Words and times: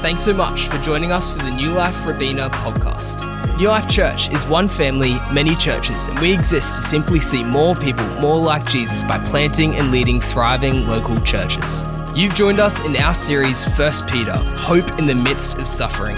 Thanks 0.00 0.22
so 0.22 0.32
much 0.32 0.68
for 0.68 0.78
joining 0.78 1.10
us 1.10 1.28
for 1.28 1.38
the 1.38 1.50
New 1.50 1.72
Life 1.72 2.06
Robina 2.06 2.48
podcast. 2.50 3.26
New 3.56 3.66
Life 3.66 3.88
Church 3.88 4.32
is 4.32 4.46
one 4.46 4.68
family, 4.68 5.16
many 5.32 5.56
churches, 5.56 6.06
and 6.06 6.16
we 6.20 6.32
exist 6.32 6.76
to 6.76 6.82
simply 6.82 7.18
see 7.18 7.42
more 7.42 7.74
people 7.74 8.06
more 8.20 8.38
like 8.38 8.64
Jesus 8.64 9.02
by 9.02 9.18
planting 9.18 9.74
and 9.74 9.90
leading 9.90 10.20
thriving 10.20 10.86
local 10.86 11.20
churches. 11.22 11.84
You've 12.14 12.34
joined 12.34 12.60
us 12.60 12.78
in 12.86 12.94
our 12.94 13.12
series, 13.12 13.66
First 13.76 14.06
Peter 14.06 14.36
Hope 14.36 14.88
in 15.00 15.08
the 15.08 15.16
Midst 15.16 15.58
of 15.58 15.66
Suffering. 15.66 16.16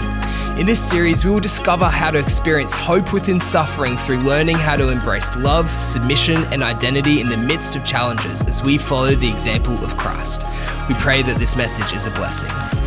In 0.59 0.67
this 0.67 0.79
series, 0.79 1.25
we 1.25 1.31
will 1.31 1.39
discover 1.39 1.85
how 1.85 2.11
to 2.11 2.19
experience 2.19 2.77
hope 2.77 3.11
within 3.11 3.39
suffering 3.39 3.97
through 3.97 4.17
learning 4.17 4.57
how 4.57 4.75
to 4.75 4.89
embrace 4.89 5.35
love, 5.35 5.67
submission, 5.67 6.43
and 6.53 6.61
identity 6.61 7.19
in 7.19 7.29
the 7.29 7.37
midst 7.37 7.75
of 7.75 7.83
challenges 7.83 8.43
as 8.43 8.61
we 8.61 8.77
follow 8.77 9.15
the 9.15 9.29
example 9.29 9.83
of 9.83 9.97
Christ. 9.97 10.43
We 10.87 10.93
pray 10.99 11.23
that 11.23 11.39
this 11.39 11.55
message 11.55 11.93
is 11.93 12.05
a 12.05 12.11
blessing. 12.11 12.80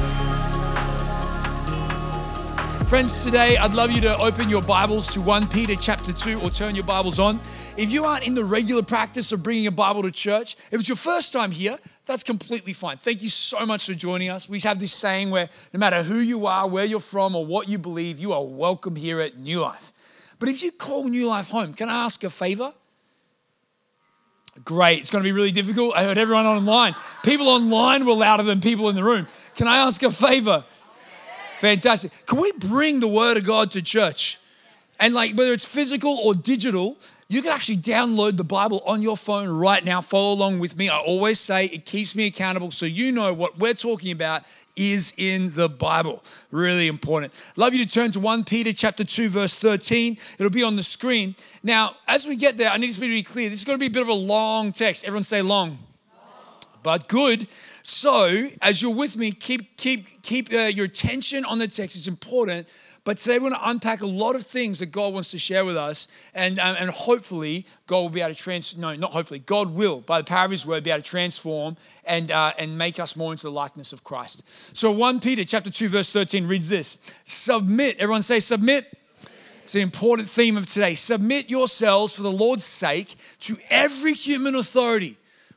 Friends, 2.86 3.24
today 3.24 3.56
I'd 3.56 3.74
love 3.74 3.90
you 3.90 4.02
to 4.02 4.16
open 4.18 4.50
your 4.50 4.60
Bibles 4.60 5.08
to 5.14 5.20
1 5.20 5.48
Peter 5.48 5.74
chapter 5.74 6.12
2 6.12 6.40
or 6.42 6.50
turn 6.50 6.74
your 6.74 6.84
Bibles 6.84 7.18
on. 7.18 7.40
If 7.78 7.90
you 7.90 8.04
aren't 8.04 8.26
in 8.26 8.34
the 8.34 8.44
regular 8.44 8.82
practice 8.82 9.32
of 9.32 9.42
bringing 9.42 9.66
a 9.66 9.72
Bible 9.72 10.02
to 10.02 10.10
church, 10.10 10.54
if 10.70 10.80
it's 10.80 10.88
your 10.88 10.96
first 10.96 11.32
time 11.32 11.50
here, 11.50 11.78
that's 12.04 12.22
completely 12.22 12.74
fine. 12.74 12.98
Thank 12.98 13.22
you 13.22 13.30
so 13.30 13.64
much 13.64 13.86
for 13.86 13.94
joining 13.94 14.28
us. 14.28 14.48
We 14.50 14.60
have 14.60 14.80
this 14.80 14.92
saying 14.92 15.30
where 15.30 15.48
no 15.72 15.80
matter 15.80 16.02
who 16.02 16.18
you 16.18 16.46
are, 16.46 16.68
where 16.68 16.84
you're 16.84 17.00
from, 17.00 17.34
or 17.34 17.44
what 17.44 17.68
you 17.68 17.78
believe, 17.78 18.18
you 18.18 18.34
are 18.34 18.44
welcome 18.44 18.96
here 18.96 19.20
at 19.20 19.38
New 19.38 19.60
Life. 19.60 20.36
But 20.38 20.50
if 20.50 20.62
you 20.62 20.70
call 20.70 21.04
New 21.04 21.26
Life 21.26 21.48
home, 21.48 21.72
can 21.72 21.88
I 21.88 22.04
ask 22.04 22.22
a 22.22 22.30
favor? 22.30 22.74
Great. 24.62 25.00
It's 25.00 25.10
going 25.10 25.24
to 25.24 25.26
be 25.26 25.32
really 25.32 25.52
difficult. 25.52 25.96
I 25.96 26.04
heard 26.04 26.18
everyone 26.18 26.46
online. 26.46 26.94
People 27.24 27.48
online 27.48 28.06
were 28.06 28.12
louder 28.12 28.44
than 28.44 28.60
people 28.60 28.88
in 28.88 28.94
the 28.94 29.02
room. 29.02 29.26
Can 29.56 29.66
I 29.66 29.78
ask 29.78 30.02
a 30.02 30.12
favor? 30.12 30.64
Fantastic. 31.58 32.12
Can 32.26 32.40
we 32.40 32.52
bring 32.52 33.00
the 33.00 33.08
word 33.08 33.36
of 33.36 33.44
God 33.44 33.70
to 33.72 33.82
church? 33.82 34.38
And 35.00 35.14
like 35.14 35.34
whether 35.34 35.52
it's 35.52 35.64
physical 35.64 36.18
or 36.18 36.34
digital, 36.34 36.96
you 37.28 37.42
can 37.42 37.52
actually 37.52 37.78
download 37.78 38.36
the 38.36 38.44
Bible 38.44 38.82
on 38.86 39.02
your 39.02 39.16
phone 39.16 39.48
right 39.48 39.84
now. 39.84 40.00
Follow 40.00 40.34
along 40.34 40.58
with 40.58 40.76
me. 40.76 40.88
I 40.88 40.98
always 40.98 41.40
say 41.40 41.66
it 41.66 41.84
keeps 41.84 42.14
me 42.14 42.26
accountable 42.26 42.70
so 42.70 42.86
you 42.86 43.10
know 43.10 43.32
what 43.32 43.58
we're 43.58 43.74
talking 43.74 44.12
about 44.12 44.42
is 44.76 45.14
in 45.16 45.54
the 45.54 45.68
Bible. 45.68 46.22
Really 46.50 46.86
important. 46.86 47.32
Love 47.56 47.74
you 47.74 47.84
to 47.84 47.90
turn 47.90 48.10
to 48.12 48.20
1 48.20 48.44
Peter 48.44 48.72
chapter 48.72 49.04
2 49.04 49.30
verse 49.30 49.58
13. 49.58 50.18
It'll 50.38 50.50
be 50.50 50.62
on 50.62 50.76
the 50.76 50.82
screen. 50.82 51.34
Now, 51.62 51.96
as 52.06 52.26
we 52.26 52.36
get 52.36 52.58
there, 52.58 52.70
I 52.70 52.76
need 52.76 52.92
to 52.92 53.00
be 53.00 53.22
clear. 53.22 53.48
This 53.48 53.60
is 53.60 53.64
going 53.64 53.78
to 53.78 53.80
be 53.80 53.86
a 53.86 53.90
bit 53.90 54.02
of 54.02 54.08
a 54.08 54.12
long 54.12 54.72
text. 54.72 55.04
Everyone 55.04 55.22
say 55.22 55.42
long. 55.42 55.78
But 56.84 57.08
good 57.08 57.48
so, 57.86 58.48
as 58.62 58.80
you're 58.80 58.94
with 58.94 59.18
me, 59.18 59.30
keep 59.30 59.76
keep 59.76 60.22
keep 60.22 60.50
uh, 60.50 60.70
your 60.72 60.86
attention 60.86 61.44
on 61.44 61.58
the 61.58 61.68
text. 61.68 61.98
It's 61.98 62.08
important. 62.08 62.66
But 63.04 63.18
today 63.18 63.34
we're 63.34 63.50
going 63.50 63.60
to 63.60 63.68
unpack 63.68 64.00
a 64.00 64.06
lot 64.06 64.36
of 64.36 64.44
things 64.44 64.78
that 64.78 64.86
God 64.86 65.12
wants 65.12 65.30
to 65.32 65.38
share 65.38 65.66
with 65.66 65.76
us, 65.76 66.08
and 66.34 66.58
um, 66.58 66.76
and 66.80 66.88
hopefully 66.88 67.66
God 67.86 68.00
will 68.00 68.08
be 68.08 68.22
able 68.22 68.34
to 68.34 68.40
trans. 68.40 68.78
No, 68.78 68.94
not 68.96 69.12
hopefully. 69.12 69.40
God 69.40 69.74
will, 69.74 70.00
by 70.00 70.18
the 70.18 70.24
power 70.24 70.46
of 70.46 70.50
His 70.50 70.64
word, 70.64 70.82
be 70.82 70.90
able 70.90 71.02
to 71.02 71.10
transform 71.10 71.76
and 72.06 72.30
uh, 72.30 72.54
and 72.58 72.78
make 72.78 72.98
us 72.98 73.16
more 73.16 73.32
into 73.32 73.42
the 73.42 73.52
likeness 73.52 73.92
of 73.92 74.02
Christ. 74.02 74.74
So, 74.74 74.90
one 74.90 75.20
Peter 75.20 75.44
chapter 75.44 75.70
two 75.70 75.88
verse 75.88 76.10
thirteen 76.10 76.48
reads 76.48 76.70
this: 76.70 76.98
Submit. 77.26 77.98
Everyone 77.98 78.22
say 78.22 78.40
submit. 78.40 78.90
It's 79.62 79.74
an 79.74 79.82
important 79.82 80.26
theme 80.26 80.56
of 80.56 80.66
today. 80.66 80.94
Submit 80.94 81.50
yourselves 81.50 82.14
for 82.14 82.22
the 82.22 82.32
Lord's 82.32 82.64
sake 82.64 83.14
to 83.40 83.56
every 83.68 84.14
human 84.14 84.54
authority 84.54 85.18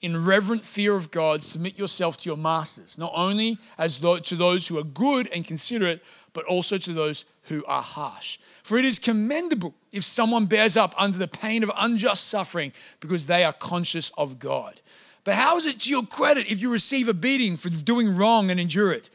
in 0.00 0.24
reverent 0.24 0.64
fear 0.64 0.94
of 0.94 1.10
God, 1.10 1.44
submit 1.44 1.78
yourself 1.78 2.16
to 2.18 2.28
your 2.28 2.36
masters, 2.36 2.96
not 2.96 3.12
only 3.14 3.58
as 3.76 3.98
though, 3.98 4.18
to 4.18 4.34
those 4.34 4.68
who 4.68 4.78
are 4.78 4.84
good 4.84 5.28
and 5.32 5.44
considerate, 5.44 6.02
but 6.32 6.44
also 6.46 6.78
to 6.78 6.92
those 6.92 7.24
who 7.44 7.64
are 7.66 7.82
harsh. 7.82 8.38
For 8.62 8.78
it 8.78 8.84
is 8.84 8.98
commendable 8.98 9.74
if 9.92 10.04
someone 10.04 10.46
bears 10.46 10.76
up 10.76 10.94
under 10.96 11.18
the 11.18 11.28
pain 11.28 11.62
of 11.62 11.70
unjust 11.76 12.28
suffering 12.28 12.72
because 13.00 13.26
they 13.26 13.44
are 13.44 13.52
conscious 13.52 14.10
of 14.16 14.38
God. 14.38 14.80
But 15.24 15.34
how 15.34 15.56
is 15.56 15.66
it 15.66 15.80
to 15.80 15.90
your 15.90 16.04
credit 16.04 16.50
if 16.50 16.62
you 16.62 16.70
receive 16.70 17.08
a 17.08 17.14
beating 17.14 17.56
for 17.56 17.68
doing 17.68 18.16
wrong 18.16 18.50
and 18.50 18.58
endure 18.58 18.92
it? 18.92 19.10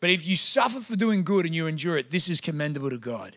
But 0.00 0.10
if 0.10 0.26
you 0.26 0.36
suffer 0.36 0.78
for 0.78 0.94
doing 0.94 1.24
good 1.24 1.46
and 1.46 1.54
you 1.54 1.66
endure 1.66 1.96
it, 1.96 2.10
this 2.10 2.28
is 2.28 2.40
commendable 2.40 2.90
to 2.90 2.98
God. 2.98 3.36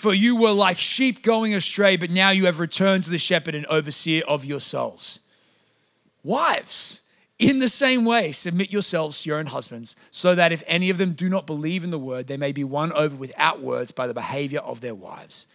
For 0.00 0.14
you 0.14 0.34
were 0.34 0.52
like 0.52 0.78
sheep 0.78 1.22
going 1.22 1.52
astray, 1.52 1.98
but 1.98 2.10
now 2.10 2.30
you 2.30 2.46
have 2.46 2.58
returned 2.58 3.04
to 3.04 3.10
the 3.10 3.18
shepherd 3.18 3.54
and 3.54 3.66
overseer 3.66 4.22
of 4.26 4.46
your 4.46 4.58
souls. 4.58 5.20
Wives, 6.24 7.02
in 7.38 7.58
the 7.58 7.68
same 7.68 8.06
way, 8.06 8.32
submit 8.32 8.72
yourselves 8.72 9.22
to 9.22 9.28
your 9.28 9.38
own 9.38 9.44
husbands, 9.44 9.96
so 10.10 10.34
that 10.34 10.52
if 10.52 10.62
any 10.66 10.88
of 10.88 10.96
them 10.96 11.12
do 11.12 11.28
not 11.28 11.46
believe 11.46 11.84
in 11.84 11.90
the 11.90 11.98
word, 11.98 12.28
they 12.28 12.38
may 12.38 12.50
be 12.50 12.64
won 12.64 12.94
over 12.94 13.14
without 13.14 13.60
words 13.60 13.92
by 13.92 14.06
the 14.06 14.14
behavior 14.14 14.60
of 14.60 14.80
their 14.80 14.94
wives. 14.94 15.46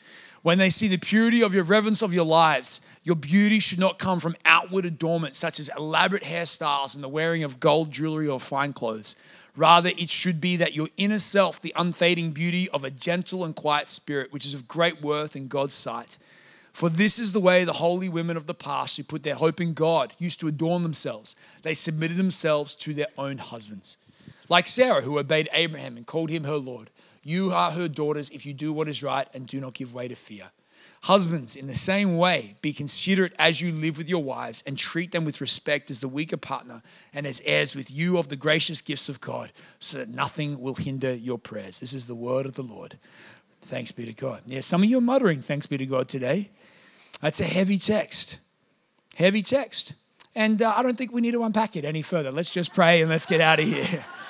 When 0.44 0.60
they 0.60 0.70
see 0.70 0.90
the 0.90 1.00
purity 1.00 1.42
of 1.42 1.56
your 1.56 1.64
reverence 1.64 2.04
of 2.04 2.14
your 2.14 2.26
lives, 2.26 2.82
your 3.02 3.16
beauty 3.16 3.58
should 3.58 3.80
not 3.80 3.98
come 3.98 4.20
from 4.20 4.36
outward 4.46 4.86
adornment, 4.86 5.36
such 5.36 5.60
as 5.60 5.72
elaborate 5.76 6.22
hairstyles 6.22 6.94
and 6.94 7.04
the 7.04 7.10
wearing 7.10 7.44
of 7.44 7.60
gold 7.60 7.92
jewelry 7.92 8.28
or 8.28 8.40
fine 8.40 8.74
clothes 8.74 9.16
Rather, 9.56 9.90
it 9.90 10.10
should 10.10 10.42
be 10.42 10.58
that 10.58 10.76
your 10.76 10.90
inner 10.98 11.20
self, 11.20 11.62
the 11.62 11.74
unfading 11.76 12.32
beauty 12.32 12.70
of 12.70 12.84
a 12.84 12.92
gentle 12.92 13.46
and 13.46 13.56
quiet 13.56 13.88
spirit, 13.88 14.34
which 14.34 14.46
is 14.46 14.54
of 14.54 14.68
great 14.68 15.02
worth 15.02 15.36
in 15.36 15.48
God's 15.48 15.74
sight. 15.74 16.18
For 16.74 16.90
this 16.90 17.20
is 17.20 17.32
the 17.32 17.40
way 17.40 17.64
the 17.64 17.74
holy 17.74 18.10
women 18.10 18.36
of 18.36 18.48
the 18.48 18.54
past 18.54 18.98
who 18.98 19.04
put 19.04 19.24
their 19.24 19.36
hope 19.36 19.62
in 19.62 19.74
God 19.74 20.14
used 20.20 20.42
to 20.42 20.50
adorn 20.50 20.84
themselves. 20.84 21.38
They 21.62 21.74
submitted 21.74 22.18
themselves 22.18 22.76
to 22.76 22.94
their 22.94 23.08
own 23.18 23.38
husbands. 23.38 23.98
Like 24.50 24.68
Sarah, 24.68 25.02
who 25.02 25.18
obeyed 25.18 25.48
Abraham 25.54 25.96
and 25.96 26.06
called 26.06 26.30
him 26.30 26.44
her 26.44 26.58
Lord. 26.58 26.90
You 27.24 27.52
are 27.52 27.72
her 27.72 27.88
daughters 27.88 28.30
if 28.30 28.46
you 28.46 28.54
do 28.54 28.74
what 28.74 28.90
is 28.90 29.02
right 29.02 29.28
and 29.34 29.48
do 29.48 29.62
not 29.62 29.74
give 29.74 29.94
way 29.94 30.10
to 30.10 30.16
fear. 30.16 30.52
Husbands, 31.06 31.56
in 31.56 31.68
the 31.68 31.76
same 31.76 32.18
way, 32.18 32.56
be 32.64 32.74
considerate 32.74 33.34
as 33.38 33.62
you 33.62 33.72
live 33.72 33.96
with 33.96 34.10
your 34.10 34.24
wives 34.24 34.64
and 34.66 34.76
treat 34.76 35.12
them 35.12 35.24
with 35.24 35.40
respect 35.40 35.92
as 35.92 36.00
the 36.00 36.08
weaker 36.08 36.36
partner 36.36 36.82
and 37.14 37.28
as 37.28 37.44
heirs 37.46 37.76
with 37.76 37.92
you 37.92 38.18
of 38.18 38.30
the 38.30 38.36
gracious 38.36 38.82
gifts 38.82 39.08
of 39.08 39.22
God, 39.22 39.52
so 39.78 40.00
that 40.00 40.10
nothing 40.10 40.60
will 40.60 40.74
hinder 40.74 41.14
your 41.14 41.38
prayers. 41.38 41.80
This 41.80 41.94
is 41.94 42.08
the 42.08 42.16
word 42.16 42.48
of 42.48 42.54
the 42.54 42.64
Lord. 42.64 42.98
Thanks 43.62 43.92
be 43.92 44.08
to 44.08 44.14
God. 44.14 44.42
Yeah, 44.48 44.62
some 44.62 44.82
of 44.82 44.90
you 44.90 44.98
are 44.98 45.02
muttering, 45.02 45.42
thanks 45.42 45.68
be 45.68 45.78
to 45.78 45.86
God 45.86 46.08
today. 46.08 46.50
That's 47.22 47.40
a 47.40 47.44
heavy 47.44 47.78
text. 47.78 48.40
Heavy 49.14 49.44
text. 49.44 49.94
And 50.36 50.60
uh, 50.60 50.74
I 50.76 50.82
don't 50.82 50.98
think 50.98 51.14
we 51.14 51.22
need 51.22 51.34
to 51.34 51.44
unpack 51.44 51.76
it 51.76 51.86
any 51.86 52.02
further. 52.02 52.32
Let's 52.32 52.50
just 52.50 52.74
pray 52.74 53.02
and 53.02 53.12
let's 53.12 53.28
get 53.28 53.42
out 53.42 53.60
of 53.60 53.68
here. 53.68 54.06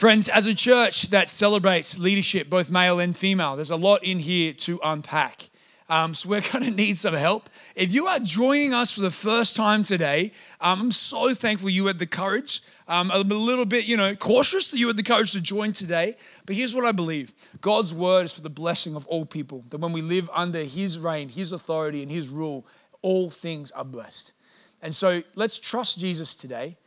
Friends, 0.00 0.30
as 0.30 0.46
a 0.46 0.54
church 0.54 1.10
that 1.10 1.28
celebrates 1.28 1.98
leadership, 1.98 2.48
both 2.48 2.70
male 2.70 3.00
and 3.00 3.14
female, 3.14 3.54
there's 3.54 3.70
a 3.70 3.76
lot 3.76 4.02
in 4.02 4.18
here 4.18 4.54
to 4.54 4.80
unpack. 4.82 5.50
Um, 5.90 6.14
so 6.14 6.30
we're 6.30 6.40
going 6.52 6.64
to 6.64 6.70
need 6.70 6.96
some 6.96 7.12
help. 7.12 7.50
If 7.76 7.92
you 7.92 8.06
are 8.06 8.18
joining 8.18 8.72
us 8.72 8.90
for 8.94 9.02
the 9.02 9.10
first 9.10 9.54
time 9.54 9.82
today, 9.82 10.32
um, 10.58 10.80
I'm 10.80 10.90
so 10.90 11.34
thankful 11.34 11.68
you 11.68 11.84
had 11.84 11.98
the 11.98 12.06
courage. 12.06 12.62
Um, 12.88 13.10
I'm 13.10 13.30
a 13.30 13.34
little 13.34 13.66
bit, 13.66 13.84
you 13.84 13.98
know, 13.98 14.14
cautious 14.14 14.70
that 14.70 14.78
you 14.78 14.86
had 14.86 14.96
the 14.96 15.02
courage 15.02 15.32
to 15.32 15.40
join 15.42 15.74
today. 15.74 16.16
But 16.46 16.56
here's 16.56 16.74
what 16.74 16.86
I 16.86 16.92
believe 16.92 17.34
God's 17.60 17.92
word 17.92 18.24
is 18.24 18.32
for 18.32 18.40
the 18.40 18.48
blessing 18.48 18.96
of 18.96 19.06
all 19.06 19.26
people. 19.26 19.66
That 19.68 19.82
when 19.82 19.92
we 19.92 20.00
live 20.00 20.30
under 20.32 20.64
His 20.64 20.98
reign, 20.98 21.28
His 21.28 21.52
authority, 21.52 22.02
and 22.02 22.10
His 22.10 22.30
rule, 22.30 22.66
all 23.02 23.28
things 23.28 23.70
are 23.72 23.84
blessed. 23.84 24.32
And 24.80 24.94
so 24.94 25.22
let's 25.34 25.60
trust 25.60 26.00
Jesus 26.00 26.34
today 26.34 26.78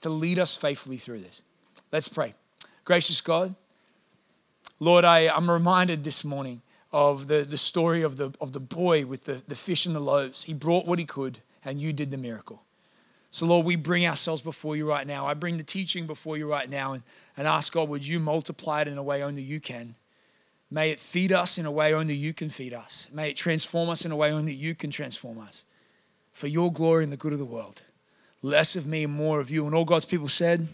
to 0.00 0.08
lead 0.08 0.38
us 0.38 0.56
faithfully 0.56 0.96
through 0.96 1.18
this. 1.18 1.42
Let's 1.92 2.08
pray. 2.08 2.32
Gracious 2.84 3.20
God, 3.20 3.54
Lord, 4.80 5.04
I, 5.04 5.28
I'm 5.28 5.48
reminded 5.48 6.02
this 6.02 6.24
morning 6.24 6.62
of 6.92 7.28
the, 7.28 7.42
the 7.42 7.56
story 7.56 8.02
of 8.02 8.16
the, 8.16 8.34
of 8.40 8.52
the 8.52 8.60
boy 8.60 9.06
with 9.06 9.24
the, 9.24 9.42
the 9.46 9.54
fish 9.54 9.86
and 9.86 9.94
the 9.94 10.00
loaves. 10.00 10.44
He 10.44 10.54
brought 10.54 10.86
what 10.86 10.98
he 10.98 11.04
could, 11.04 11.38
and 11.64 11.80
you 11.80 11.92
did 11.92 12.10
the 12.10 12.18
miracle. 12.18 12.64
So, 13.30 13.46
Lord, 13.46 13.64
we 13.64 13.76
bring 13.76 14.04
ourselves 14.04 14.42
before 14.42 14.76
you 14.76 14.86
right 14.86 15.06
now. 15.06 15.26
I 15.26 15.34
bring 15.34 15.56
the 15.56 15.62
teaching 15.62 16.06
before 16.06 16.36
you 16.36 16.50
right 16.50 16.68
now 16.68 16.92
and, 16.92 17.02
and 17.36 17.46
ask 17.46 17.72
God, 17.72 17.88
would 17.88 18.06
you 18.06 18.18
multiply 18.18 18.82
it 18.82 18.88
in 18.88 18.98
a 18.98 19.02
way 19.02 19.22
only 19.22 19.42
you 19.42 19.60
can? 19.60 19.94
May 20.70 20.90
it 20.90 20.98
feed 20.98 21.32
us 21.32 21.58
in 21.58 21.64
a 21.64 21.70
way 21.70 21.94
only 21.94 22.14
you 22.14 22.34
can 22.34 22.50
feed 22.50 22.74
us. 22.74 23.10
May 23.14 23.30
it 23.30 23.36
transform 23.36 23.88
us 23.88 24.04
in 24.04 24.10
a 24.10 24.16
way 24.16 24.32
only 24.32 24.52
you 24.52 24.74
can 24.74 24.90
transform 24.90 25.38
us. 25.38 25.64
For 26.32 26.48
your 26.48 26.72
glory 26.72 27.04
and 27.04 27.12
the 27.12 27.16
good 27.16 27.32
of 27.32 27.38
the 27.38 27.44
world. 27.44 27.82
Less 28.42 28.74
of 28.74 28.86
me 28.86 29.04
and 29.04 29.12
more 29.12 29.38
of 29.38 29.50
you. 29.50 29.64
And 29.64 29.74
all 29.74 29.84
God's 29.84 30.06
people 30.06 30.28
said, 30.28 30.66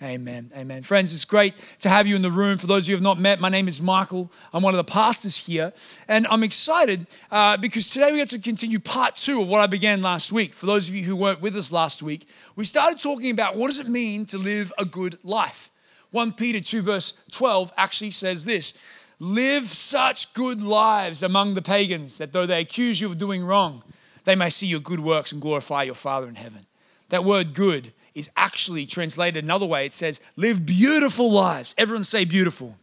Amen. 0.00 0.52
Amen. 0.56 0.82
Friends, 0.82 1.12
it's 1.12 1.24
great 1.24 1.56
to 1.80 1.88
have 1.88 2.06
you 2.06 2.14
in 2.14 2.22
the 2.22 2.30
room. 2.30 2.56
For 2.56 2.68
those 2.68 2.84
of 2.84 2.88
you 2.88 2.94
who 2.94 2.98
have 2.98 3.02
not 3.02 3.18
met, 3.18 3.40
my 3.40 3.48
name 3.48 3.66
is 3.66 3.80
Michael. 3.80 4.30
I'm 4.52 4.62
one 4.62 4.72
of 4.72 4.78
the 4.78 4.92
pastors 4.92 5.44
here. 5.44 5.72
And 6.06 6.24
I'm 6.28 6.44
excited 6.44 7.06
uh, 7.32 7.56
because 7.56 7.90
today 7.90 8.12
we 8.12 8.18
get 8.18 8.28
to 8.28 8.38
continue 8.38 8.78
part 8.78 9.16
two 9.16 9.40
of 9.40 9.48
what 9.48 9.60
I 9.60 9.66
began 9.66 10.00
last 10.00 10.30
week. 10.30 10.54
For 10.54 10.66
those 10.66 10.88
of 10.88 10.94
you 10.94 11.02
who 11.02 11.16
weren't 11.16 11.40
with 11.40 11.56
us 11.56 11.72
last 11.72 12.00
week, 12.00 12.28
we 12.54 12.64
started 12.64 13.00
talking 13.00 13.32
about 13.32 13.56
what 13.56 13.66
does 13.66 13.80
it 13.80 13.88
mean 13.88 14.24
to 14.26 14.38
live 14.38 14.72
a 14.78 14.84
good 14.84 15.18
life. 15.24 15.70
1 16.12 16.32
Peter 16.32 16.60
2, 16.60 16.80
verse 16.80 17.24
12 17.32 17.72
actually 17.76 18.12
says 18.12 18.44
this 18.44 18.78
Live 19.18 19.64
such 19.64 20.32
good 20.32 20.62
lives 20.62 21.24
among 21.24 21.54
the 21.54 21.62
pagans 21.62 22.18
that 22.18 22.32
though 22.32 22.46
they 22.46 22.60
accuse 22.60 23.00
you 23.00 23.08
of 23.08 23.18
doing 23.18 23.44
wrong, 23.44 23.82
they 24.24 24.36
may 24.36 24.48
see 24.48 24.68
your 24.68 24.80
good 24.80 25.00
works 25.00 25.32
and 25.32 25.42
glorify 25.42 25.82
your 25.82 25.96
Father 25.96 26.28
in 26.28 26.36
heaven. 26.36 26.67
That 27.08 27.24
word 27.24 27.54
good 27.54 27.92
is 28.14 28.30
actually 28.36 28.86
translated 28.86 29.44
another 29.44 29.66
way. 29.66 29.86
It 29.86 29.92
says, 29.92 30.20
live 30.36 30.66
beautiful 30.66 31.30
lives. 31.30 31.74
Everyone 31.78 32.04
say 32.04 32.24
beautiful. 32.24 32.76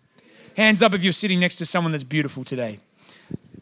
Hands 0.56 0.82
up 0.82 0.94
if 0.94 1.04
you're 1.04 1.14
sitting 1.14 1.40
next 1.40 1.58
to 1.58 1.66
someone 1.66 1.92
that's 1.92 2.04
beautiful 2.04 2.44
today. 2.44 2.80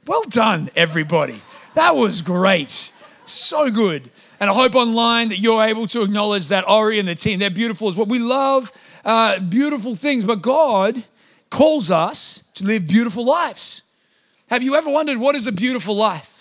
Well 0.05 0.23
done, 0.29 0.69
everybody. 0.75 1.41
That 1.75 1.95
was 1.95 2.21
great. 2.21 2.91
So 3.25 3.71
good. 3.71 4.11
And 4.39 4.49
I 4.49 4.53
hope 4.53 4.75
online 4.75 5.29
that 5.29 5.39
you're 5.39 5.63
able 5.63 5.87
to 5.87 6.01
acknowledge 6.01 6.49
that 6.49 6.67
Ori 6.69 6.99
and 6.99 7.07
the 7.07 7.15
team, 7.15 7.39
they're 7.39 7.49
beautiful 7.49 7.87
as 7.87 7.95
well. 7.95 8.05
We 8.05 8.19
love 8.19 8.71
uh, 9.05 9.39
beautiful 9.39 9.95
things, 9.95 10.25
but 10.25 10.41
God 10.41 11.03
calls 11.49 11.89
us 11.89 12.51
to 12.55 12.65
live 12.65 12.87
beautiful 12.87 13.25
lives. 13.25 13.83
Have 14.49 14.61
you 14.61 14.75
ever 14.75 14.89
wondered 14.89 15.17
what 15.17 15.35
is 15.35 15.47
a 15.47 15.51
beautiful 15.51 15.95
life? 15.95 16.32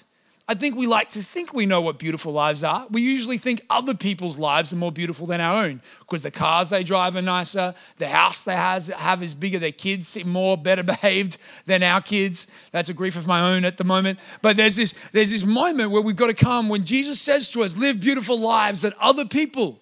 I 0.48 0.54
think 0.54 0.76
we 0.76 0.88
like 0.88 1.08
to 1.10 1.22
think 1.22 1.54
we 1.54 1.66
know 1.66 1.80
what 1.80 2.00
beautiful 2.00 2.32
lives 2.32 2.64
are. 2.64 2.86
We 2.90 3.00
usually 3.00 3.38
think 3.38 3.64
other 3.70 3.94
people's 3.94 4.40
lives 4.40 4.72
are 4.72 4.76
more 4.76 4.90
beautiful 4.90 5.26
than 5.26 5.40
our 5.40 5.64
own 5.64 5.80
because 6.00 6.24
the 6.24 6.32
cars 6.32 6.68
they 6.68 6.82
drive 6.82 7.14
are 7.14 7.22
nicer, 7.22 7.74
the 7.98 8.08
house 8.08 8.42
they 8.42 8.56
has, 8.56 8.88
have 8.88 9.22
is 9.22 9.34
bigger, 9.34 9.60
their 9.60 9.70
kids 9.70 10.08
seem 10.08 10.28
more 10.28 10.58
better 10.58 10.82
behaved 10.82 11.38
than 11.66 11.84
our 11.84 12.00
kids. 12.00 12.68
That's 12.72 12.88
a 12.88 12.94
grief 12.94 13.16
of 13.16 13.28
my 13.28 13.54
own 13.54 13.64
at 13.64 13.76
the 13.76 13.84
moment. 13.84 14.18
But 14.42 14.56
there's 14.56 14.76
this, 14.76 15.10
there's 15.10 15.30
this 15.30 15.46
moment 15.46 15.92
where 15.92 16.02
we've 16.02 16.16
got 16.16 16.36
to 16.36 16.44
come 16.44 16.68
when 16.68 16.84
Jesus 16.84 17.20
says 17.20 17.50
to 17.52 17.62
us, 17.62 17.78
live 17.78 18.00
beautiful 18.00 18.40
lives 18.40 18.82
that 18.82 18.94
other 19.00 19.24
people 19.24 19.80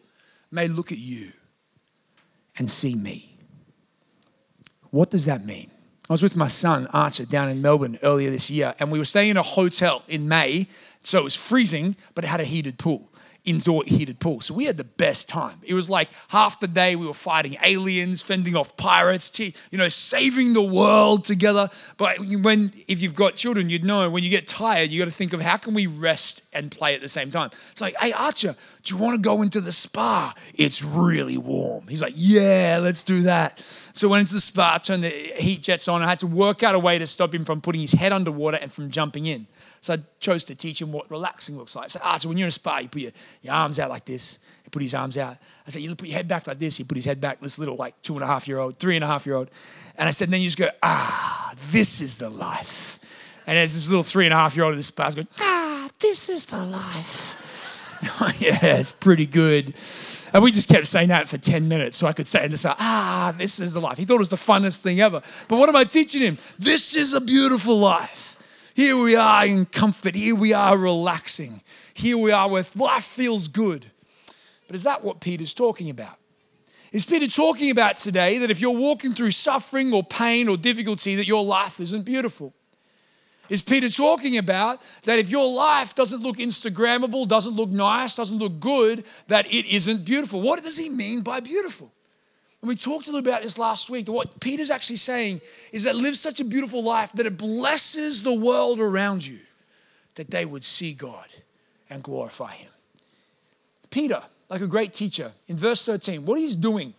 may 0.50 0.68
look 0.68 0.92
at 0.92 0.98
you 0.98 1.32
and 2.58 2.70
see 2.70 2.94
me. 2.94 3.34
What 4.90 5.10
does 5.10 5.24
that 5.24 5.44
mean? 5.44 5.70
I 6.10 6.12
was 6.12 6.24
with 6.24 6.36
my 6.36 6.48
son, 6.48 6.88
Archer, 6.88 7.24
down 7.24 7.48
in 7.50 7.62
Melbourne 7.62 7.96
earlier 8.02 8.32
this 8.32 8.50
year, 8.50 8.74
and 8.80 8.90
we 8.90 8.98
were 8.98 9.04
staying 9.04 9.30
in 9.30 9.36
a 9.36 9.44
hotel 9.44 10.02
in 10.08 10.28
May. 10.28 10.66
So 11.02 11.20
it 11.20 11.22
was 11.22 11.36
freezing, 11.36 11.94
but 12.16 12.24
it 12.24 12.26
had 12.26 12.40
a 12.40 12.44
heated 12.44 12.78
pool 12.78 13.09
indoor 13.44 13.84
heated 13.86 14.18
pool. 14.20 14.40
So 14.40 14.54
we 14.54 14.66
had 14.66 14.76
the 14.76 14.84
best 14.84 15.28
time. 15.28 15.58
It 15.62 15.74
was 15.74 15.88
like 15.88 16.08
half 16.28 16.60
the 16.60 16.68
day 16.68 16.96
we 16.96 17.06
were 17.06 17.14
fighting 17.14 17.56
aliens, 17.64 18.22
fending 18.22 18.56
off 18.56 18.76
pirates, 18.76 19.38
you 19.38 19.78
know, 19.78 19.88
saving 19.88 20.52
the 20.52 20.62
world 20.62 21.24
together. 21.24 21.68
But 21.98 22.18
when 22.18 22.72
if 22.88 23.02
you've 23.02 23.14
got 23.14 23.36
children, 23.36 23.70
you'd 23.70 23.84
know 23.84 24.10
when 24.10 24.24
you 24.24 24.30
get 24.30 24.46
tired, 24.46 24.90
you 24.90 24.98
got 24.98 25.06
to 25.06 25.10
think 25.10 25.32
of 25.32 25.40
how 25.40 25.56
can 25.56 25.74
we 25.74 25.86
rest 25.86 26.44
and 26.52 26.70
play 26.70 26.94
at 26.94 27.00
the 27.00 27.08
same 27.08 27.30
time. 27.30 27.50
It's 27.52 27.80
like, 27.80 27.94
hey 27.96 28.12
Archer, 28.12 28.54
do 28.82 28.94
you 28.94 29.00
want 29.00 29.16
to 29.16 29.20
go 29.20 29.42
into 29.42 29.60
the 29.60 29.72
spa? 29.72 30.34
It's 30.54 30.84
really 30.84 31.38
warm. 31.38 31.86
He's 31.88 32.02
like, 32.02 32.14
yeah, 32.16 32.78
let's 32.80 33.04
do 33.04 33.22
that. 33.22 33.58
So 33.58 34.08
went 34.08 34.22
into 34.22 34.34
the 34.34 34.40
spa, 34.40 34.78
turned 34.78 35.04
the 35.04 35.08
heat 35.10 35.62
jets 35.62 35.88
on. 35.88 36.02
I 36.02 36.08
had 36.08 36.18
to 36.20 36.26
work 36.26 36.62
out 36.62 36.74
a 36.74 36.78
way 36.78 36.98
to 36.98 37.06
stop 37.06 37.34
him 37.34 37.44
from 37.44 37.60
putting 37.60 37.80
his 37.80 37.92
head 37.92 38.12
underwater 38.12 38.58
and 38.60 38.70
from 38.70 38.90
jumping 38.90 39.26
in. 39.26 39.46
So 39.82 39.94
I 39.94 39.98
chose 40.18 40.44
to 40.44 40.54
teach 40.54 40.80
him 40.80 40.92
what 40.92 41.10
relaxing 41.10 41.56
looks 41.56 41.74
like. 41.74 41.88
Said, 41.88 42.02
ah, 42.04 42.18
so 42.18 42.28
when 42.28 42.36
you're 42.36 42.46
in 42.46 42.50
a 42.50 42.52
spa, 42.52 42.78
you 42.78 42.88
put 42.88 43.00
your, 43.00 43.12
your 43.42 43.54
arms 43.54 43.78
out 43.78 43.88
like 43.88 44.04
this. 44.04 44.38
He 44.62 44.68
put 44.68 44.82
his 44.82 44.94
arms 44.94 45.16
out. 45.16 45.38
I 45.66 45.70
said, 45.70 45.80
you 45.80 45.94
put 45.94 46.08
your 46.08 46.16
head 46.18 46.28
back 46.28 46.46
like 46.46 46.58
this. 46.58 46.76
He 46.76 46.84
put 46.84 46.96
his 46.96 47.06
head 47.06 47.20
back, 47.20 47.40
this 47.40 47.58
little 47.58 47.76
like 47.76 48.00
two 48.02 48.14
and 48.14 48.22
a 48.22 48.26
half 48.26 48.46
year 48.46 48.58
old, 48.58 48.78
three 48.78 48.96
and 48.96 49.04
a 49.04 49.06
half 49.06 49.24
year 49.24 49.36
old. 49.36 49.50
And 49.96 50.06
I 50.06 50.10
said, 50.10 50.28
then 50.28 50.40
you 50.40 50.48
just 50.48 50.58
go, 50.58 50.68
ah, 50.82 51.54
this 51.70 52.02
is 52.02 52.18
the 52.18 52.28
life. 52.28 52.98
And 53.46 53.56
there's 53.56 53.72
this 53.72 53.88
little 53.88 54.02
three 54.02 54.26
and 54.26 54.34
a 54.34 54.36
half 54.36 54.54
year 54.54 54.64
old 54.64 54.72
in 54.72 54.78
the 54.78 54.82
spa 54.82 55.10
going, 55.12 55.28
ah, 55.40 55.88
this 55.98 56.28
is 56.28 56.46
the 56.46 56.62
life. 56.62 57.38
yeah, 58.40 58.58
it's 58.76 58.92
pretty 58.92 59.26
good. 59.26 59.74
And 60.32 60.42
we 60.42 60.52
just 60.52 60.68
kept 60.68 60.86
saying 60.86 61.08
that 61.08 61.26
for 61.26 61.38
10 61.38 61.68
minutes 61.68 61.96
so 61.96 62.06
I 62.06 62.12
could 62.12 62.28
say 62.28 62.44
in 62.44 62.50
the 62.50 62.58
spa, 62.58 62.76
ah, 62.78 63.34
this 63.36 63.60
is 63.60 63.72
the 63.72 63.80
life. 63.80 63.96
He 63.96 64.04
thought 64.04 64.16
it 64.16 64.18
was 64.18 64.28
the 64.28 64.36
funnest 64.36 64.80
thing 64.80 65.00
ever. 65.00 65.22
But 65.48 65.56
what 65.56 65.70
am 65.70 65.76
I 65.76 65.84
teaching 65.84 66.20
him? 66.20 66.36
This 66.58 66.94
is 66.94 67.14
a 67.14 67.20
beautiful 67.20 67.78
life. 67.78 68.29
Here 68.74 68.96
we 68.96 69.16
are 69.16 69.46
in 69.46 69.66
comfort. 69.66 70.14
Here 70.14 70.34
we 70.34 70.52
are 70.52 70.76
relaxing. 70.76 71.62
Here 71.94 72.16
we 72.16 72.32
are 72.32 72.48
with 72.48 72.76
life 72.76 73.04
feels 73.04 73.48
good. 73.48 73.90
But 74.66 74.76
is 74.76 74.84
that 74.84 75.02
what 75.02 75.20
Peter's 75.20 75.52
talking 75.52 75.90
about? 75.90 76.16
Is 76.92 77.04
Peter 77.04 77.28
talking 77.28 77.70
about 77.70 77.96
today 77.96 78.38
that 78.38 78.50
if 78.50 78.60
you're 78.60 78.70
walking 78.70 79.12
through 79.12 79.30
suffering 79.30 79.92
or 79.92 80.02
pain 80.02 80.48
or 80.48 80.56
difficulty, 80.56 81.14
that 81.16 81.26
your 81.26 81.44
life 81.44 81.80
isn't 81.80 82.02
beautiful? 82.02 82.52
Is 83.48 83.62
Peter 83.62 83.88
talking 83.88 84.38
about 84.38 84.80
that 85.02 85.18
if 85.18 85.28
your 85.28 85.52
life 85.52 85.94
doesn't 85.94 86.22
look 86.22 86.36
Instagrammable, 86.36 87.26
doesn't 87.26 87.54
look 87.54 87.70
nice, 87.70 88.14
doesn't 88.14 88.38
look 88.38 88.60
good, 88.60 89.04
that 89.26 89.46
it 89.46 89.66
isn't 89.66 90.04
beautiful? 90.04 90.40
What 90.40 90.62
does 90.62 90.78
he 90.78 90.88
mean 90.88 91.22
by 91.22 91.40
beautiful? 91.40 91.92
And 92.62 92.68
we 92.68 92.74
talked 92.74 93.08
a 93.08 93.12
little 93.12 93.26
about 93.26 93.42
this 93.42 93.58
last 93.58 93.88
week. 93.88 94.08
What 94.08 94.38
Peter's 94.40 94.70
actually 94.70 94.96
saying 94.96 95.40
is 95.72 95.84
that 95.84 95.96
live 95.96 96.16
such 96.16 96.40
a 96.40 96.44
beautiful 96.44 96.82
life 96.82 97.12
that 97.12 97.26
it 97.26 97.38
blesses 97.38 98.22
the 98.22 98.34
world 98.34 98.80
around 98.80 99.26
you, 99.26 99.38
that 100.16 100.30
they 100.30 100.44
would 100.44 100.64
see 100.64 100.92
God 100.92 101.28
and 101.88 102.02
glorify 102.02 102.52
Him. 102.52 102.70
Peter, 103.90 104.22
like 104.48 104.60
a 104.60 104.66
great 104.66 104.92
teacher, 104.92 105.32
in 105.48 105.56
verse 105.56 105.84
13, 105.84 106.26
what 106.26 106.38
he's 106.38 106.56
doing 106.56 106.94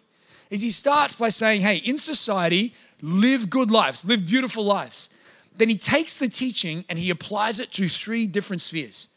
is 0.50 0.62
he 0.62 0.70
starts 0.70 1.16
by 1.16 1.30
saying, 1.30 1.62
Hey, 1.62 1.78
in 1.78 1.98
society, 1.98 2.74
live 3.02 3.50
good 3.50 3.72
lives, 3.72 4.04
live 4.04 4.26
beautiful 4.26 4.64
lives. 4.64 5.10
Then 5.56 5.70
he 5.70 5.78
takes 5.78 6.18
the 6.18 6.28
teaching 6.28 6.86
and 6.90 6.98
he 6.98 7.10
applies 7.10 7.60
it 7.60 7.72
to 7.74 7.88
three 7.88 8.26
different 8.26 8.62
spheres. 8.62 9.08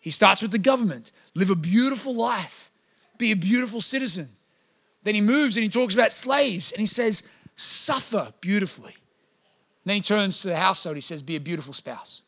He 0.00 0.10
starts 0.10 0.42
with 0.42 0.50
the 0.50 0.58
government, 0.58 1.10
live 1.34 1.50
a 1.50 1.56
beautiful 1.56 2.14
life, 2.14 2.70
be 3.18 3.32
a 3.32 3.36
beautiful 3.36 3.80
citizen. 3.80 4.28
Then 5.08 5.14
he 5.14 5.22
moves 5.22 5.56
and 5.56 5.62
he 5.62 5.70
talks 5.70 5.94
about 5.94 6.12
slaves 6.12 6.70
and 6.70 6.80
he 6.80 6.86
says, 6.86 7.26
suffer 7.56 8.30
beautifully. 8.42 8.92
And 8.92 9.86
then 9.86 9.96
he 9.96 10.02
turns 10.02 10.42
to 10.42 10.48
the 10.48 10.56
household, 10.56 10.96
he 10.96 11.00
says, 11.00 11.22
be 11.22 11.34
a 11.34 11.40
beautiful 11.40 11.72
spouse. 11.72 12.20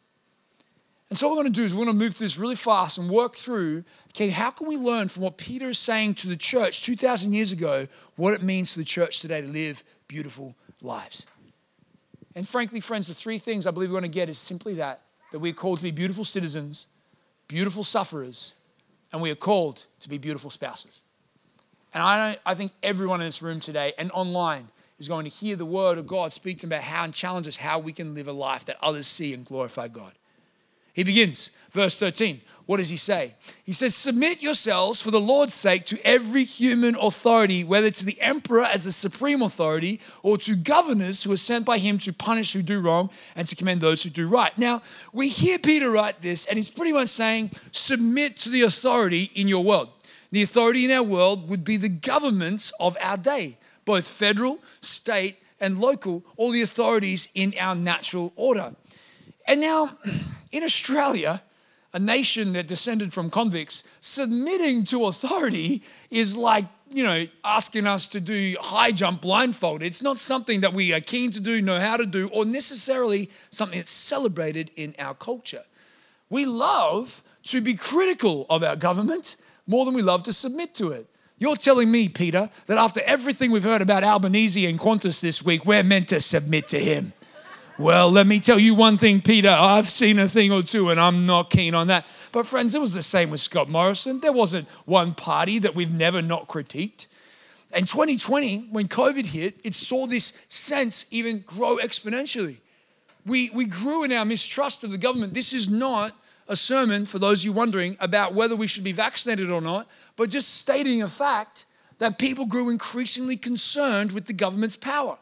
And 1.10 1.18
so, 1.18 1.28
what 1.28 1.36
we're 1.36 1.42
going 1.42 1.52
to 1.52 1.60
do 1.60 1.66
is 1.66 1.74
we're 1.74 1.84
going 1.84 1.98
to 1.98 2.02
move 2.02 2.14
through 2.14 2.24
this 2.24 2.38
really 2.38 2.56
fast 2.56 2.96
and 2.96 3.10
work 3.10 3.36
through 3.36 3.84
okay, 4.16 4.30
how 4.30 4.50
can 4.50 4.66
we 4.66 4.78
learn 4.78 5.08
from 5.08 5.24
what 5.24 5.36
Peter 5.36 5.68
is 5.68 5.78
saying 5.78 6.14
to 6.14 6.26
the 6.26 6.38
church 6.38 6.80
2,000 6.80 7.34
years 7.34 7.52
ago, 7.52 7.86
what 8.16 8.32
it 8.32 8.42
means 8.42 8.72
to 8.72 8.78
the 8.78 8.86
church 8.86 9.20
today 9.20 9.42
to 9.42 9.46
live 9.46 9.84
beautiful 10.08 10.56
lives? 10.80 11.26
And 12.34 12.48
frankly, 12.48 12.80
friends, 12.80 13.08
the 13.08 13.12
three 13.12 13.36
things 13.36 13.66
I 13.66 13.72
believe 13.72 13.90
we're 13.90 14.00
going 14.00 14.10
to 14.10 14.18
get 14.18 14.30
is 14.30 14.38
simply 14.38 14.72
that 14.76 15.02
that 15.32 15.40
we're 15.40 15.52
called 15.52 15.76
to 15.76 15.84
be 15.84 15.90
beautiful 15.90 16.24
citizens, 16.24 16.86
beautiful 17.46 17.84
sufferers, 17.84 18.54
and 19.12 19.20
we 19.20 19.30
are 19.30 19.34
called 19.34 19.84
to 20.00 20.08
be 20.08 20.16
beautiful 20.16 20.48
spouses. 20.48 21.02
And 21.92 22.02
I, 22.02 22.36
I 22.46 22.54
think 22.54 22.72
everyone 22.82 23.20
in 23.20 23.26
this 23.26 23.42
room 23.42 23.60
today 23.60 23.92
and 23.98 24.10
online 24.12 24.68
is 24.98 25.08
going 25.08 25.24
to 25.24 25.30
hear 25.30 25.56
the 25.56 25.66
word 25.66 25.98
of 25.98 26.06
God 26.06 26.32
speak 26.32 26.58
to 26.58 26.66
them 26.66 26.76
about 26.76 26.84
how 26.84 27.04
and 27.04 27.14
challenge 27.14 27.48
us 27.48 27.56
how 27.56 27.78
we 27.78 27.92
can 27.92 28.14
live 28.14 28.28
a 28.28 28.32
life 28.32 28.64
that 28.66 28.76
others 28.82 29.06
see 29.06 29.34
and 29.34 29.44
glorify 29.44 29.88
God. 29.88 30.12
He 30.92 31.04
begins, 31.04 31.48
verse 31.70 31.98
13. 31.98 32.40
What 32.66 32.76
does 32.76 32.90
he 32.90 32.96
say? 32.96 33.32
He 33.64 33.72
says, 33.72 33.94
Submit 33.94 34.42
yourselves 34.42 35.00
for 35.00 35.10
the 35.10 35.20
Lord's 35.20 35.54
sake 35.54 35.84
to 35.86 35.98
every 36.04 36.44
human 36.44 36.96
authority, 37.00 37.64
whether 37.64 37.90
to 37.90 38.04
the 38.04 38.20
emperor 38.20 38.62
as 38.62 38.84
the 38.84 38.92
supreme 38.92 39.40
authority 39.40 40.00
or 40.22 40.36
to 40.38 40.56
governors 40.56 41.24
who 41.24 41.32
are 41.32 41.36
sent 41.36 41.64
by 41.64 41.78
him 41.78 41.98
to 41.98 42.12
punish 42.12 42.52
who 42.52 42.62
do 42.62 42.80
wrong 42.80 43.10
and 43.36 43.46
to 43.48 43.56
commend 43.56 43.80
those 43.80 44.02
who 44.02 44.10
do 44.10 44.28
right. 44.28 44.56
Now, 44.58 44.82
we 45.12 45.28
hear 45.28 45.58
Peter 45.58 45.90
write 45.90 46.22
this, 46.22 46.46
and 46.46 46.56
he's 46.56 46.70
pretty 46.70 46.92
much 46.92 47.08
saying, 47.08 47.52
Submit 47.72 48.36
to 48.38 48.48
the 48.48 48.62
authority 48.62 49.30
in 49.34 49.48
your 49.48 49.64
world. 49.64 49.88
The 50.30 50.42
authority 50.42 50.84
in 50.84 50.90
our 50.90 51.02
world 51.02 51.48
would 51.48 51.64
be 51.64 51.76
the 51.76 51.88
governments 51.88 52.72
of 52.78 52.96
our 53.00 53.16
day, 53.16 53.58
both 53.84 54.06
federal, 54.06 54.58
state, 54.80 55.36
and 55.60 55.78
local, 55.78 56.24
all 56.36 56.50
the 56.50 56.62
authorities 56.62 57.28
in 57.34 57.54
our 57.58 57.74
natural 57.74 58.32
order. 58.36 58.74
And 59.46 59.60
now, 59.60 59.98
in 60.52 60.62
Australia, 60.62 61.42
a 61.92 61.98
nation 61.98 62.52
that 62.52 62.68
descended 62.68 63.12
from 63.12 63.30
convicts, 63.30 63.88
submitting 64.00 64.84
to 64.84 65.06
authority 65.06 65.82
is 66.10 66.36
like 66.36 66.66
you 66.92 67.04
know, 67.04 67.26
asking 67.44 67.86
us 67.86 68.08
to 68.08 68.20
do 68.20 68.56
high 68.60 68.90
jump 68.90 69.20
blindfolded. 69.20 69.86
It's 69.86 70.02
not 70.02 70.18
something 70.18 70.60
that 70.60 70.72
we 70.72 70.92
are 70.92 71.00
keen 71.00 71.30
to 71.30 71.40
do, 71.40 71.62
know 71.62 71.78
how 71.78 71.96
to 71.96 72.04
do, 72.04 72.28
or 72.34 72.44
necessarily 72.44 73.30
something 73.50 73.78
that's 73.78 73.92
celebrated 73.92 74.72
in 74.74 74.94
our 74.98 75.14
culture. 75.14 75.62
We 76.28 76.46
love 76.46 77.22
to 77.44 77.60
be 77.60 77.74
critical 77.74 78.44
of 78.50 78.62
our 78.62 78.76
government 78.76 79.36
more 79.70 79.84
than 79.84 79.94
we 79.94 80.02
love 80.02 80.24
to 80.24 80.32
submit 80.32 80.74
to 80.74 80.90
it. 80.90 81.06
You're 81.38 81.56
telling 81.56 81.90
me, 81.90 82.08
Peter, 82.08 82.50
that 82.66 82.76
after 82.76 83.00
everything 83.06 83.50
we've 83.50 83.64
heard 83.64 83.80
about 83.80 84.04
Albanese 84.04 84.66
and 84.66 84.78
Qantas 84.78 85.22
this 85.22 85.42
week, 85.42 85.64
we're 85.64 85.82
meant 85.82 86.08
to 86.08 86.20
submit 86.20 86.68
to 86.68 86.78
him. 86.78 87.14
Well, 87.78 88.10
let 88.10 88.26
me 88.26 88.40
tell 88.40 88.58
you 88.58 88.74
one 88.74 88.98
thing, 88.98 89.22
Peter. 89.22 89.48
I've 89.48 89.88
seen 89.88 90.18
a 90.18 90.28
thing 90.28 90.52
or 90.52 90.62
two 90.62 90.90
and 90.90 91.00
I'm 91.00 91.24
not 91.24 91.48
keen 91.48 91.74
on 91.74 91.86
that. 91.86 92.04
But, 92.30 92.46
friends, 92.46 92.74
it 92.74 92.80
was 92.80 92.92
the 92.92 93.02
same 93.02 93.30
with 93.30 93.40
Scott 93.40 93.70
Morrison. 93.70 94.20
There 94.20 94.32
wasn't 94.32 94.68
one 94.84 95.14
party 95.14 95.58
that 95.60 95.74
we've 95.74 95.92
never 95.92 96.20
not 96.20 96.46
critiqued. 96.46 97.06
In 97.74 97.86
2020, 97.86 98.68
when 98.70 98.86
COVID 98.86 99.24
hit, 99.24 99.54
it 99.64 99.74
saw 99.74 100.06
this 100.06 100.46
sense 100.50 101.06
even 101.10 101.40
grow 101.46 101.78
exponentially. 101.78 102.56
We, 103.24 103.50
we 103.54 103.64
grew 103.64 104.04
in 104.04 104.12
our 104.12 104.26
mistrust 104.26 104.84
of 104.84 104.90
the 104.90 104.98
government. 104.98 105.32
This 105.32 105.54
is 105.54 105.70
not 105.70 106.12
a 106.50 106.56
sermon, 106.56 107.06
for 107.06 107.18
those 107.18 107.40
of 107.40 107.44
you 107.46 107.52
wondering, 107.52 107.96
about 108.00 108.34
whether 108.34 108.56
we 108.56 108.66
should 108.66 108.84
be 108.84 108.92
vaccinated 108.92 109.50
or 109.50 109.60
not, 109.60 109.86
but 110.16 110.28
just 110.28 110.56
stating 110.56 111.00
a 111.00 111.08
fact 111.08 111.64
that 111.98 112.18
people 112.18 112.44
grew 112.44 112.68
increasingly 112.68 113.36
concerned 113.36 114.12
with 114.12 114.26
the 114.26 114.32
government's 114.32 114.76
power. 114.76 115.16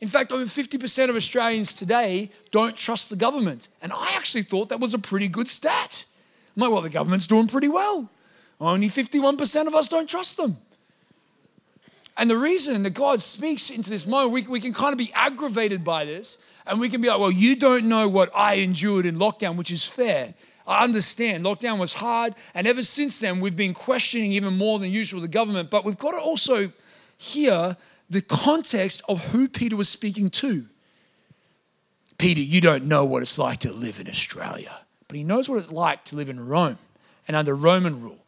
In 0.00 0.08
fact, 0.08 0.32
over 0.32 0.44
50% 0.44 1.08
of 1.08 1.16
Australians 1.16 1.72
today 1.72 2.30
don't 2.50 2.76
trust 2.76 3.08
the 3.08 3.16
government. 3.16 3.68
And 3.80 3.92
I 3.92 4.14
actually 4.16 4.42
thought 4.42 4.68
that 4.68 4.80
was 4.80 4.94
a 4.94 4.98
pretty 4.98 5.28
good 5.28 5.48
stat. 5.48 6.04
I'm 6.54 6.62
like, 6.62 6.70
well, 6.70 6.82
the 6.82 6.90
government's 6.90 7.26
doing 7.26 7.46
pretty 7.46 7.68
well. 7.68 8.10
Only 8.60 8.88
51% 8.88 9.66
of 9.66 9.74
us 9.74 9.88
don't 9.88 10.08
trust 10.08 10.36
them. 10.36 10.56
And 12.18 12.30
the 12.30 12.36
reason 12.36 12.82
that 12.82 12.94
God 12.94 13.20
speaks 13.20 13.70
into 13.70 13.90
this 13.90 14.06
moment, 14.06 14.32
we, 14.32 14.46
we 14.46 14.60
can 14.60 14.72
kind 14.72 14.92
of 14.92 14.98
be 14.98 15.12
aggravated 15.14 15.84
by 15.84 16.04
this, 16.04 16.38
and 16.66 16.80
we 16.80 16.88
can 16.88 17.00
be 17.00 17.08
like, 17.08 17.18
well, 17.18 17.30
you 17.30 17.56
don't 17.56 17.84
know 17.86 18.08
what 18.08 18.30
I 18.34 18.54
endured 18.54 19.06
in 19.06 19.16
lockdown, 19.16 19.56
which 19.56 19.70
is 19.70 19.86
fair. 19.86 20.34
I 20.66 20.82
understand 20.82 21.44
lockdown 21.44 21.78
was 21.78 21.94
hard, 21.94 22.34
and 22.54 22.66
ever 22.66 22.82
since 22.82 23.20
then, 23.20 23.40
we've 23.40 23.56
been 23.56 23.74
questioning 23.74 24.32
even 24.32 24.56
more 24.56 24.78
than 24.78 24.90
usual 24.90 25.20
the 25.20 25.28
government. 25.28 25.70
But 25.70 25.84
we've 25.84 25.96
got 25.96 26.12
to 26.12 26.18
also 26.18 26.72
hear 27.16 27.76
the 28.10 28.22
context 28.22 29.02
of 29.08 29.32
who 29.32 29.48
Peter 29.48 29.76
was 29.76 29.88
speaking 29.88 30.28
to. 30.30 30.66
Peter, 32.18 32.40
you 32.40 32.60
don't 32.60 32.84
know 32.84 33.04
what 33.04 33.22
it's 33.22 33.38
like 33.38 33.60
to 33.60 33.72
live 33.72 34.00
in 34.00 34.08
Australia, 34.08 34.84
but 35.06 35.16
he 35.16 35.22
knows 35.22 35.48
what 35.48 35.58
it's 35.58 35.72
like 35.72 36.04
to 36.04 36.16
live 36.16 36.28
in 36.28 36.44
Rome 36.44 36.78
and 37.28 37.36
under 37.36 37.54
Roman 37.54 38.02
rule. 38.02 38.25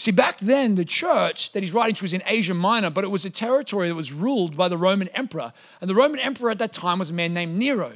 See, 0.00 0.12
back 0.12 0.38
then, 0.38 0.76
the 0.76 0.86
church 0.86 1.52
that 1.52 1.62
he's 1.62 1.74
writing 1.74 1.94
to 1.96 2.04
was 2.04 2.14
in 2.14 2.22
Asia 2.24 2.54
Minor, 2.54 2.88
but 2.88 3.04
it 3.04 3.10
was 3.10 3.26
a 3.26 3.30
territory 3.30 3.86
that 3.86 3.94
was 3.94 4.14
ruled 4.14 4.56
by 4.56 4.66
the 4.66 4.78
Roman 4.78 5.08
emperor. 5.08 5.52
And 5.78 5.90
the 5.90 5.94
Roman 5.94 6.18
emperor 6.20 6.50
at 6.50 6.58
that 6.58 6.72
time 6.72 7.00
was 7.00 7.10
a 7.10 7.12
man 7.12 7.34
named 7.34 7.58
Nero. 7.58 7.92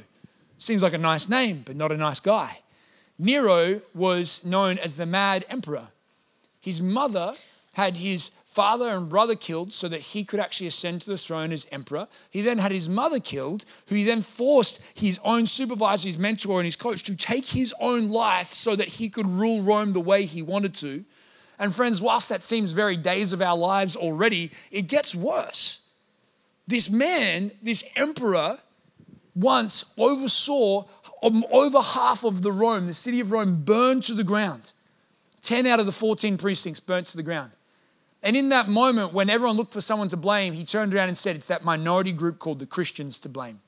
Seems 0.59 0.83
like 0.83 0.93
a 0.93 0.99
nice 0.99 1.27
name, 1.27 1.63
but 1.65 1.75
not 1.75 1.91
a 1.91 1.97
nice 1.97 2.19
guy. 2.19 2.59
Nero 3.17 3.81
was 3.95 4.45
known 4.45 4.77
as 4.77 4.97
the 4.97 5.07
Mad 5.07 5.45
Emperor. 5.49 5.87
His 6.61 6.79
mother 6.79 7.33
had 7.73 7.97
his 7.97 8.27
father 8.27 8.89
and 8.89 9.09
brother 9.09 9.35
killed 9.35 9.73
so 9.73 9.87
that 9.87 10.01
he 10.01 10.23
could 10.23 10.39
actually 10.39 10.67
ascend 10.67 11.01
to 11.01 11.09
the 11.09 11.17
throne 11.17 11.51
as 11.51 11.67
emperor. 11.71 12.07
He 12.29 12.43
then 12.43 12.59
had 12.59 12.71
his 12.71 12.87
mother 12.87 13.19
killed, 13.19 13.65
who 13.87 13.95
he 13.95 14.03
then 14.03 14.21
forced 14.21 14.99
his 14.99 15.19
own 15.23 15.47
supervisor, 15.47 16.07
his 16.07 16.19
mentor, 16.19 16.59
and 16.59 16.65
his 16.65 16.75
coach 16.75 17.01
to 17.01 17.17
take 17.17 17.47
his 17.47 17.73
own 17.81 18.11
life 18.11 18.53
so 18.53 18.75
that 18.75 18.89
he 18.89 19.09
could 19.09 19.25
rule 19.25 19.63
Rome 19.63 19.93
the 19.93 19.99
way 19.99 20.25
he 20.25 20.43
wanted 20.43 20.75
to. 20.75 21.03
And 21.57 21.73
friends, 21.73 22.01
whilst 22.01 22.29
that 22.29 22.41
seems 22.41 22.71
very 22.71 22.97
days 22.97 23.33
of 23.33 23.41
our 23.41 23.57
lives 23.57 23.95
already, 23.95 24.51
it 24.71 24.87
gets 24.87 25.15
worse. 25.15 25.87
This 26.67 26.89
man, 26.89 27.51
this 27.61 27.83
emperor, 27.95 28.59
once 29.35 29.93
oversaw 29.97 30.83
um, 31.23 31.45
over 31.51 31.81
half 31.81 32.23
of 32.23 32.41
the 32.41 32.51
Rome, 32.51 32.87
the 32.87 32.93
city 32.93 33.19
of 33.19 33.31
Rome, 33.31 33.63
burned 33.63 34.03
to 34.03 34.13
the 34.13 34.23
ground. 34.23 34.71
10 35.41 35.65
out 35.67 35.79
of 35.79 35.85
the 35.85 35.91
14 35.91 36.37
precincts 36.37 36.79
burnt 36.79 37.07
to 37.07 37.17
the 37.17 37.23
ground. 37.23 37.51
And 38.23 38.35
in 38.35 38.49
that 38.49 38.67
moment, 38.67 39.13
when 39.13 39.29
everyone 39.29 39.55
looked 39.55 39.73
for 39.73 39.81
someone 39.81 40.09
to 40.09 40.17
blame, 40.17 40.53
he 40.53 40.65
turned 40.65 40.93
around 40.93 41.09
and 41.09 41.17
said, 41.17 41.35
It's 41.35 41.47
that 41.47 41.63
minority 41.63 42.11
group 42.11 42.39
called 42.39 42.59
the 42.59 42.65
Christians 42.65 43.19
to 43.19 43.29
blame. 43.29 43.59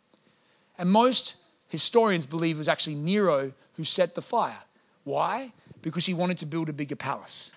And 0.80 0.90
most 0.92 1.36
historians 1.70 2.26
believe 2.26 2.56
it 2.56 2.60
was 2.60 2.68
actually 2.68 2.96
Nero 2.96 3.54
who 3.76 3.84
set 3.84 4.16
the 4.16 4.22
fire. 4.22 4.64
Why? 5.04 5.52
Because 5.84 6.08
he 6.08 6.14
wanted 6.14 6.40
to 6.40 6.48
build 6.48 6.70
a 6.70 6.74
bigger 6.74 6.96
palace. 6.96 7.54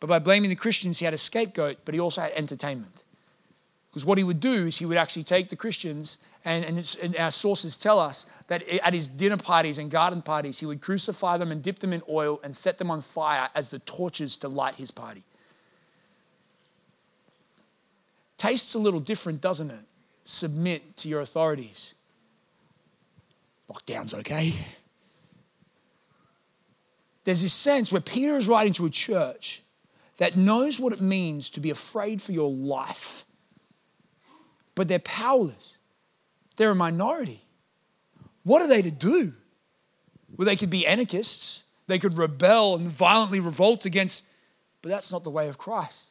But 0.00 0.08
by 0.08 0.18
blaming 0.18 0.48
the 0.48 0.56
Christians, 0.56 0.98
he 0.98 1.04
had 1.04 1.14
a 1.14 1.18
scapegoat, 1.18 1.78
but 1.84 1.94
he 1.94 2.00
also 2.00 2.22
had 2.22 2.32
entertainment. 2.32 3.04
Because 3.90 4.04
what 4.04 4.18
he 4.18 4.24
would 4.24 4.40
do 4.40 4.66
is 4.66 4.78
he 4.78 4.86
would 4.86 4.96
actually 4.96 5.24
take 5.24 5.50
the 5.50 5.56
Christians, 5.56 6.24
and, 6.44 6.64
and, 6.64 6.96
and, 7.02 7.16
our 7.16 7.30
sources 7.30 7.76
tell 7.76 7.98
us 7.98 8.24
that 8.46 8.66
at 8.68 8.94
his 8.94 9.08
dinner 9.08 9.36
parties 9.36 9.78
and 9.78 9.90
garden 9.90 10.22
parties, 10.22 10.60
he 10.60 10.66
would 10.66 10.80
crucify 10.80 11.36
them 11.36 11.52
and 11.52 11.62
dip 11.62 11.80
them 11.80 11.92
in 11.92 12.02
oil 12.08 12.40
and 12.42 12.56
set 12.56 12.78
them 12.78 12.90
on 12.90 13.02
fire 13.02 13.48
as 13.54 13.70
the 13.70 13.80
torches 13.80 14.36
to 14.38 14.48
light 14.48 14.76
his 14.76 14.90
party. 14.90 15.22
Tastes 18.38 18.74
a 18.74 18.78
little 18.78 19.00
different, 19.00 19.40
doesn't 19.40 19.70
it? 19.70 19.84
Submit 20.24 20.96
to 20.98 21.08
your 21.08 21.20
authorities. 21.20 21.94
Lockdown's 23.68 24.14
okay. 24.14 24.54
There's 27.24 27.42
this 27.42 27.52
sense 27.52 27.92
where 27.92 28.00
Peter 28.00 28.36
is 28.36 28.48
writing 28.48 28.72
to 28.74 28.86
a 28.86 28.90
church 28.90 29.62
that 30.20 30.36
knows 30.36 30.78
what 30.78 30.92
it 30.92 31.00
means 31.00 31.48
to 31.48 31.60
be 31.60 31.70
afraid 31.70 32.20
for 32.20 32.32
your 32.32 32.50
life, 32.50 33.24
but 34.74 34.86
they're 34.86 34.98
powerless. 34.98 35.78
They're 36.56 36.72
a 36.72 36.74
minority. 36.74 37.40
What 38.42 38.60
are 38.60 38.68
they 38.68 38.82
to 38.82 38.90
do? 38.90 39.32
Well, 40.36 40.44
they 40.44 40.56
could 40.56 40.68
be 40.68 40.86
anarchists, 40.86 41.64
they 41.86 41.98
could 41.98 42.18
rebel 42.18 42.76
and 42.76 42.86
violently 42.86 43.40
revolt 43.40 43.86
against, 43.86 44.28
but 44.82 44.90
that's 44.90 45.10
not 45.10 45.24
the 45.24 45.30
way 45.30 45.48
of 45.48 45.56
Christ. 45.56 46.09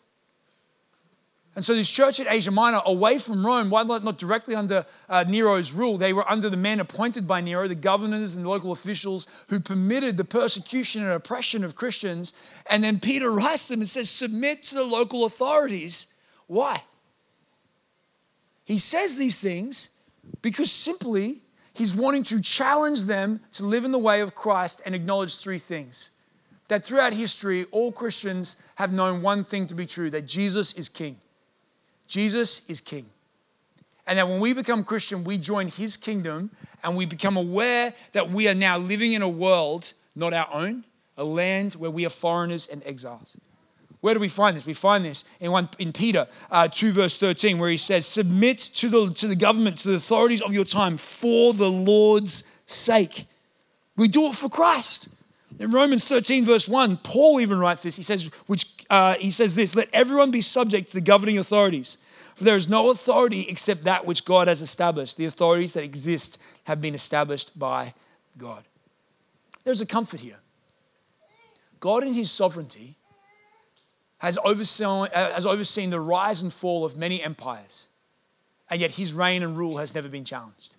And 1.55 1.65
so, 1.65 1.73
this 1.73 1.89
church 1.89 2.19
at 2.19 2.31
Asia 2.31 2.51
Minor, 2.51 2.81
away 2.85 3.17
from 3.17 3.45
Rome, 3.45 3.69
while 3.69 3.85
not 3.85 4.17
directly 4.17 4.55
under 4.55 4.85
uh, 5.09 5.25
Nero's 5.27 5.73
rule, 5.73 5.97
they 5.97 6.13
were 6.13 6.29
under 6.29 6.49
the 6.49 6.57
men 6.57 6.79
appointed 6.79 7.27
by 7.27 7.41
Nero, 7.41 7.67
the 7.67 7.75
governors 7.75 8.35
and 8.35 8.47
local 8.47 8.71
officials 8.71 9.45
who 9.49 9.59
permitted 9.59 10.15
the 10.15 10.23
persecution 10.23 11.01
and 11.01 11.11
oppression 11.11 11.63
of 11.63 11.75
Christians. 11.75 12.61
And 12.69 12.83
then 12.83 12.99
Peter 12.99 13.31
writes 13.31 13.67
them 13.67 13.79
and 13.79 13.89
says, 13.89 14.09
Submit 14.09 14.63
to 14.65 14.75
the 14.75 14.83
local 14.83 15.25
authorities. 15.25 16.13
Why? 16.47 16.83
He 18.63 18.77
says 18.77 19.17
these 19.17 19.41
things 19.41 19.99
because 20.43 20.71
simply 20.71 21.41
he's 21.73 21.95
wanting 21.95 22.23
to 22.23 22.41
challenge 22.41 23.05
them 23.05 23.41
to 23.53 23.65
live 23.65 23.85
in 23.85 23.91
the 23.91 23.97
way 23.97 24.21
of 24.21 24.35
Christ 24.35 24.81
and 24.85 24.93
acknowledge 24.93 25.37
three 25.37 25.57
things. 25.57 26.11
That 26.67 26.85
throughout 26.85 27.15
history, 27.15 27.65
all 27.71 27.91
Christians 27.91 28.61
have 28.75 28.93
known 28.93 29.23
one 29.23 29.43
thing 29.43 29.65
to 29.67 29.75
be 29.75 29.87
true 29.87 30.11
that 30.11 30.27
Jesus 30.27 30.75
is 30.75 30.87
King. 30.87 31.17
Jesus 32.09 32.69
is 32.69 32.81
king. 32.81 33.05
And 34.05 34.17
that 34.17 34.27
when 34.27 34.39
we 34.39 34.53
become 34.53 34.83
Christian, 34.83 35.23
we 35.23 35.37
join 35.37 35.67
his 35.67 35.95
kingdom 35.95 36.49
and 36.83 36.97
we 36.97 37.05
become 37.05 37.37
aware 37.37 37.93
that 38.11 38.31
we 38.31 38.49
are 38.49 38.55
now 38.55 38.77
living 38.77 39.13
in 39.13 39.21
a 39.21 39.29
world 39.29 39.93
not 40.15 40.33
our 40.33 40.47
own, 40.51 40.83
a 41.17 41.23
land 41.23 41.73
where 41.73 41.91
we 41.91 42.05
are 42.05 42.09
foreigners 42.09 42.67
and 42.67 42.81
exiles. 42.85 43.37
Where 44.01 44.13
do 44.13 44.19
we 44.19 44.29
find 44.29 44.55
this? 44.55 44.65
We 44.65 44.73
find 44.73 45.03
this 45.03 45.25
in, 45.39 45.51
one, 45.51 45.69
in 45.77 45.91
Peter 45.91 46.27
uh, 46.49 46.67
2, 46.69 46.93
verse 46.93 47.19
13, 47.19 47.59
where 47.59 47.69
he 47.69 47.77
says, 47.77 48.05
Submit 48.05 48.57
to 48.57 48.87
the, 48.87 49.13
to 49.13 49.27
the 49.27 49.35
government, 49.35 49.77
to 49.79 49.89
the 49.89 49.95
authorities 49.95 50.41
of 50.41 50.53
your 50.53 50.63
time 50.63 50.97
for 50.97 51.53
the 51.53 51.69
Lord's 51.69 52.61
sake. 52.65 53.25
We 53.97 54.07
do 54.07 54.27
it 54.27 54.35
for 54.35 54.49
Christ. 54.49 55.09
In 55.59 55.71
Romans 55.71 56.07
13, 56.07 56.45
verse 56.45 56.69
1, 56.69 56.97
Paul 56.97 57.41
even 57.41 57.59
writes 57.59 57.83
this. 57.83 57.97
He 57.97 58.03
says, 58.03 58.27
which 58.47 58.78
uh, 58.89 59.15
he 59.15 59.29
says 59.31 59.55
this 59.55 59.75
let 59.75 59.89
everyone 59.93 60.31
be 60.31 60.41
subject 60.41 60.87
to 60.87 60.93
the 60.93 61.01
governing 61.01 61.37
authorities. 61.37 61.97
For 62.35 62.45
there 62.45 62.55
is 62.55 62.69
no 62.69 62.89
authority 62.89 63.47
except 63.49 63.83
that 63.83 64.05
which 64.05 64.23
God 64.23 64.47
has 64.47 64.61
established. 64.61 65.17
The 65.17 65.25
authorities 65.25 65.73
that 65.73 65.83
exist 65.83 66.41
have 66.67 66.79
been 66.79 66.95
established 66.95 67.59
by 67.59 67.93
God. 68.37 68.63
There's 69.65 69.81
a 69.81 69.85
comfort 69.85 70.21
here. 70.21 70.39
God, 71.81 72.03
in 72.03 72.13
his 72.13 72.31
sovereignty, 72.31 72.95
has 74.19 74.37
overseen, 74.45 75.07
uh, 75.13 75.33
has 75.33 75.45
overseen 75.45 75.89
the 75.89 75.99
rise 75.99 76.41
and 76.41 76.51
fall 76.51 76.85
of 76.85 76.97
many 76.97 77.21
empires, 77.21 77.87
and 78.69 78.79
yet 78.81 78.91
his 78.91 79.13
reign 79.13 79.43
and 79.43 79.57
rule 79.57 79.77
has 79.77 79.93
never 79.93 80.09
been 80.09 80.25
challenged. 80.25 80.75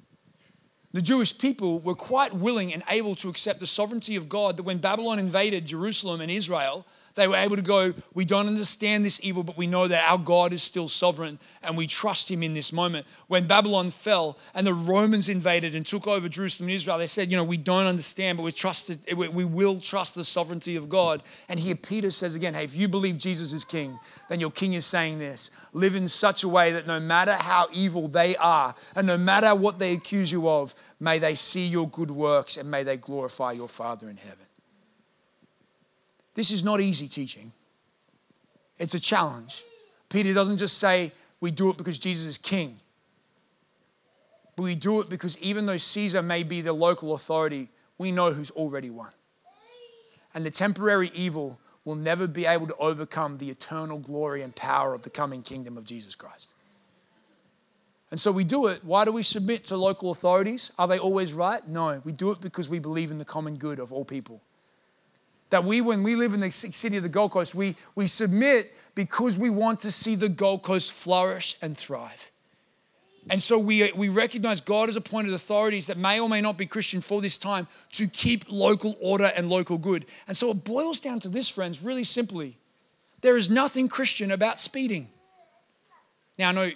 The 0.93 1.03
Jewish 1.03 1.39
people 1.39 1.79
were 1.79 1.95
quite 1.95 2.35
willing 2.35 2.73
and 2.73 2.83
able 2.89 3.15
to 3.17 3.29
accept 3.29 3.61
the 3.61 3.67
sovereignty 3.67 4.17
of 4.17 4.29
God 4.29 4.57
that 4.57 4.65
when 4.65 4.79
Babylon 4.79 5.19
invaded 5.19 5.67
Jerusalem 5.67 6.21
and 6.21 6.31
Israel, 6.31 6.87
They 7.15 7.27
were 7.27 7.37
able 7.37 7.57
to 7.57 7.63
go, 7.63 7.93
We 8.15 8.25
don't 8.25 8.47
understand 8.47 9.05
this 9.05 9.23
evil, 9.23 9.43
but 9.43 9.57
we 9.57 9.67
know 9.67 9.89
that 9.89 10.11
our 10.11 10.19
God 10.19 10.53
is 10.53 10.63
still 10.63 10.89
sovereign 10.89 11.39
and 11.63 11.77
we 11.77 11.87
trust 11.87 12.31
him 12.31 12.43
in 12.43 12.55
this 12.55 12.73
moment. 12.73 13.07
When 13.27 13.47
Babylon 13.47 13.91
fell 13.91 14.39
and 14.55 14.67
the 14.67 14.75
Romans 14.75 15.29
invaded 15.29 15.75
and 15.75 15.85
took 15.85 16.07
over 16.07 16.29
Jerusalem 16.29 16.69
and 16.69 16.77
Israel, 16.77 16.99
they 16.99 17.07
said, 17.07 17.31
You 17.31 17.37
know, 17.37 17.45
we 17.45 17.57
don't 17.57 17.87
understand, 17.87 18.39
but 18.39 18.45
we, 18.45 18.53
trusted, 18.53 18.99
we 19.17 19.45
will 19.45 19.81
trust 19.81 20.15
the 20.15 20.25
sovereignty 20.25 20.77
of 20.77 20.89
God. 20.89 21.23
And 21.49 21.59
here 21.59 21.75
Peter 21.75 22.11
says 22.11 22.35
again, 22.35 22.55
Hey, 22.55 22.65
if 22.65 22.77
you 22.77 22.89
believe 22.89 23.19
Jesus 23.19 23.53
is 23.53 23.65
king, 23.65 23.99
then 24.29 24.41
your 24.41 24.51
king 24.51 24.75
is 24.75 24.87
saying 24.87 25.19
this 25.19 25.51
live 25.73 25.95
in 25.95 26.09
such 26.09 26.43
a 26.45 26.49
way 26.49 26.73
that 26.73 26.87
no 26.87 27.01
matter 27.01 27.35
how 27.35 27.67
evil 27.73 28.09
they 28.09 28.37
are 28.37 28.75
and 28.95 29.07
no 29.07 29.19
matter 29.19 29.55
what 29.55 29.79
they 29.79 29.95
accuse 29.95 30.31
you 30.31 30.49
of, 30.49 30.75
may 31.01 31.19
they 31.19 31.35
see 31.35 31.67
your 31.67 31.89
good 31.89 32.11
works 32.11 32.57
and 32.57 32.71
may 32.71 32.83
they 32.83 32.97
glorify 32.97 33.53
your 33.53 33.69
Father 33.69 34.09
in 34.09 34.17
heaven. 34.17 34.47
This 36.41 36.53
is 36.53 36.65
not 36.65 36.81
easy 36.81 37.07
teaching, 37.07 37.53
it's 38.79 38.95
a 38.95 38.99
challenge. 38.99 39.63
Peter 40.09 40.33
doesn't 40.33 40.57
just 40.57 40.79
say, 40.79 41.13
we 41.39 41.51
do 41.51 41.69
it 41.69 41.77
because 41.77 41.99
Jesus 41.99 42.27
is 42.27 42.39
king. 42.39 42.77
But 44.57 44.63
we 44.63 44.75
do 44.75 45.03
it 45.03 45.11
because 45.11 45.37
even 45.43 45.67
though 45.67 45.77
Caesar 45.77 46.23
may 46.23 46.43
be 46.43 46.63
the 46.63 46.73
local 46.73 47.13
authority, 47.13 47.69
we 47.99 48.11
know 48.11 48.31
who's 48.31 48.51
already 48.53 48.89
won. 48.89 49.11
And 50.33 50.47
the 50.47 50.51
temporary 50.51 51.11
evil 51.15 51.61
will 51.85 51.95
never 51.95 52.27
be 52.27 52.47
able 52.47 52.69
to 52.69 52.77
overcome 52.77 53.37
the 53.37 53.51
eternal 53.51 53.99
glory 53.99 54.41
and 54.41 54.57
power 54.57 54.95
of 54.95 55.03
the 55.03 55.11
coming 55.11 55.43
kingdom 55.43 55.77
of 55.77 55.85
Jesus 55.85 56.15
Christ. 56.15 56.55
And 58.11 58.19
so 58.19 58.33
we 58.33 58.45
do 58.45 58.67
it. 58.69 58.83
Why 58.83 59.05
do 59.05 59.13
we 59.13 59.25
submit 59.25 59.65
to 59.65 59.77
local 59.77 60.11
authorities? 60.11 60.73
Are 60.79 60.89
they 60.89 60.99
always 60.99 61.35
right? 61.35 61.69
No. 61.69 62.01
We 62.03 62.13
do 62.13 62.31
it 62.31 62.41
because 62.41 62.71
we 62.71 62.79
believe 62.79 63.11
in 63.11 63.19
the 63.19 63.27
common 63.27 63.57
good 63.57 63.79
of 63.79 63.93
all 63.93 64.07
people. 64.07 64.41
That 65.51 65.65
we, 65.65 65.81
when 65.81 66.03
we 66.03 66.15
live 66.15 66.33
in 66.35 66.41
the 66.41 66.51
city 66.51 66.97
of 66.97 67.03
the 67.03 67.09
Gold 67.09 67.33
Coast, 67.33 67.55
we, 67.55 67.77
we 67.95 68.07
submit 68.07 68.73
because 68.95 69.39
we 69.39 69.51
want 69.51 69.81
to 69.81 69.91
see 69.91 70.15
the 70.15 70.29
Gold 70.29 70.63
Coast 70.63 70.93
flourish 70.93 71.57
and 71.61 71.77
thrive. 71.77 72.31
And 73.29 73.43
so 73.43 73.59
we, 73.59 73.93
we 73.93 74.09
recognize 74.09 74.61
God 74.61 74.89
has 74.89 74.97
appointed 74.97 75.35
authorities 75.35 75.87
that 75.89 75.99
may 75.99 76.19
or 76.19 76.29
may 76.29 76.41
not 76.41 76.57
be 76.57 76.67
Christian 76.67 77.01
for 77.01 77.21
this 77.21 77.37
time 77.37 77.69
to 77.93 78.07
keep 78.07 78.51
local 78.51 78.95
order 79.01 79.31
and 79.37 79.49
local 79.49 79.77
good. 79.77 80.07
And 80.27 80.37
so 80.37 80.51
it 80.51 80.65
boils 80.65 81.01
down 81.01 81.21
to 81.21 81.29
this, 81.29 81.49
friends, 81.49 81.83
really 81.83 82.05
simply. 82.05 82.57
There 83.21 83.37
is 83.37 83.51
nothing 83.51 83.89
Christian 83.89 84.31
about 84.31 84.59
speeding. 84.59 85.09
Now, 86.39 86.49
I 86.49 86.53
know 86.53 86.71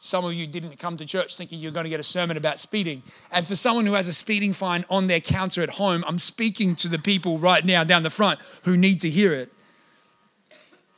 some 0.00 0.24
of 0.24 0.32
you 0.32 0.46
didn't 0.46 0.78
come 0.78 0.96
to 0.96 1.04
church 1.04 1.36
thinking 1.36 1.58
you're 1.58 1.72
going 1.72 1.84
to 1.84 1.90
get 1.90 2.00
a 2.00 2.04
sermon 2.04 2.36
about 2.36 2.60
speeding. 2.60 3.02
And 3.32 3.46
for 3.46 3.56
someone 3.56 3.86
who 3.86 3.94
has 3.94 4.08
a 4.08 4.12
speeding 4.12 4.52
fine 4.52 4.84
on 4.88 5.06
their 5.08 5.20
counter 5.20 5.62
at 5.62 5.70
home, 5.70 6.04
I'm 6.06 6.18
speaking 6.18 6.76
to 6.76 6.88
the 6.88 6.98
people 6.98 7.38
right 7.38 7.64
now 7.64 7.84
down 7.84 8.04
the 8.04 8.10
front 8.10 8.40
who 8.64 8.76
need 8.76 9.00
to 9.00 9.10
hear 9.10 9.34
it. 9.34 9.50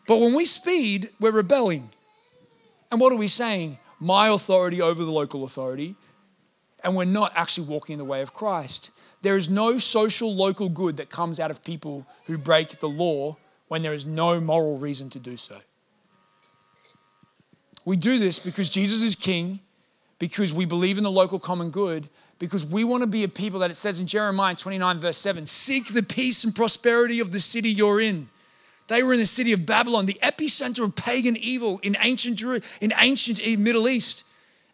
But 0.06 0.18
when 0.18 0.34
we 0.34 0.44
speed, 0.44 1.08
we're 1.18 1.30
rebelling. 1.30 1.90
And 2.90 3.00
what 3.00 3.12
are 3.12 3.16
we 3.16 3.28
saying? 3.28 3.78
My 4.00 4.28
authority 4.28 4.82
over 4.82 5.04
the 5.04 5.10
local 5.10 5.44
authority. 5.44 5.94
And 6.82 6.96
we're 6.96 7.04
not 7.04 7.32
actually 7.34 7.68
walking 7.68 7.94
in 7.94 7.98
the 7.98 8.04
way 8.04 8.20
of 8.20 8.34
Christ. 8.34 8.90
There 9.22 9.36
is 9.36 9.48
no 9.48 9.78
social 9.78 10.34
local 10.34 10.68
good 10.68 10.96
that 10.96 11.10
comes 11.10 11.38
out 11.38 11.50
of 11.50 11.62
people 11.62 12.06
who 12.26 12.38
break 12.38 12.80
the 12.80 12.88
law 12.88 13.36
when 13.68 13.82
there 13.82 13.92
is 13.92 14.04
no 14.04 14.40
moral 14.40 14.78
reason 14.78 15.10
to 15.10 15.18
do 15.18 15.36
so. 15.36 15.58
We 17.84 17.96
do 17.96 18.18
this 18.18 18.38
because 18.38 18.68
Jesus 18.68 19.02
is 19.02 19.16
king, 19.16 19.60
because 20.18 20.52
we 20.52 20.64
believe 20.64 20.98
in 20.98 21.04
the 21.04 21.10
local 21.10 21.38
common 21.38 21.70
good, 21.70 22.08
because 22.38 22.64
we 22.64 22.84
want 22.84 23.02
to 23.02 23.06
be 23.06 23.24
a 23.24 23.28
people 23.28 23.60
that 23.60 23.70
it 23.70 23.76
says 23.76 24.00
in 24.00 24.06
Jeremiah 24.06 24.54
29, 24.54 24.98
verse 24.98 25.18
7 25.18 25.46
seek 25.46 25.88
the 25.88 26.02
peace 26.02 26.44
and 26.44 26.54
prosperity 26.54 27.20
of 27.20 27.32
the 27.32 27.40
city 27.40 27.70
you're 27.70 28.00
in. 28.00 28.28
They 28.88 29.02
were 29.02 29.12
in 29.12 29.20
the 29.20 29.26
city 29.26 29.52
of 29.52 29.66
Babylon, 29.66 30.06
the 30.06 30.18
epicenter 30.22 30.84
of 30.84 30.96
pagan 30.96 31.36
evil 31.36 31.78
in 31.82 31.96
ancient, 32.02 32.42
in 32.80 32.92
ancient 32.98 33.40
Middle 33.58 33.88
East. 33.88 34.24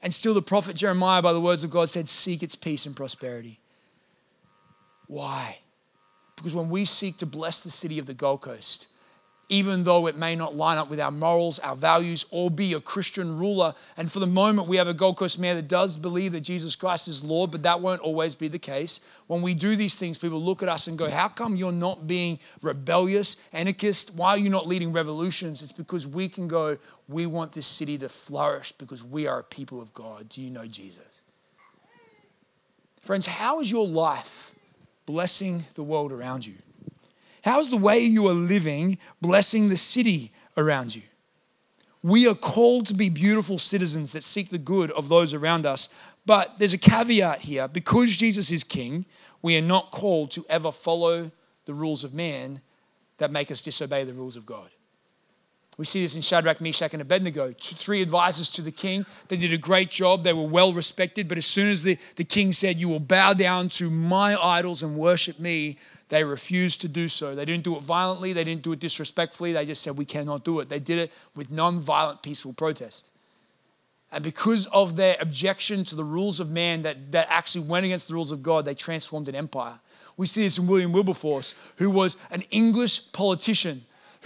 And 0.02 0.12
still, 0.12 0.34
the 0.34 0.42
prophet 0.42 0.76
Jeremiah, 0.76 1.20
by 1.20 1.32
the 1.32 1.40
words 1.40 1.64
of 1.64 1.70
God, 1.70 1.90
said, 1.90 2.08
Seek 2.08 2.42
its 2.42 2.54
peace 2.54 2.86
and 2.86 2.96
prosperity. 2.96 3.60
Why? 5.06 5.58
Because 6.36 6.54
when 6.54 6.68
we 6.70 6.84
seek 6.84 7.18
to 7.18 7.26
bless 7.26 7.62
the 7.62 7.70
city 7.70 7.98
of 7.98 8.06
the 8.06 8.14
Gold 8.14 8.42
Coast, 8.42 8.88
even 9.49 9.85
though 9.85 10.09
it 10.09 10.17
may 10.17 10.35
not 10.35 10.57
line 10.57 10.76
up 10.76 10.91
with 10.91 10.99
our 10.99 11.12
morals, 11.12 11.61
our 11.61 11.76
values, 11.76 12.26
or 12.33 12.50
be 12.50 12.73
a 12.73 12.81
Christian 12.81 13.38
ruler. 13.38 13.75
And 13.97 14.11
for 14.11 14.19
the 14.19 14.26
moment, 14.26 14.67
we 14.67 14.76
have 14.76 14.88
a 14.88 14.95
Gold 14.95 15.17
Coast 15.17 15.38
mayor 15.38 15.55
that 15.55 15.69
does 15.69 15.97
believe 15.97 16.33
that 16.33 16.41
Jesus 16.41 16.75
Christ 16.75 17.07
is 17.07 17.23
Lord, 17.23 17.53
but 17.53 17.62
that 17.62 17.81
won't 17.81 18.00
always 18.00 18.35
be 18.35 18.49
the 18.49 18.59
case. 18.59 19.00
When 19.29 19.43
we 19.43 19.55
do 19.55 19.76
these 19.76 19.99
things, 19.99 20.19
people 20.19 20.41
look 20.41 20.65
at 20.65 20.69
us 20.69 20.88
and 20.88 20.99
go, 20.99 21.09
How 21.09 21.29
come 21.29 21.55
you're 21.55 21.71
not 21.71 22.09
being 22.09 22.41
rebellious, 22.61 23.49
anarchist? 23.53 24.17
Why 24.17 24.30
are 24.30 24.39
you 24.39 24.50
not 24.50 24.67
leading 24.67 24.93
revolutions? 24.93 25.63
It's 25.63 25.73
because 25.73 26.06
we 26.06 26.28
can 26.28 26.49
go, 26.49 26.76
We 27.09 27.26
want 27.26 27.52
this 27.52 27.67
city 27.67 27.99
to 27.99 28.09
flourish 28.09 28.73
because 28.73 29.04
we 29.04 29.28
are 29.28 29.41
a 29.41 29.45
people 29.45 29.80
of 29.80 29.95
God. 29.95 30.28
Do 30.28 30.43
you 30.43 30.50
know 30.50 30.67
Jesus? 30.67 31.23
Friends, 33.00 33.26
how 33.26 33.61
is 33.61 33.71
your 33.71 33.87
life 33.87 34.52
blessing 35.06 35.65
the 35.76 35.85
world 35.85 36.11
around 36.11 36.45
you? 36.45 36.56
How's 37.47 37.71
the 37.71 37.76
way 37.76 38.00
you 38.00 38.26
are 38.26 38.35
living 38.35 38.99
blessing 39.21 39.69
the 39.69 39.76
city 39.76 40.32
around 40.56 40.97
you? 40.97 41.02
We 42.02 42.26
are 42.26 42.35
called 42.35 42.87
to 42.87 42.95
be 42.95 43.09
beautiful 43.09 43.56
citizens 43.59 44.13
that 44.13 44.25
seek 44.25 44.50
the 44.50 44.59
good 44.59 44.91
of 44.91 45.09
those 45.09 45.32
around 45.32 45.65
us. 45.65 46.13
But 46.26 46.59
there's 46.59 46.73
a 46.73 46.78
caveat 46.78 47.43
here. 47.43 47.69
Because 47.69 48.17
Jesus 48.17 48.50
is 48.50 48.65
king, 48.65 49.06
we 49.43 49.56
are 49.56 49.63
not 49.63 49.93
called 49.93 50.32
to 50.32 50.45
ever 50.49 50.73
follow 50.73 51.30
the 51.67 51.75
rules 51.75 52.02
of 52.02 52.13
man 52.13 52.63
that 53.19 53.30
make 53.30 53.52
us 53.52 53.63
disobey 53.63 54.02
the 54.02 54.13
rules 54.13 54.35
of 54.35 54.45
God. 54.45 54.71
We 55.78 55.84
see 55.84 56.00
this 56.00 56.17
in 56.17 56.23
Shadrach, 56.23 56.62
Meshach, 56.62 56.95
and 56.95 57.02
Abednego, 57.02 57.52
three 57.52 58.00
advisors 58.00 58.50
to 58.52 58.62
the 58.62 58.73
king. 58.73 59.04
They 59.28 59.36
did 59.36 59.52
a 59.52 59.58
great 59.58 59.91
job. 59.91 60.25
They 60.25 60.32
were 60.32 60.47
well 60.47 60.73
respected. 60.73 61.28
But 61.28 61.36
as 61.36 61.45
soon 61.45 61.69
as 61.69 61.82
the, 61.82 61.99
the 62.17 62.25
king 62.25 62.52
said, 62.52 62.76
You 62.76 62.89
will 62.89 63.00
bow 63.00 63.34
down 63.34 63.69
to 63.71 63.91
my 63.91 64.43
idols 64.43 64.82
and 64.82 64.97
worship 64.97 65.39
me, 65.39 65.76
they 66.08 66.25
refused 66.25 66.80
to 66.80 66.89
do 66.89 67.10
so. 67.10 67.34
They 67.34 67.45
didn't 67.45 67.65
do 67.65 67.76
it 67.76 67.82
violently, 67.82 68.32
they 68.32 68.45
didn't 68.45 68.62
do 68.62 68.73
it 68.73 68.80
disrespectfully. 68.80 69.52
They 69.52 69.67
just 69.67 69.82
said, 69.82 69.99
We 69.99 70.06
cannot 70.06 70.45
do 70.45 70.60
it. 70.60 70.71
They 70.71 70.80
did 70.80 70.99
it 70.99 71.28
with 71.34 71.52
non 71.52 71.80
violent, 71.80 72.23
peaceful 72.23 72.54
protest. 72.54 73.10
And 74.12 74.25
because 74.25 74.67
of 74.69 74.97
their 74.97 75.17
objection 75.21 75.84
to 75.84 75.95
the 75.95 76.04
rules 76.04 76.41
of 76.41 76.49
man 76.49 76.82
that, 76.82 77.12
that 77.12 77.26
actually 77.28 77.67
went 77.67 77.84
against 77.84 78.08
the 78.08 78.15
rules 78.15 78.30
of 78.30 78.43
God, 78.43 78.65
they 78.65 78.75
transformed 78.75 79.28
an 79.28 79.34
empire. 79.34 79.78
We 80.17 80.26
see 80.26 80.43
this 80.43 80.58
in 80.58 80.67
William 80.67 80.93
Wilberforce, 80.93 81.54
who 81.76 81.91
was 81.91 82.17
an 82.30 82.43
English 82.50 83.12
politician 83.12 83.82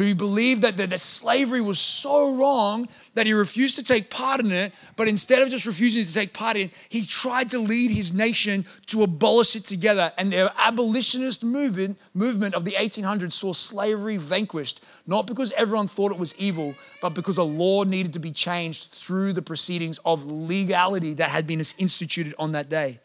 who 0.07 0.15
believed 0.15 0.63
that, 0.63 0.77
that, 0.77 0.91
that 0.91 1.01
slavery 1.01 1.61
was 1.61 1.79
so 1.79 2.35
wrong 2.37 2.89
that 3.15 3.27
he 3.27 3.33
refused 3.33 3.77
to 3.77 3.85
take 3.85 4.11
part 4.11 4.41
in 4.41 4.51
it, 4.51 4.73
but 4.97 5.09
instead 5.09 5.43
of 5.43 5.49
just 5.51 5.67
refusing 5.67 6.03
to 6.03 6.15
take 6.15 6.33
part 6.33 6.57
in 6.57 6.69
it, 6.69 6.87
he 6.89 7.03
tried 7.03 7.51
to 7.51 7.59
lead 7.59 7.91
his 7.91 8.15
nation 8.15 8.65
to 8.87 9.03
abolish 9.03 9.57
it 9.57 9.65
together. 9.65 10.13
And 10.17 10.33
the 10.33 10.53
abolitionist 10.59 11.45
movement, 11.45 11.99
movement 12.15 12.55
of 12.55 12.65
the 12.65 12.73
1800s 12.73 13.33
saw 13.33 13.53
slavery 13.53 14.17
vanquished, 14.17 14.83
not 15.07 15.27
because 15.27 15.53
everyone 15.53 15.89
thought 15.89 16.13
it 16.13 16.19
was 16.19 16.35
evil, 16.39 16.75
but 17.03 17.11
because 17.11 17.37
a 17.37 17.43
law 17.43 17.85
needed 17.85 18.15
to 18.15 18.19
be 18.19 18.33
changed 18.33 18.93
through 18.93 19.33
the 19.35 19.43
proceedings 19.43 19.99
of 20.05 20.25
legality 20.25 21.15
that 21.15 21.31
had 21.31 21.47
been 21.47 21.61
instituted 21.79 22.35
on 22.39 22.53
that 22.53 22.69
day. 22.69 23.01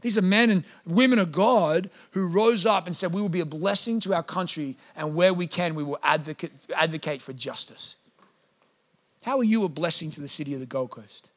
These 0.00 0.16
are 0.16 0.22
men 0.22 0.50
and 0.50 0.64
women 0.86 1.18
of 1.18 1.32
God 1.32 1.90
who 2.12 2.26
rose 2.26 2.64
up 2.64 2.86
and 2.86 2.96
said, 2.96 3.12
We 3.12 3.20
will 3.20 3.28
be 3.28 3.40
a 3.40 3.46
blessing 3.46 4.00
to 4.00 4.14
our 4.14 4.22
country, 4.22 4.76
and 4.96 5.14
where 5.14 5.34
we 5.34 5.46
can, 5.46 5.74
we 5.74 5.84
will 5.84 5.98
advocate, 6.02 6.52
advocate 6.74 7.20
for 7.20 7.32
justice. 7.32 7.96
How 9.24 9.38
are 9.38 9.44
you 9.44 9.64
a 9.64 9.68
blessing 9.68 10.10
to 10.12 10.20
the 10.20 10.28
city 10.28 10.54
of 10.54 10.60
the 10.60 10.66
Gold 10.66 10.90
Coast? 10.90 11.28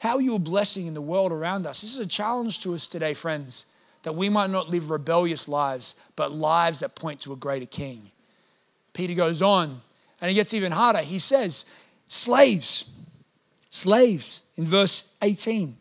How 0.00 0.16
are 0.16 0.22
you 0.22 0.34
a 0.34 0.38
blessing 0.38 0.86
in 0.86 0.94
the 0.94 1.02
world 1.02 1.32
around 1.32 1.66
us? 1.66 1.82
This 1.82 1.94
is 1.94 2.00
a 2.00 2.06
challenge 2.06 2.60
to 2.60 2.74
us 2.74 2.86
today, 2.86 3.12
friends, 3.12 3.74
that 4.02 4.14
we 4.14 4.28
might 4.28 4.50
not 4.50 4.70
live 4.70 4.90
rebellious 4.90 5.48
lives, 5.48 6.00
but 6.16 6.32
lives 6.32 6.80
that 6.80 6.94
point 6.94 7.20
to 7.20 7.32
a 7.32 7.36
greater 7.36 7.66
king. 7.66 8.10
Peter 8.94 9.14
goes 9.14 9.42
on, 9.42 9.80
and 10.20 10.30
it 10.30 10.34
gets 10.34 10.54
even 10.54 10.72
harder. 10.72 11.00
He 11.00 11.18
says, 11.18 11.70
Slaves, 12.06 12.98
slaves, 13.68 14.48
in 14.56 14.64
verse 14.64 15.16
18 15.22 15.76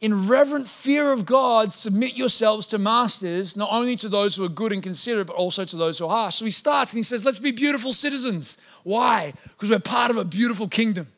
in 0.00 0.28
reverent 0.28 0.66
fear 0.66 1.12
of 1.12 1.26
God, 1.26 1.72
submit 1.72 2.16
yourselves 2.16 2.66
to 2.68 2.78
masters, 2.78 3.56
not 3.56 3.70
only 3.70 3.96
to 3.96 4.08
those 4.08 4.34
who 4.34 4.44
are 4.44 4.48
good 4.48 4.72
and 4.72 4.82
considerate, 4.82 5.26
but 5.26 5.36
also 5.36 5.64
to 5.64 5.76
those 5.76 5.98
who 5.98 6.06
are 6.06 6.10
harsh. 6.10 6.36
So 6.36 6.46
he 6.46 6.50
starts 6.50 6.92
and 6.92 6.98
he 6.98 7.02
says, 7.02 7.24
Let's 7.24 7.38
be 7.38 7.50
beautiful 7.50 7.92
citizens. 7.92 8.60
Why? 8.82 9.34
Because 9.42 9.68
we're 9.68 9.78
part 9.78 10.10
of 10.10 10.16
a 10.16 10.24
beautiful 10.24 10.68
kingdom. 10.68 11.08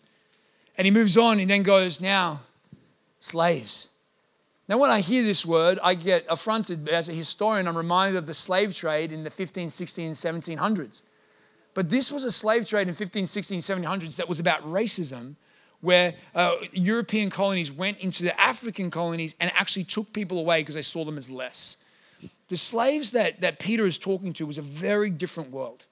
And 0.76 0.84
he 0.84 0.90
moves 0.90 1.16
on 1.16 1.38
and 1.38 1.48
then 1.48 1.62
goes, 1.62 2.00
Now, 2.00 2.40
slaves. 3.20 3.88
Now, 4.68 4.78
when 4.78 4.90
I 4.90 5.00
hear 5.00 5.22
this 5.22 5.46
word, 5.46 5.78
I 5.82 5.94
get 5.94 6.24
affronted. 6.28 6.88
As 6.88 7.08
a 7.08 7.12
historian, 7.12 7.68
I'm 7.68 7.76
reminded 7.76 8.16
of 8.16 8.26
the 8.26 8.34
slave 8.34 8.74
trade 8.74 9.12
in 9.12 9.22
the 9.22 9.30
15, 9.30 9.70
16, 9.70 10.12
1700s. 10.12 11.02
But 11.74 11.90
this 11.90 12.10
was 12.10 12.24
a 12.24 12.30
slave 12.30 12.66
trade 12.66 12.88
in 12.88 12.94
15, 12.94 13.26
16, 13.26 13.60
1700s 13.60 14.16
that 14.16 14.28
was 14.28 14.40
about 14.40 14.62
racism 14.62 15.36
where 15.82 16.14
uh, 16.34 16.54
European 16.72 17.28
colonies 17.28 17.70
went 17.70 17.98
into 17.98 18.22
the 18.22 18.40
African 18.40 18.90
colonies 18.90 19.36
and 19.38 19.52
actually 19.54 19.84
took 19.84 20.12
people 20.14 20.38
away 20.38 20.62
because 20.62 20.76
they 20.76 20.82
saw 20.82 21.04
them 21.04 21.18
as 21.18 21.28
less. 21.28 21.84
The 22.48 22.56
slaves 22.56 23.10
that, 23.10 23.40
that 23.40 23.58
Peter 23.58 23.84
is 23.84 23.98
talking 23.98 24.32
to 24.34 24.46
was 24.46 24.58
a 24.58 24.62
very 24.62 25.10
different 25.10 25.50
world. 25.50 25.84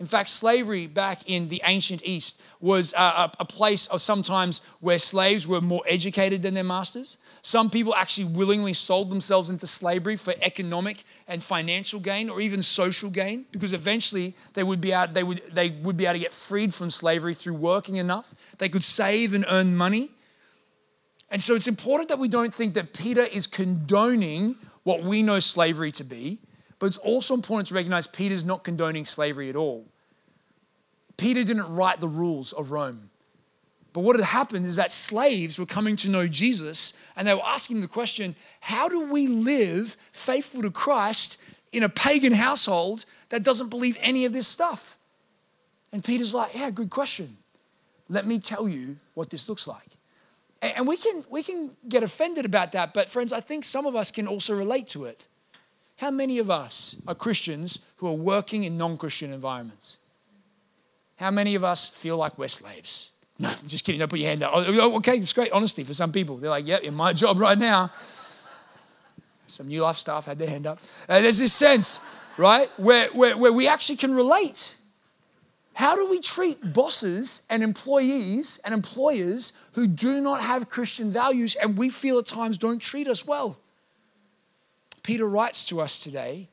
In 0.00 0.06
fact, 0.06 0.28
slavery 0.28 0.86
back 0.86 1.28
in 1.28 1.48
the 1.48 1.60
ancient 1.64 2.02
East 2.04 2.42
was 2.60 2.92
a, 2.94 3.30
a, 3.38 3.44
place 3.44 3.88
of 3.88 4.00
sometimes 4.00 4.64
where 4.80 4.98
slaves 4.98 5.46
were 5.46 5.60
more 5.60 5.82
educated 5.88 6.42
than 6.42 6.54
their 6.54 6.62
masters. 6.64 7.18
Some 7.42 7.70
people 7.70 7.94
actually 7.94 8.26
willingly 8.26 8.72
sold 8.72 9.10
themselves 9.10 9.48
into 9.48 9.66
slavery 9.66 10.16
for 10.16 10.34
economic 10.42 11.02
and 11.26 11.42
financial 11.42 12.00
gain 12.00 12.30
or 12.30 12.40
even 12.40 12.62
social 12.62 13.10
gain 13.10 13.46
because 13.52 13.72
eventually 13.72 14.34
they 14.54 14.62
would 14.62 14.80
be 14.80 14.92
able, 14.92 15.12
they 15.12 15.22
would, 15.22 15.42
they 15.52 15.70
would 15.70 15.96
be 15.96 16.04
able 16.04 16.14
to 16.14 16.20
get 16.20 16.32
freed 16.32 16.74
from 16.74 16.90
slavery 16.90 17.34
through 17.34 17.54
working 17.54 17.96
enough. 17.96 18.34
They 18.58 18.68
could 18.68 18.84
save 18.84 19.34
and 19.34 19.44
earn 19.50 19.76
money. 19.76 20.10
And 21.30 21.42
so 21.42 21.54
it's 21.54 21.68
important 21.68 22.08
that 22.08 22.18
we 22.18 22.28
don't 22.28 22.52
think 22.52 22.74
that 22.74 22.94
Peter 22.94 23.22
is 23.22 23.46
condoning 23.46 24.56
what 24.82 25.02
we 25.02 25.22
know 25.22 25.40
slavery 25.40 25.92
to 25.92 26.04
be, 26.04 26.38
but 26.78 26.86
it's 26.86 26.98
also 26.98 27.34
important 27.34 27.68
to 27.68 27.74
recognize 27.74 28.06
Peter's 28.06 28.44
not 28.44 28.64
condoning 28.64 29.04
slavery 29.04 29.50
at 29.50 29.56
all. 29.56 29.86
Peter 31.18 31.44
didn't 31.44 31.74
write 31.74 32.00
the 32.00 32.08
rules 32.08 32.52
of 32.52 32.70
Rome. 32.70 33.10
But 33.92 34.00
what 34.00 34.16
had 34.16 34.24
happened 34.24 34.66
is 34.66 34.76
that 34.76 34.92
slaves 34.92 35.58
were 35.58 35.66
coming 35.66 35.96
to 35.96 36.08
know 36.08 36.28
Jesus 36.28 37.10
and 37.16 37.26
they 37.26 37.34
were 37.34 37.44
asking 37.44 37.80
the 37.80 37.88
question 37.88 38.36
how 38.60 38.88
do 38.88 39.10
we 39.10 39.28
live 39.28 39.96
faithful 40.12 40.62
to 40.62 40.70
Christ 40.70 41.42
in 41.72 41.82
a 41.82 41.88
pagan 41.88 42.32
household 42.32 43.04
that 43.30 43.42
doesn't 43.42 43.70
believe 43.70 43.96
any 44.00 44.24
of 44.24 44.32
this 44.32 44.46
stuff? 44.46 44.98
And 45.92 46.04
Peter's 46.04 46.34
like, 46.34 46.54
yeah, 46.54 46.70
good 46.70 46.90
question. 46.90 47.36
Let 48.08 48.26
me 48.26 48.38
tell 48.38 48.68
you 48.68 48.96
what 49.14 49.30
this 49.30 49.48
looks 49.48 49.66
like. 49.66 49.86
And 50.60 50.86
we 50.88 50.96
can, 50.96 51.24
we 51.30 51.42
can 51.42 51.70
get 51.88 52.02
offended 52.02 52.44
about 52.44 52.72
that, 52.72 52.92
but 52.92 53.08
friends, 53.08 53.32
I 53.32 53.40
think 53.40 53.64
some 53.64 53.86
of 53.86 53.94
us 53.94 54.10
can 54.10 54.26
also 54.26 54.56
relate 54.56 54.88
to 54.88 55.04
it. 55.04 55.28
How 55.98 56.10
many 56.10 56.38
of 56.38 56.50
us 56.50 57.02
are 57.06 57.14
Christians 57.14 57.90
who 57.96 58.08
are 58.08 58.16
working 58.16 58.64
in 58.64 58.76
non 58.76 58.96
Christian 58.96 59.32
environments? 59.32 59.98
How 61.18 61.30
many 61.30 61.54
of 61.54 61.64
us 61.64 61.88
feel 61.88 62.16
like 62.16 62.38
we're 62.38 62.48
slaves? 62.48 63.10
No, 63.38 63.48
I'm 63.48 63.68
just 63.68 63.84
kidding. 63.84 64.00
Don't 64.00 64.08
put 64.08 64.18
your 64.18 64.28
hand 64.28 64.42
up. 64.42 64.52
Oh, 64.54 64.64
oh, 64.66 64.96
okay, 64.96 65.16
it's 65.16 65.32
great 65.32 65.52
honesty 65.52 65.84
for 65.84 65.94
some 65.94 66.10
people. 66.10 66.36
They're 66.36 66.50
like, 66.50 66.66
yeah, 66.66 66.78
in 66.78 66.94
my 66.94 67.12
job 67.12 67.38
right 67.38 67.58
now. 67.58 67.90
Some 69.46 69.68
new 69.68 69.82
life 69.82 69.96
staff 69.96 70.26
had 70.26 70.38
their 70.38 70.48
hand 70.48 70.66
up. 70.66 70.78
And 71.08 71.24
there's 71.24 71.38
this 71.38 71.52
sense, 71.52 72.18
right, 72.36 72.68
where, 72.78 73.08
where, 73.12 73.38
where 73.38 73.52
we 73.52 73.68
actually 73.68 73.96
can 73.96 74.14
relate. 74.14 74.76
How 75.74 75.94
do 75.94 76.10
we 76.10 76.18
treat 76.20 76.72
bosses 76.72 77.46
and 77.48 77.62
employees 77.62 78.60
and 78.64 78.74
employers 78.74 79.68
who 79.74 79.86
do 79.86 80.20
not 80.20 80.42
have 80.42 80.68
Christian 80.68 81.10
values 81.10 81.54
and 81.54 81.78
we 81.78 81.88
feel 81.88 82.18
at 82.18 82.26
times 82.26 82.58
don't 82.58 82.80
treat 82.80 83.06
us 83.06 83.24
well? 83.24 83.60
Peter 85.04 85.28
writes 85.28 85.64
to 85.66 85.80
us 85.80 86.02
today, 86.02 86.48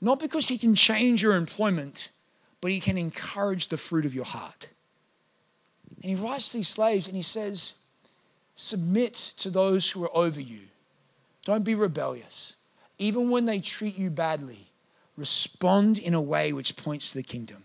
not 0.00 0.18
because 0.18 0.48
he 0.48 0.56
can 0.56 0.74
change 0.74 1.22
your 1.22 1.36
employment, 1.36 2.08
but 2.62 2.70
he 2.70 2.80
can 2.80 2.96
encourage 2.96 3.68
the 3.68 3.76
fruit 3.76 4.06
of 4.06 4.14
your 4.14 4.24
heart. 4.24 4.70
And 6.02 6.10
he 6.10 6.16
writes 6.16 6.50
to 6.50 6.58
these 6.58 6.68
slaves 6.68 7.06
and 7.06 7.16
he 7.16 7.22
says, 7.22 7.78
Submit 8.54 9.14
to 9.14 9.50
those 9.50 9.90
who 9.90 10.04
are 10.04 10.16
over 10.16 10.40
you. 10.40 10.62
Don't 11.44 11.64
be 11.64 11.74
rebellious. 11.74 12.56
Even 12.98 13.30
when 13.30 13.46
they 13.46 13.60
treat 13.60 13.96
you 13.96 14.10
badly, 14.10 14.70
respond 15.16 15.98
in 15.98 16.14
a 16.14 16.22
way 16.22 16.52
which 16.52 16.76
points 16.76 17.12
to 17.12 17.18
the 17.18 17.22
kingdom. 17.22 17.64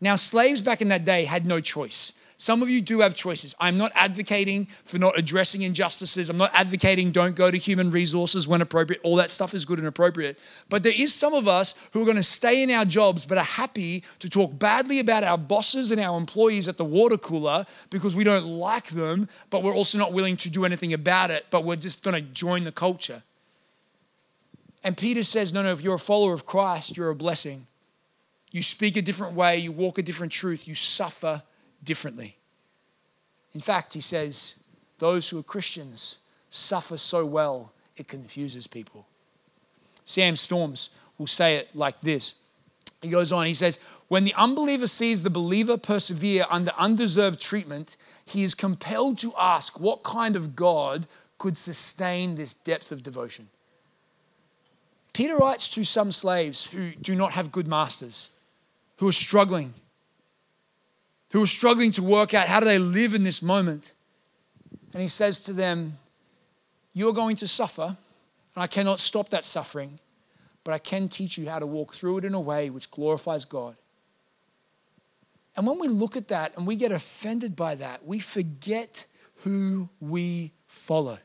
Now, 0.00 0.16
slaves 0.16 0.60
back 0.60 0.82
in 0.82 0.88
that 0.88 1.04
day 1.04 1.24
had 1.24 1.46
no 1.46 1.60
choice. 1.60 2.18
Some 2.42 2.60
of 2.60 2.68
you 2.68 2.80
do 2.80 2.98
have 3.02 3.14
choices. 3.14 3.54
I'm 3.60 3.78
not 3.78 3.92
advocating 3.94 4.64
for 4.64 4.98
not 4.98 5.16
addressing 5.16 5.62
injustices. 5.62 6.28
I'm 6.28 6.38
not 6.38 6.50
advocating 6.52 7.12
don't 7.12 7.36
go 7.36 7.52
to 7.52 7.56
human 7.56 7.92
resources 7.92 8.48
when 8.48 8.60
appropriate. 8.60 9.00
All 9.04 9.14
that 9.14 9.30
stuff 9.30 9.54
is 9.54 9.64
good 9.64 9.78
and 9.78 9.86
appropriate. 9.86 10.40
But 10.68 10.82
there 10.82 10.92
is 10.92 11.14
some 11.14 11.34
of 11.34 11.46
us 11.46 11.88
who 11.92 12.02
are 12.02 12.04
going 12.04 12.16
to 12.16 12.22
stay 12.24 12.64
in 12.64 12.70
our 12.72 12.84
jobs 12.84 13.24
but 13.24 13.38
are 13.38 13.44
happy 13.44 14.02
to 14.18 14.28
talk 14.28 14.58
badly 14.58 14.98
about 14.98 15.22
our 15.22 15.38
bosses 15.38 15.92
and 15.92 16.00
our 16.00 16.18
employees 16.18 16.66
at 16.66 16.78
the 16.78 16.84
water 16.84 17.16
cooler 17.16 17.64
because 17.90 18.16
we 18.16 18.24
don't 18.24 18.46
like 18.46 18.88
them, 18.88 19.28
but 19.50 19.62
we're 19.62 19.76
also 19.76 19.96
not 19.96 20.12
willing 20.12 20.36
to 20.38 20.50
do 20.50 20.64
anything 20.64 20.92
about 20.92 21.30
it, 21.30 21.46
but 21.52 21.62
we're 21.62 21.76
just 21.76 22.02
going 22.02 22.16
to 22.16 22.28
join 22.32 22.64
the 22.64 22.72
culture. 22.72 23.22
And 24.82 24.96
Peter 24.96 25.22
says, 25.22 25.52
no, 25.52 25.62
no, 25.62 25.70
if 25.70 25.80
you're 25.80 25.94
a 25.94 25.96
follower 26.00 26.34
of 26.34 26.44
Christ, 26.44 26.96
you're 26.96 27.10
a 27.10 27.14
blessing. 27.14 27.68
You 28.50 28.62
speak 28.62 28.96
a 28.96 29.02
different 29.02 29.34
way, 29.34 29.58
you 29.58 29.70
walk 29.70 29.98
a 29.98 30.02
different 30.02 30.32
truth, 30.32 30.66
you 30.66 30.74
suffer 30.74 31.44
differently. 31.82 32.36
In 33.54 33.60
fact, 33.60 33.94
he 33.94 34.00
says, 34.00 34.64
those 34.98 35.28
who 35.28 35.38
are 35.38 35.42
Christians 35.42 36.18
suffer 36.48 36.96
so 36.96 37.26
well 37.26 37.72
it 37.96 38.08
confuses 38.08 38.66
people. 38.66 39.06
Sam 40.04 40.36
Storms 40.36 40.90
will 41.18 41.26
say 41.26 41.56
it 41.56 41.74
like 41.74 42.00
this. 42.00 42.42
He 43.00 43.08
goes 43.08 43.32
on, 43.32 43.46
he 43.46 43.54
says, 43.54 43.78
When 44.08 44.24
the 44.24 44.34
unbeliever 44.34 44.86
sees 44.86 45.22
the 45.22 45.30
believer 45.30 45.76
persevere 45.76 46.46
under 46.48 46.70
undeserved 46.78 47.40
treatment, 47.40 47.96
he 48.24 48.42
is 48.42 48.54
compelled 48.54 49.18
to 49.18 49.32
ask 49.38 49.80
what 49.80 50.04
kind 50.04 50.36
of 50.36 50.54
God 50.54 51.06
could 51.38 51.58
sustain 51.58 52.36
this 52.36 52.54
depth 52.54 52.92
of 52.92 53.02
devotion. 53.02 53.48
Peter 55.12 55.36
writes 55.36 55.68
to 55.70 55.84
some 55.84 56.12
slaves 56.12 56.66
who 56.66 56.90
do 56.92 57.14
not 57.14 57.32
have 57.32 57.52
good 57.52 57.66
masters, 57.66 58.30
who 58.98 59.08
are 59.08 59.12
struggling, 59.12 59.74
who 61.32 61.42
are 61.42 61.46
struggling 61.46 61.90
to 61.92 62.02
work 62.02 62.34
out 62.34 62.46
how 62.46 62.60
do 62.60 62.66
they 62.66 62.78
live 62.78 63.14
in 63.14 63.24
this 63.24 63.42
moment. 63.42 63.94
And 64.92 65.00
he 65.00 65.08
says 65.08 65.40
to 65.44 65.52
them, 65.52 65.94
You're 66.92 67.14
going 67.14 67.36
to 67.36 67.48
suffer, 67.48 67.96
and 68.54 68.62
I 68.62 68.66
cannot 68.66 69.00
stop 69.00 69.30
that 69.30 69.44
suffering, 69.44 69.98
but 70.62 70.72
I 70.72 70.78
can 70.78 71.08
teach 71.08 71.38
you 71.38 71.48
how 71.48 71.58
to 71.58 71.66
walk 71.66 71.94
through 71.94 72.18
it 72.18 72.24
in 72.24 72.34
a 72.34 72.40
way 72.40 72.70
which 72.70 72.90
glorifies 72.90 73.44
God. 73.44 73.76
And 75.56 75.66
when 75.66 75.78
we 75.78 75.88
look 75.88 76.16
at 76.16 76.28
that 76.28 76.56
and 76.56 76.66
we 76.66 76.76
get 76.76 76.92
offended 76.92 77.56
by 77.56 77.74
that, 77.76 78.04
we 78.06 78.18
forget 78.20 79.06
who 79.44 79.88
we 80.00 80.52
follow. 80.66 81.18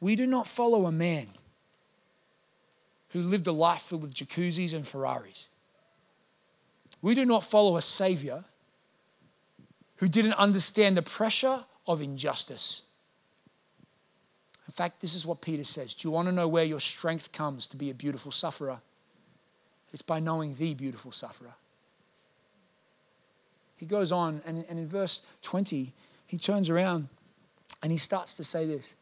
We 0.00 0.16
do 0.16 0.26
not 0.26 0.46
follow 0.46 0.86
a 0.86 0.92
man 0.92 1.26
who 3.10 3.20
lived 3.20 3.46
a 3.46 3.52
life 3.52 3.82
filled 3.82 4.02
with 4.02 4.14
jacuzzis 4.14 4.74
and 4.74 4.86
Ferraris. 4.86 5.48
We 7.04 7.14
do 7.14 7.26
not 7.26 7.42
follow 7.42 7.76
a 7.76 7.82
Savior 7.82 8.44
who 9.96 10.08
didn't 10.08 10.32
understand 10.32 10.96
the 10.96 11.02
pressure 11.02 11.66
of 11.86 12.00
injustice. 12.00 12.86
In 14.66 14.72
fact, 14.72 15.02
this 15.02 15.14
is 15.14 15.26
what 15.26 15.42
Peter 15.42 15.64
says. 15.64 15.92
Do 15.92 16.08
you 16.08 16.12
want 16.12 16.28
to 16.28 16.32
know 16.32 16.48
where 16.48 16.64
your 16.64 16.80
strength 16.80 17.30
comes 17.30 17.66
to 17.66 17.76
be 17.76 17.90
a 17.90 17.94
beautiful 17.94 18.32
sufferer? 18.32 18.80
It's 19.92 20.00
by 20.00 20.18
knowing 20.18 20.54
the 20.54 20.72
beautiful 20.72 21.12
sufferer. 21.12 21.52
He 23.76 23.84
goes 23.84 24.10
on, 24.10 24.40
and, 24.46 24.64
and 24.70 24.78
in 24.78 24.86
verse 24.86 25.30
20, 25.42 25.92
he 26.26 26.38
turns 26.38 26.70
around 26.70 27.08
and 27.82 27.92
he 27.92 27.98
starts 27.98 28.32
to 28.38 28.44
say 28.44 28.64
this 28.64 28.96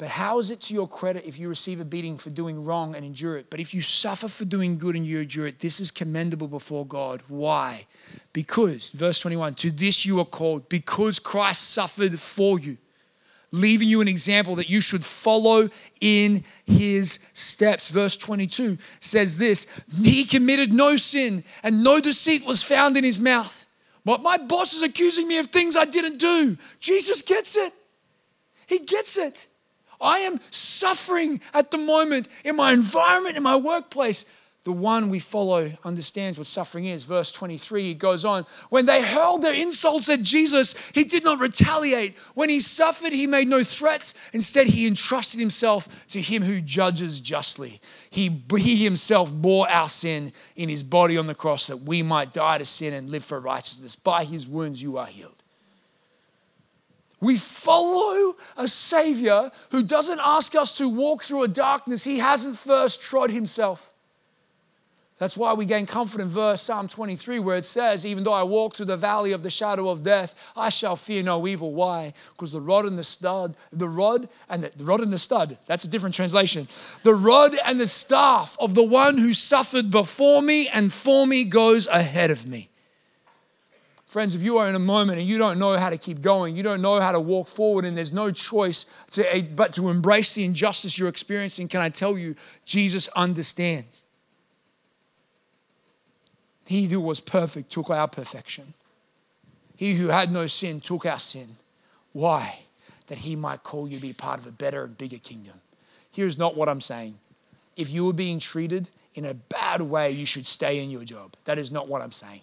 but 0.00 0.08
how 0.08 0.38
is 0.38 0.50
it 0.50 0.62
to 0.62 0.72
your 0.72 0.88
credit 0.88 1.26
if 1.26 1.38
you 1.38 1.50
receive 1.50 1.78
a 1.78 1.84
beating 1.84 2.16
for 2.16 2.30
doing 2.30 2.64
wrong 2.64 2.96
and 2.96 3.04
endure 3.04 3.36
it? 3.36 3.50
But 3.50 3.60
if 3.60 3.74
you 3.74 3.82
suffer 3.82 4.28
for 4.28 4.46
doing 4.46 4.78
good 4.78 4.96
and 4.96 5.06
you 5.06 5.20
endure 5.20 5.46
it, 5.46 5.58
this 5.58 5.78
is 5.78 5.90
commendable 5.90 6.48
before 6.48 6.86
God. 6.86 7.22
Why? 7.28 7.84
Because, 8.32 8.88
verse 8.88 9.20
21, 9.20 9.52
to 9.56 9.70
this 9.70 10.06
you 10.06 10.18
are 10.18 10.24
called, 10.24 10.70
because 10.70 11.18
Christ 11.18 11.72
suffered 11.72 12.18
for 12.18 12.58
you, 12.58 12.78
leaving 13.52 13.90
you 13.90 14.00
an 14.00 14.08
example 14.08 14.54
that 14.54 14.70
you 14.70 14.80
should 14.80 15.04
follow 15.04 15.68
in 16.00 16.44
his 16.64 17.28
steps. 17.34 17.90
Verse 17.90 18.16
22 18.16 18.78
says 19.00 19.36
this 19.36 19.84
He 20.02 20.24
committed 20.24 20.72
no 20.72 20.96
sin, 20.96 21.44
and 21.62 21.84
no 21.84 22.00
deceit 22.00 22.46
was 22.46 22.62
found 22.62 22.96
in 22.96 23.04
his 23.04 23.20
mouth. 23.20 23.66
But 24.06 24.22
my 24.22 24.38
boss 24.38 24.72
is 24.72 24.80
accusing 24.80 25.28
me 25.28 25.36
of 25.36 25.48
things 25.48 25.76
I 25.76 25.84
didn't 25.84 26.16
do. 26.16 26.56
Jesus 26.80 27.20
gets 27.20 27.54
it. 27.54 27.74
He 28.66 28.78
gets 28.78 29.18
it. 29.18 29.46
I 30.00 30.18
am 30.20 30.40
suffering 30.50 31.40
at 31.52 31.70
the 31.70 31.78
moment 31.78 32.28
in 32.44 32.56
my 32.56 32.72
environment, 32.72 33.36
in 33.36 33.42
my 33.42 33.56
workplace. 33.56 34.36
The 34.64 34.72
one 34.72 35.08
we 35.08 35.20
follow 35.20 35.72
understands 35.84 36.36
what 36.36 36.46
suffering 36.46 36.84
is. 36.84 37.04
Verse 37.04 37.32
23, 37.32 37.82
he 37.82 37.94
goes 37.94 38.26
on. 38.26 38.44
When 38.68 38.84
they 38.84 39.02
hurled 39.02 39.40
their 39.40 39.54
insults 39.54 40.10
at 40.10 40.20
Jesus, 40.20 40.90
he 40.90 41.04
did 41.04 41.24
not 41.24 41.40
retaliate. 41.40 42.18
When 42.34 42.50
he 42.50 42.60
suffered, 42.60 43.12
he 43.12 43.26
made 43.26 43.48
no 43.48 43.64
threats. 43.64 44.30
Instead, 44.34 44.66
he 44.66 44.86
entrusted 44.86 45.40
himself 45.40 46.06
to 46.08 46.20
him 46.20 46.42
who 46.42 46.60
judges 46.60 47.20
justly. 47.20 47.80
He, 48.10 48.42
he 48.58 48.76
himself 48.84 49.32
bore 49.32 49.66
our 49.70 49.88
sin 49.88 50.30
in 50.56 50.68
his 50.68 50.82
body 50.82 51.16
on 51.16 51.26
the 51.26 51.34
cross 51.34 51.66
that 51.68 51.78
we 51.78 52.02
might 52.02 52.34
die 52.34 52.58
to 52.58 52.64
sin 52.66 52.92
and 52.92 53.08
live 53.08 53.24
for 53.24 53.40
righteousness. 53.40 53.96
By 53.96 54.24
his 54.24 54.46
wounds, 54.46 54.82
you 54.82 54.98
are 54.98 55.06
healed. 55.06 55.39
We 57.20 57.36
follow 57.36 58.34
a 58.56 58.66
Savior 58.66 59.50
who 59.70 59.82
doesn't 59.82 60.20
ask 60.22 60.54
us 60.54 60.76
to 60.78 60.88
walk 60.88 61.22
through 61.22 61.42
a 61.42 61.48
darkness 61.48 62.04
he 62.04 62.18
hasn't 62.18 62.56
first 62.56 63.02
trod 63.02 63.30
himself. 63.30 63.90
That's 65.20 65.36
why 65.36 65.52
we 65.52 65.66
gain 65.66 65.84
comfort 65.84 66.22
in 66.22 66.28
verse 66.28 66.62
Psalm 66.62 66.88
23, 66.88 67.40
where 67.40 67.58
it 67.58 67.66
says, 67.66 68.06
Even 68.06 68.24
though 68.24 68.32
I 68.32 68.42
walk 68.42 68.74
through 68.74 68.86
the 68.86 68.96
valley 68.96 69.32
of 69.32 69.42
the 69.42 69.50
shadow 69.50 69.90
of 69.90 70.02
death, 70.02 70.50
I 70.56 70.70
shall 70.70 70.96
fear 70.96 71.22
no 71.22 71.46
evil. 71.46 71.74
Why? 71.74 72.14
Because 72.32 72.52
the 72.52 72.60
rod 72.60 72.86
and 72.86 72.98
the 72.98 73.04
stud, 73.04 73.54
the 73.70 73.86
rod 73.86 74.30
and 74.48 74.64
the, 74.64 74.70
the 74.74 74.84
rod 74.84 75.02
and 75.02 75.12
the 75.12 75.18
stud, 75.18 75.58
that's 75.66 75.84
a 75.84 75.90
different 75.90 76.14
translation. 76.14 76.68
The 77.02 77.14
rod 77.14 77.54
and 77.66 77.78
the 77.78 77.86
staff 77.86 78.56
of 78.58 78.74
the 78.74 78.82
one 78.82 79.18
who 79.18 79.34
suffered 79.34 79.90
before 79.90 80.40
me 80.40 80.68
and 80.68 80.90
for 80.90 81.26
me 81.26 81.44
goes 81.44 81.86
ahead 81.86 82.30
of 82.30 82.46
me. 82.46 82.69
Friends, 84.10 84.34
if 84.34 84.42
you 84.42 84.58
are 84.58 84.68
in 84.68 84.74
a 84.74 84.80
moment 84.80 85.20
and 85.20 85.28
you 85.28 85.38
don't 85.38 85.56
know 85.56 85.78
how 85.78 85.88
to 85.88 85.96
keep 85.96 86.20
going, 86.20 86.56
you 86.56 86.64
don't 86.64 86.82
know 86.82 86.98
how 86.98 87.12
to 87.12 87.20
walk 87.20 87.46
forward, 87.46 87.84
and 87.84 87.96
there's 87.96 88.12
no 88.12 88.32
choice 88.32 88.86
to, 89.12 89.22
eh, 89.32 89.42
but 89.54 89.72
to 89.74 89.88
embrace 89.88 90.34
the 90.34 90.44
injustice 90.44 90.98
you're 90.98 91.08
experiencing, 91.08 91.68
can 91.68 91.80
I 91.80 91.90
tell 91.90 92.18
you, 92.18 92.34
Jesus 92.64 93.06
understands. 93.14 94.04
He 96.66 96.86
who 96.86 97.00
was 97.00 97.20
perfect 97.20 97.70
took 97.70 97.88
our 97.88 98.08
perfection. 98.08 98.74
He 99.76 99.94
who 99.94 100.08
had 100.08 100.32
no 100.32 100.48
sin 100.48 100.80
took 100.80 101.06
our 101.06 101.20
sin. 101.20 101.50
Why? 102.12 102.62
That 103.06 103.18
he 103.18 103.36
might 103.36 103.62
call 103.62 103.86
you 103.86 103.98
to 103.98 104.02
be 104.02 104.12
part 104.12 104.40
of 104.40 104.46
a 104.48 104.50
better 104.50 104.82
and 104.82 104.98
bigger 104.98 105.18
kingdom. 105.18 105.60
Here's 106.10 106.36
not 106.36 106.56
what 106.56 106.68
I'm 106.68 106.80
saying. 106.80 107.20
If 107.76 107.92
you 107.92 108.06
were 108.06 108.12
being 108.12 108.40
treated 108.40 108.90
in 109.14 109.24
a 109.24 109.34
bad 109.34 109.82
way, 109.82 110.10
you 110.10 110.26
should 110.26 110.46
stay 110.46 110.82
in 110.82 110.90
your 110.90 111.04
job. 111.04 111.36
That 111.44 111.58
is 111.58 111.70
not 111.70 111.86
what 111.86 112.02
I'm 112.02 112.10
saying. 112.10 112.40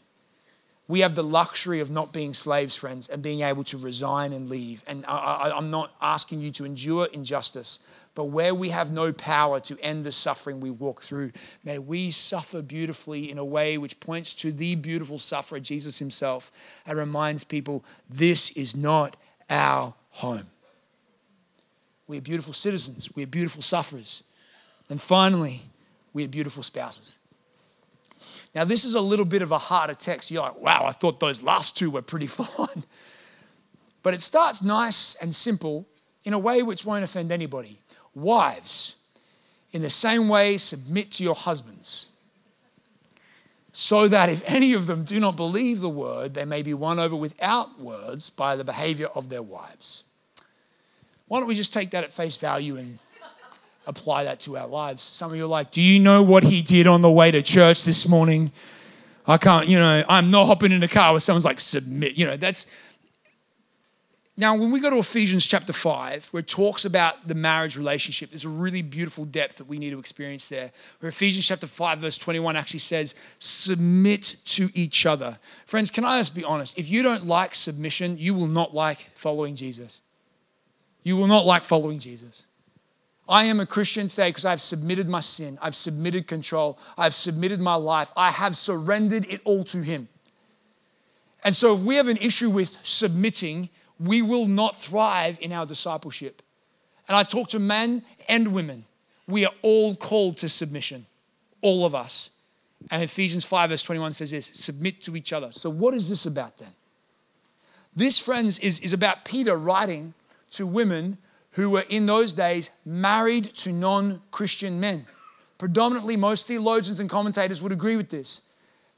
We 0.89 1.01
have 1.01 1.15
the 1.15 1.23
luxury 1.23 1.81
of 1.81 1.91
not 1.91 2.13
being 2.13 2.33
slaves, 2.33 2.77
friends, 2.77 3.09
and 3.09 3.21
being 3.21 3.41
able 3.41 3.65
to 3.65 3.77
resign 3.77 4.31
and 4.31 4.49
leave. 4.49 4.83
And 4.87 5.05
I, 5.05 5.51
am 5.57 5.69
not 5.69 5.91
asking 6.01 6.39
you 6.39 6.51
to 6.51 6.65
endure 6.65 7.07
injustice, 7.11 7.79
but 8.15 8.25
where 8.25 8.55
we 8.55 8.69
have 8.69 8.89
no 8.89 9.11
power 9.11 9.59
to 9.61 9.77
end 9.81 10.05
the 10.05 10.13
suffering 10.13 10.61
we 10.61 10.69
walk 10.69 11.01
through, 11.01 11.31
may 11.63 11.77
we 11.77 12.09
suffer 12.09 12.61
beautifully 12.61 13.29
in 13.29 13.37
a 13.37 13.43
way 13.43 13.77
which 13.77 13.99
points 13.99 14.33
to 14.35 14.51
the 14.51 14.75
beautiful 14.75 15.19
sufferer, 15.19 15.59
Jesus 15.59 15.99
himself, 15.99 16.81
and 16.85 16.97
reminds 16.97 17.43
people 17.43 17.83
this 18.09 18.55
is 18.55 18.73
not 18.75 19.17
our 19.49 19.93
home. 20.11 20.47
We 22.07 22.17
are 22.17 22.21
beautiful 22.21 22.53
citizens, 22.53 23.13
we 23.13 23.23
are 23.23 23.27
beautiful 23.27 23.61
sufferers. 23.61 24.23
And 24.89 25.01
finally, 25.01 25.63
we 26.13 26.23
are 26.23 26.29
beautiful 26.29 26.63
spouses. 26.63 27.19
Now, 28.55 28.63
this 28.63 28.85
is 28.85 28.95
a 28.95 29.01
little 29.01 29.25
bit 29.25 29.41
of 29.41 29.51
a 29.51 29.57
harder 29.57 29.93
text. 29.93 30.31
You're 30.31 30.41
like, 30.41 30.59
wow, 30.59 30.85
I 30.85 30.91
thought 30.91 31.19
those 31.19 31.43
last 31.43 31.77
two 31.77 31.89
were 31.91 32.01
pretty 32.01 32.27
fun. 32.27 32.83
But 34.03 34.13
it 34.13 34.21
starts 34.21 34.63
nice 34.63 35.15
and 35.15 35.35
simple 35.35 35.87
in 36.25 36.33
a 36.33 36.39
way 36.39 36.63
which 36.63 36.85
won't 36.85 37.03
offend 37.03 37.31
anybody. 37.31 37.79
Wives, 38.15 38.97
in 39.71 39.81
the 39.81 39.89
same 39.89 40.27
way, 40.27 40.57
submit 40.57 41.11
to 41.11 41.23
your 41.23 41.35
husbands, 41.35 42.09
so 43.73 44.07
that 44.07 44.29
if 44.29 44.41
any 44.49 44.73
of 44.73 44.87
them 44.87 45.03
do 45.03 45.19
not 45.19 45.35
believe 45.35 45.81
the 45.81 45.89
word, 45.89 46.33
they 46.33 46.45
may 46.45 46.63
be 46.63 46.73
won 46.73 46.99
over 46.99 47.15
without 47.15 47.79
words 47.79 48.29
by 48.29 48.55
the 48.55 48.63
behavior 48.63 49.07
of 49.13 49.29
their 49.29 49.43
wives. 49.43 50.05
Why 51.27 51.39
don't 51.39 51.47
we 51.47 51.55
just 51.55 51.73
take 51.73 51.91
that 51.91 52.03
at 52.03 52.11
face 52.11 52.37
value 52.37 52.77
and 52.77 52.99
apply 53.87 54.25
that 54.25 54.39
to 54.41 54.57
our 54.57 54.67
lives. 54.67 55.01
Some 55.01 55.31
of 55.31 55.37
you 55.37 55.45
are 55.45 55.47
like, 55.47 55.71
Do 55.71 55.81
you 55.81 55.99
know 55.99 56.21
what 56.21 56.43
he 56.43 56.61
did 56.61 56.85
on 56.85 57.01
the 57.01 57.11
way 57.11 57.31
to 57.31 57.41
church 57.41 57.83
this 57.83 58.07
morning? 58.07 58.51
I 59.25 59.37
can't, 59.37 59.67
you 59.67 59.79
know, 59.79 60.05
I'm 60.07 60.31
not 60.31 60.45
hopping 60.45 60.71
in 60.71 60.83
a 60.83 60.87
car 60.87 61.11
where 61.11 61.19
someone's 61.19 61.45
like, 61.45 61.59
Submit. 61.59 62.15
You 62.17 62.25
know, 62.25 62.37
that's. 62.37 62.83
Now, 64.39 64.55
when 64.55 64.69
we 64.69 64.79
go 64.79 64.91
to 64.91 64.99
Ephesians 64.99 65.47
chapter 65.47 65.73
5, 65.73 66.27
where 66.27 66.41
it 66.41 66.47
talks 66.47 66.85
about 66.85 67.27
the 67.27 67.33
marriage 67.33 67.75
relationship, 67.75 68.29
there's 68.29 68.45
a 68.45 68.49
really 68.49 68.83
beautiful 68.83 69.25
depth 69.25 69.55
that 69.57 69.65
we 69.65 69.79
need 69.79 69.89
to 69.89 69.99
experience 69.99 70.47
there. 70.47 70.69
Where 70.99 71.09
Ephesians 71.09 71.47
chapter 71.47 71.65
5, 71.65 71.97
verse 71.97 72.17
21 72.19 72.55
actually 72.55 72.81
says, 72.81 73.15
Submit 73.39 74.35
to 74.45 74.69
each 74.75 75.07
other. 75.07 75.39
Friends, 75.65 75.89
can 75.89 76.05
I 76.05 76.19
just 76.19 76.35
be 76.35 76.43
honest? 76.43 76.77
If 76.77 76.87
you 76.87 77.01
don't 77.01 77.25
like 77.25 77.55
submission, 77.55 78.19
you 78.19 78.35
will 78.35 78.45
not 78.45 78.75
like 78.75 79.09
following 79.15 79.55
Jesus. 79.55 80.01
You 81.01 81.17
will 81.17 81.27
not 81.27 81.45
like 81.45 81.63
following 81.63 81.97
Jesus. 81.97 82.45
I 83.29 83.45
am 83.45 83.59
a 83.59 83.65
Christian 83.65 84.07
today 84.07 84.29
because 84.29 84.45
I've 84.45 84.61
submitted 84.61 85.09
my 85.09 85.19
sin. 85.19 85.57
I've 85.61 85.75
submitted 85.75 86.27
control. 86.27 86.79
I've 86.97 87.13
submitted 87.13 87.59
my 87.59 87.75
life. 87.75 88.11
I 88.15 88.31
have 88.31 88.55
surrendered 88.55 89.25
it 89.29 89.41
all 89.43 89.63
to 89.65 89.81
Him. 89.81 90.07
And 91.43 91.55
so, 91.55 91.75
if 91.75 91.81
we 91.81 91.95
have 91.95 92.07
an 92.07 92.17
issue 92.17 92.49
with 92.49 92.69
submitting, 92.83 93.69
we 93.99 94.21
will 94.21 94.47
not 94.47 94.75
thrive 94.75 95.37
in 95.41 95.51
our 95.51 95.65
discipleship. 95.65 96.41
And 97.07 97.15
I 97.15 97.23
talk 97.23 97.49
to 97.49 97.59
men 97.59 98.03
and 98.27 98.53
women. 98.53 98.85
We 99.27 99.45
are 99.45 99.53
all 99.61 99.95
called 99.95 100.37
to 100.37 100.49
submission, 100.49 101.05
all 101.61 101.85
of 101.85 101.93
us. 101.93 102.31
And 102.91 103.03
Ephesians 103.03 103.43
5, 103.43 103.69
verse 103.69 103.83
21 103.83 104.13
says 104.13 104.31
this 104.31 104.47
submit 104.47 105.01
to 105.03 105.15
each 105.15 105.33
other. 105.33 105.51
So, 105.51 105.69
what 105.69 105.93
is 105.93 106.09
this 106.09 106.25
about 106.25 106.57
then? 106.57 106.71
This, 107.95 108.19
friends, 108.19 108.59
is, 108.59 108.79
is 108.79 108.93
about 108.93 109.25
Peter 109.25 109.57
writing 109.57 110.13
to 110.51 110.65
women 110.65 111.17
who 111.57 111.71
were 111.71 111.83
in 111.89 112.05
those 112.05 112.33
days 112.33 112.69
married 112.85 113.43
to 113.43 113.73
non 113.73 114.21
Christian 114.29 114.79
men. 114.79 115.07
Predominantly, 115.57 116.15
most 116.15 116.47
theologians 116.47 116.99
and 116.99 117.09
commentators 117.09 117.61
would 117.61 117.71
agree 117.71 117.97
with 117.97 118.09
this 118.09 118.43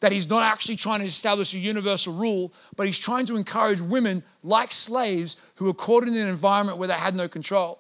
that 0.02 0.14
he's 0.14 0.30
not 0.30 0.44
actually 0.44 0.78
trying 0.78 1.00
to 1.00 1.06
establish 1.06 1.54
a 1.54 1.58
universal 1.58 2.14
rule, 2.14 2.54
but 2.78 2.86
he's 2.86 3.00
trying 3.00 3.26
to 3.26 3.36
encourage 3.36 3.82
women 3.82 4.24
like 4.44 4.72
slaves 4.72 5.36
who 5.56 5.66
were 5.66 5.74
caught 5.74 6.04
in 6.08 6.16
an 6.16 6.28
environment 6.28 6.78
where 6.78 6.88
they 6.88 6.94
had 6.94 7.14
no 7.16 7.28
control. 7.28 7.80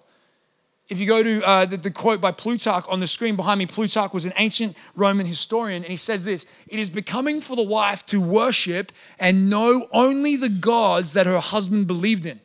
If 0.89 0.99
you 0.99 1.07
go 1.07 1.23
to 1.23 1.47
uh, 1.47 1.65
the, 1.65 1.77
the, 1.77 1.91
quote 1.91 2.19
by 2.19 2.31
Plutarch 2.31 2.85
on 2.89 2.99
the 2.99 3.07
screen 3.07 3.37
behind 3.37 3.59
me, 3.59 3.67
Plutarch 3.67 4.13
was 4.13 4.25
an 4.25 4.33
ancient 4.37 4.75
Roman 4.97 5.25
historian, 5.25 5.83
and 5.83 5.91
he 5.91 5.97
says 5.97 6.25
this 6.25 6.45
It 6.67 6.79
is 6.79 6.89
becoming 6.89 7.39
for 7.39 7.55
the 7.55 7.63
wife 7.63 8.05
to 8.07 8.19
worship 8.19 8.91
and 9.17 9.49
know 9.49 9.87
only 9.93 10.35
the 10.35 10.49
gods 10.49 11.13
that 11.13 11.25
her 11.25 11.39
husband 11.39 11.87
believed 11.87 12.25
in. 12.25 12.41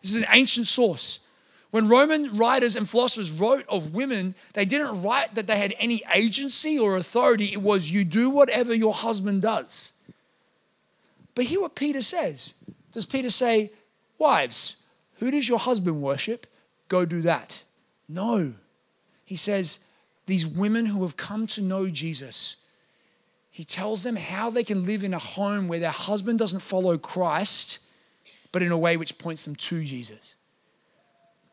This 0.00 0.12
is 0.12 0.18
an 0.18 0.28
ancient 0.30 0.68
source. 0.68 1.21
When 1.72 1.88
Roman 1.88 2.36
writers 2.36 2.76
and 2.76 2.86
philosophers 2.86 3.32
wrote 3.32 3.64
of 3.66 3.94
women, 3.94 4.34
they 4.52 4.66
didn't 4.66 5.02
write 5.02 5.34
that 5.34 5.46
they 5.46 5.56
had 5.56 5.72
any 5.78 6.02
agency 6.14 6.78
or 6.78 6.96
authority. 6.96 7.46
It 7.46 7.62
was, 7.62 7.90
you 7.90 8.04
do 8.04 8.28
whatever 8.28 8.74
your 8.74 8.92
husband 8.92 9.40
does. 9.40 9.94
But 11.34 11.46
hear 11.46 11.62
what 11.62 11.74
Peter 11.74 12.02
says. 12.02 12.62
Does 12.92 13.06
Peter 13.06 13.30
say, 13.30 13.70
Wives, 14.18 14.86
who 15.14 15.30
does 15.30 15.48
your 15.48 15.58
husband 15.58 16.02
worship? 16.02 16.46
Go 16.88 17.06
do 17.06 17.22
that. 17.22 17.62
No. 18.06 18.52
He 19.24 19.36
says, 19.36 19.86
These 20.26 20.46
women 20.46 20.84
who 20.84 21.02
have 21.04 21.16
come 21.16 21.46
to 21.48 21.62
know 21.62 21.88
Jesus, 21.88 22.66
he 23.50 23.64
tells 23.64 24.02
them 24.02 24.16
how 24.16 24.50
they 24.50 24.62
can 24.62 24.84
live 24.84 25.04
in 25.04 25.14
a 25.14 25.18
home 25.18 25.68
where 25.68 25.80
their 25.80 25.88
husband 25.88 26.38
doesn't 26.38 26.60
follow 26.60 26.98
Christ, 26.98 27.90
but 28.52 28.60
in 28.60 28.70
a 28.70 28.76
way 28.76 28.98
which 28.98 29.16
points 29.16 29.46
them 29.46 29.54
to 29.54 29.82
Jesus 29.82 30.36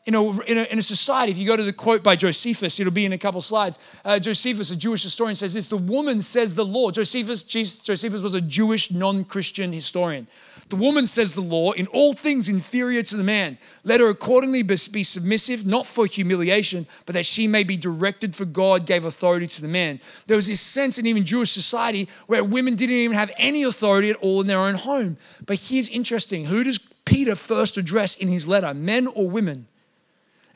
in 0.09 0.15
a, 0.15 0.41
in, 0.41 0.57
a, 0.57 0.63
in 0.63 0.79
a, 0.79 0.81
society, 0.81 1.31
if 1.31 1.37
you 1.37 1.45
go 1.45 1.55
to 1.55 1.61
the 1.61 1.71
quote 1.71 2.01
by 2.01 2.15
Josephus, 2.15 2.79
it'll 2.79 2.91
be 2.91 3.05
in 3.05 3.13
a 3.13 3.17
couple 3.19 3.41
slides. 3.41 3.99
Uh, 4.03 4.17
Josephus, 4.17 4.71
a 4.71 4.75
Jewish 4.75 5.03
historian, 5.03 5.35
says 5.35 5.53
this 5.53 5.67
The 5.67 5.77
woman 5.77 6.23
says 6.23 6.55
the 6.55 6.65
law. 6.65 6.89
Josephus, 6.89 7.43
Josephus 7.43 8.23
was 8.23 8.33
a 8.33 8.41
Jewish 8.41 8.89
non 8.89 9.23
Christian 9.23 9.71
historian. 9.71 10.25
The 10.69 10.77
woman 10.77 11.05
says 11.05 11.35
the 11.35 11.41
law, 11.41 11.73
in 11.73 11.85
all 11.87 12.13
things 12.13 12.49
inferior 12.49 13.03
to 13.03 13.17
the 13.17 13.23
man. 13.23 13.59
Let 13.83 13.99
her 13.99 14.09
accordingly 14.09 14.63
be 14.63 14.77
submissive, 14.77 15.67
not 15.67 15.85
for 15.85 16.07
humiliation, 16.07 16.87
but 17.05 17.13
that 17.13 17.27
she 17.27 17.47
may 17.47 17.63
be 17.63 17.77
directed, 17.77 18.35
for 18.35 18.45
God 18.45 18.87
gave 18.87 19.05
authority 19.05 19.45
to 19.45 19.61
the 19.61 19.67
man. 19.67 19.99
There 20.25 20.37
was 20.37 20.47
this 20.47 20.59
sense 20.59 20.97
in 20.97 21.05
even 21.05 21.23
Jewish 21.23 21.51
society 21.51 22.09
where 22.25 22.43
women 22.43 22.75
didn't 22.75 22.95
even 22.95 23.15
have 23.15 23.31
any 23.37 23.61
authority 23.61 24.09
at 24.09 24.15
all 24.15 24.41
in 24.41 24.47
their 24.47 24.57
own 24.57 24.73
home. 24.73 25.17
But 25.45 25.59
here's 25.59 25.87
interesting 25.89 26.45
who 26.45 26.63
does 26.63 26.79
Peter 27.05 27.35
first 27.35 27.77
address 27.77 28.15
in 28.17 28.27
his 28.27 28.47
letter, 28.47 28.73
men 28.73 29.05
or 29.05 29.29
women? 29.29 29.67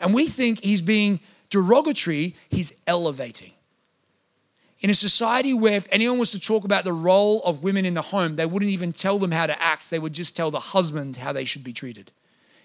And 0.04 0.14
we 0.14 0.28
think 0.28 0.62
he's 0.64 0.82
being 0.82 1.22
derogatory, 1.50 2.36
he's 2.50 2.84
elevating. 2.86 3.54
In 4.82 4.90
a 4.90 4.94
society 4.94 5.54
where 5.54 5.78
if 5.78 5.88
anyone 5.92 6.20
was 6.20 6.32
to 6.32 6.40
talk 6.42 6.66
about 6.66 6.84
the 6.84 6.92
role 6.92 7.42
of 7.44 7.64
women 7.64 7.86
in 7.86 7.94
the 7.94 8.02
home, 8.02 8.36
they 8.36 8.46
wouldn't 8.46 8.72
even 8.72 8.92
tell 8.92 9.18
them 9.18 9.32
how 9.32 9.48
to 9.48 9.62
act, 9.62 9.90
they 9.90 10.00
would 10.00 10.12
just 10.12 10.36
tell 10.36 10.52
the 10.52 10.60
husband 10.60 11.16
how 11.16 11.32
they 11.32 11.46
should 11.46 11.64
be 11.64 11.72
treated. 11.72 12.12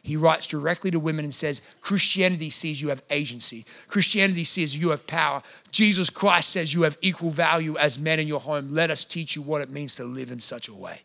He 0.03 0.17
writes 0.17 0.49
directly 0.49 0.91
to 0.91 0.99
women 0.99 1.25
and 1.25 1.35
says, 1.35 1.63
Christianity 1.81 2.51
sees 2.51 2.83
you 2.83 2.89
have 2.89 3.03
agency. 3.11 3.65
Christianity 3.87 4.43
says 4.43 4.77
you 4.77 4.91
have 4.91 5.07
power. 5.07 5.43
Jesus 5.71 6.11
Christ 6.11 6.49
says 6.51 6.75
you 6.75 6.83
have 6.83 6.99
equal 7.03 7.31
value 7.31 7.77
as 7.77 7.99
men 7.99 8.19
in 8.19 8.27
your 8.27 8.41
home. 8.41 8.75
Let 8.75 8.91
us 8.91 9.05
teach 9.05 9.37
you 9.37 9.43
what 9.43 9.61
it 9.61 9.71
means 9.71 9.95
to 9.97 10.05
live 10.05 10.33
in 10.33 10.41
such 10.41 10.69
a 10.69 10.75
way. 10.75 11.03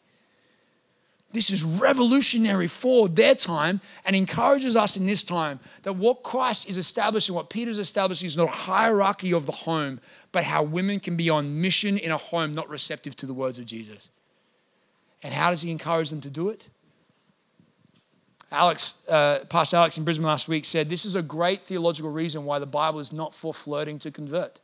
This 1.34 1.50
is 1.50 1.64
revolutionary 1.64 2.68
for 2.68 3.10
their 3.10 3.34
time 3.34 3.82
and 4.06 4.16
encourages 4.16 4.76
us 4.76 4.96
in 4.98 5.08
this 5.08 5.24
time 5.24 5.60
that 5.82 5.94
what 5.94 6.22
Christ 6.22 6.70
is 6.70 6.78
establishing, 6.78 7.34
what 7.34 7.50
Peter's 7.50 7.80
establishing, 7.80 8.28
is 8.28 8.38
not 8.38 8.50
a 8.50 8.52
hierarchy 8.52 9.34
of 9.34 9.48
the 9.48 9.52
home, 9.52 10.00
but 10.32 10.44
how 10.44 10.62
women 10.62 11.00
can 11.00 11.18
be 11.18 11.32
on 11.32 11.60
mission 11.60 11.98
in 11.98 12.12
a 12.12 12.18
home 12.18 12.54
not 12.54 12.70
receptive 12.70 13.16
to 13.16 13.26
the 13.26 13.34
words 13.34 13.58
of 13.58 13.66
Jesus. 13.66 14.12
And 15.24 15.34
how 15.34 15.50
does 15.50 15.64
he 15.64 15.72
encourage 15.72 16.12
them 16.12 16.22
to 16.22 16.30
do 16.30 16.50
it? 16.50 16.70
Alex, 18.52 19.10
uh, 19.10 19.44
Pastor 19.50 19.78
Alex 19.78 19.98
in 19.98 20.04
Brisbane 20.04 20.28
last 20.28 20.48
week 20.48 20.66
said 20.66 20.88
this 20.88 21.04
is 21.04 21.16
a 21.16 21.24
great 21.24 21.64
theological 21.64 22.12
reason 22.12 22.46
why 22.46 22.60
the 22.60 22.68
Bible 22.68 23.00
is 23.00 23.12
not 23.12 23.34
for 23.34 23.52
flirting 23.52 23.98
to 24.00 24.12
convert. 24.12 24.60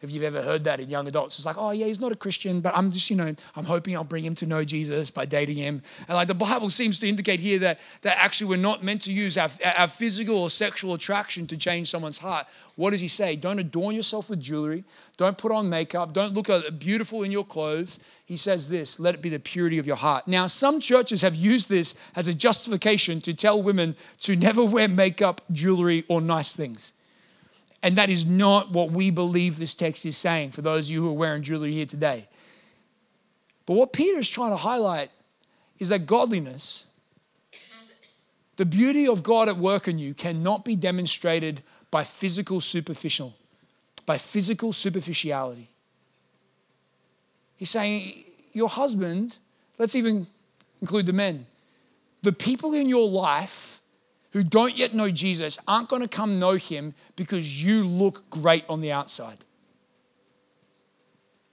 If 0.00 0.12
you've 0.12 0.22
ever 0.22 0.42
heard 0.42 0.62
that 0.64 0.78
in 0.78 0.90
young 0.90 1.08
adults, 1.08 1.38
it's 1.38 1.46
like, 1.46 1.58
oh 1.58 1.72
yeah, 1.72 1.86
he's 1.86 1.98
not 1.98 2.12
a 2.12 2.16
Christian, 2.16 2.60
but 2.60 2.76
I'm 2.76 2.92
just, 2.92 3.10
you 3.10 3.16
know, 3.16 3.34
I'm 3.56 3.64
hoping 3.64 3.96
I'll 3.96 4.04
bring 4.04 4.24
him 4.24 4.36
to 4.36 4.46
know 4.46 4.62
Jesus 4.62 5.10
by 5.10 5.26
dating 5.26 5.56
him. 5.56 5.82
And 6.06 6.14
like 6.16 6.28
the 6.28 6.34
Bible 6.34 6.70
seems 6.70 7.00
to 7.00 7.08
indicate 7.08 7.40
here 7.40 7.58
that, 7.58 7.80
that 8.02 8.16
actually 8.16 8.50
we're 8.50 8.62
not 8.62 8.84
meant 8.84 9.02
to 9.02 9.12
use 9.12 9.36
our, 9.36 9.48
our 9.76 9.88
physical 9.88 10.36
or 10.36 10.50
sexual 10.50 10.94
attraction 10.94 11.48
to 11.48 11.56
change 11.56 11.90
someone's 11.90 12.18
heart. 12.18 12.46
What 12.76 12.90
does 12.90 13.00
he 13.00 13.08
say? 13.08 13.34
Don't 13.34 13.58
adorn 13.58 13.96
yourself 13.96 14.30
with 14.30 14.40
jewelry. 14.40 14.84
Don't 15.16 15.36
put 15.36 15.50
on 15.50 15.68
makeup. 15.68 16.12
Don't 16.12 16.32
look 16.32 16.48
uh, 16.48 16.70
beautiful 16.70 17.24
in 17.24 17.32
your 17.32 17.44
clothes. 17.44 17.98
He 18.24 18.36
says 18.36 18.68
this 18.68 19.00
let 19.00 19.16
it 19.16 19.22
be 19.22 19.30
the 19.30 19.40
purity 19.40 19.80
of 19.80 19.86
your 19.86 19.96
heart. 19.96 20.28
Now, 20.28 20.46
some 20.46 20.78
churches 20.78 21.22
have 21.22 21.34
used 21.34 21.68
this 21.68 22.00
as 22.14 22.28
a 22.28 22.34
justification 22.34 23.20
to 23.22 23.34
tell 23.34 23.60
women 23.60 23.96
to 24.20 24.36
never 24.36 24.64
wear 24.64 24.86
makeup, 24.86 25.40
jewelry, 25.50 26.04
or 26.08 26.20
nice 26.20 26.54
things. 26.54 26.92
And 27.82 27.96
that 27.96 28.10
is 28.10 28.26
not 28.26 28.72
what 28.72 28.90
we 28.90 29.10
believe 29.10 29.56
this 29.56 29.74
text 29.74 30.04
is 30.04 30.16
saying 30.16 30.50
for 30.50 30.62
those 30.62 30.88
of 30.88 30.94
you 30.94 31.02
who 31.02 31.10
are 31.10 31.16
wearing 31.16 31.42
jewelry 31.42 31.72
here 31.72 31.86
today. 31.86 32.26
But 33.66 33.74
what 33.74 33.92
Peter 33.92 34.18
is 34.18 34.28
trying 34.28 34.50
to 34.50 34.56
highlight 34.56 35.10
is 35.78 35.90
that 35.90 36.06
godliness, 36.06 36.86
the 38.56 38.66
beauty 38.66 39.06
of 39.06 39.22
God 39.22 39.48
at 39.48 39.56
work 39.56 39.86
in 39.86 39.98
you, 39.98 40.14
cannot 40.14 40.64
be 40.64 40.74
demonstrated 40.74 41.62
by 41.90 42.02
physical 42.02 42.60
superficial, 42.60 43.36
by 44.06 44.18
physical 44.18 44.72
superficiality. 44.72 45.68
He's 47.56 47.70
saying, 47.70 48.24
Your 48.52 48.68
husband, 48.68 49.36
let's 49.78 49.94
even 49.94 50.26
include 50.80 51.06
the 51.06 51.12
men, 51.12 51.46
the 52.22 52.32
people 52.32 52.72
in 52.72 52.88
your 52.88 53.08
life 53.08 53.77
who 54.32 54.44
don't 54.44 54.76
yet 54.76 54.94
know 54.94 55.10
Jesus 55.10 55.58
aren't 55.66 55.88
going 55.88 56.02
to 56.02 56.08
come 56.08 56.38
know 56.38 56.52
him 56.52 56.94
because 57.16 57.64
you 57.64 57.84
look 57.84 58.28
great 58.30 58.64
on 58.68 58.80
the 58.80 58.92
outside. 58.92 59.38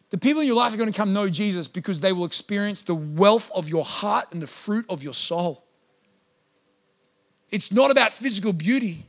The 0.10 0.18
people 0.18 0.42
in 0.42 0.48
your 0.48 0.56
life 0.56 0.74
are 0.74 0.78
going 0.78 0.92
to 0.92 0.98
come 0.98 1.14
know 1.14 1.30
Jesus 1.30 1.68
because 1.68 2.00
they 2.00 2.14
will 2.14 2.26
experience 2.26 2.82
the 2.82 2.96
wealth 2.96 3.52
of 3.56 3.68
your 3.68 3.84
heart 3.84 4.32
and 4.32 4.42
the 4.42 4.48
fruit 4.48 4.86
of 4.90 5.04
your 5.04 5.14
soul. 5.14 5.66
It's 7.50 7.72
not 7.72 7.92
about 7.92 8.14
physical 8.14 8.54
beauty. 8.54 9.06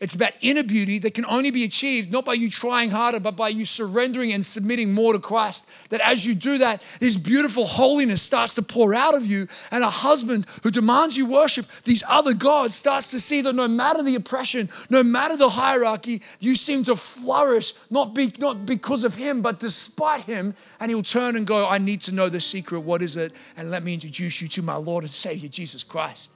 It's 0.00 0.14
about 0.14 0.32
inner 0.40 0.62
beauty 0.62 1.00
that 1.00 1.14
can 1.14 1.24
only 1.24 1.50
be 1.50 1.64
achieved 1.64 2.12
not 2.12 2.24
by 2.24 2.34
you 2.34 2.48
trying 2.48 2.90
harder, 2.90 3.18
but 3.18 3.36
by 3.36 3.48
you 3.48 3.64
surrendering 3.64 4.32
and 4.32 4.46
submitting 4.46 4.92
more 4.92 5.12
to 5.12 5.18
Christ. 5.18 5.90
That 5.90 6.00
as 6.00 6.24
you 6.24 6.36
do 6.36 6.58
that, 6.58 6.80
this 7.00 7.16
beautiful 7.16 7.66
holiness 7.66 8.22
starts 8.22 8.54
to 8.54 8.62
pour 8.62 8.94
out 8.94 9.14
of 9.14 9.26
you, 9.26 9.48
and 9.72 9.82
a 9.82 9.90
husband 9.90 10.46
who 10.62 10.70
demands 10.70 11.16
you 11.16 11.26
worship 11.26 11.66
these 11.82 12.04
other 12.08 12.32
gods 12.32 12.76
starts 12.76 13.10
to 13.10 13.18
see 13.18 13.40
that 13.42 13.54
no 13.54 13.66
matter 13.66 14.02
the 14.02 14.14
oppression, 14.14 14.68
no 14.88 15.02
matter 15.02 15.36
the 15.36 15.48
hierarchy, 15.48 16.22
you 16.38 16.54
seem 16.54 16.84
to 16.84 16.94
flourish, 16.94 17.72
not, 17.90 18.14
be, 18.14 18.30
not 18.38 18.66
because 18.66 19.02
of 19.02 19.16
him, 19.16 19.42
but 19.42 19.58
despite 19.58 20.22
him. 20.22 20.54
And 20.78 20.90
he'll 20.90 21.02
turn 21.02 21.34
and 21.34 21.46
go, 21.46 21.68
I 21.68 21.78
need 21.78 22.02
to 22.02 22.14
know 22.14 22.28
the 22.28 22.40
secret. 22.40 22.80
What 22.80 23.02
is 23.02 23.16
it? 23.16 23.32
And 23.56 23.70
let 23.70 23.82
me 23.82 23.94
introduce 23.94 24.40
you 24.40 24.48
to 24.48 24.62
my 24.62 24.76
Lord 24.76 25.02
and 25.02 25.10
Savior, 25.10 25.48
Jesus 25.48 25.82
Christ. 25.82 26.32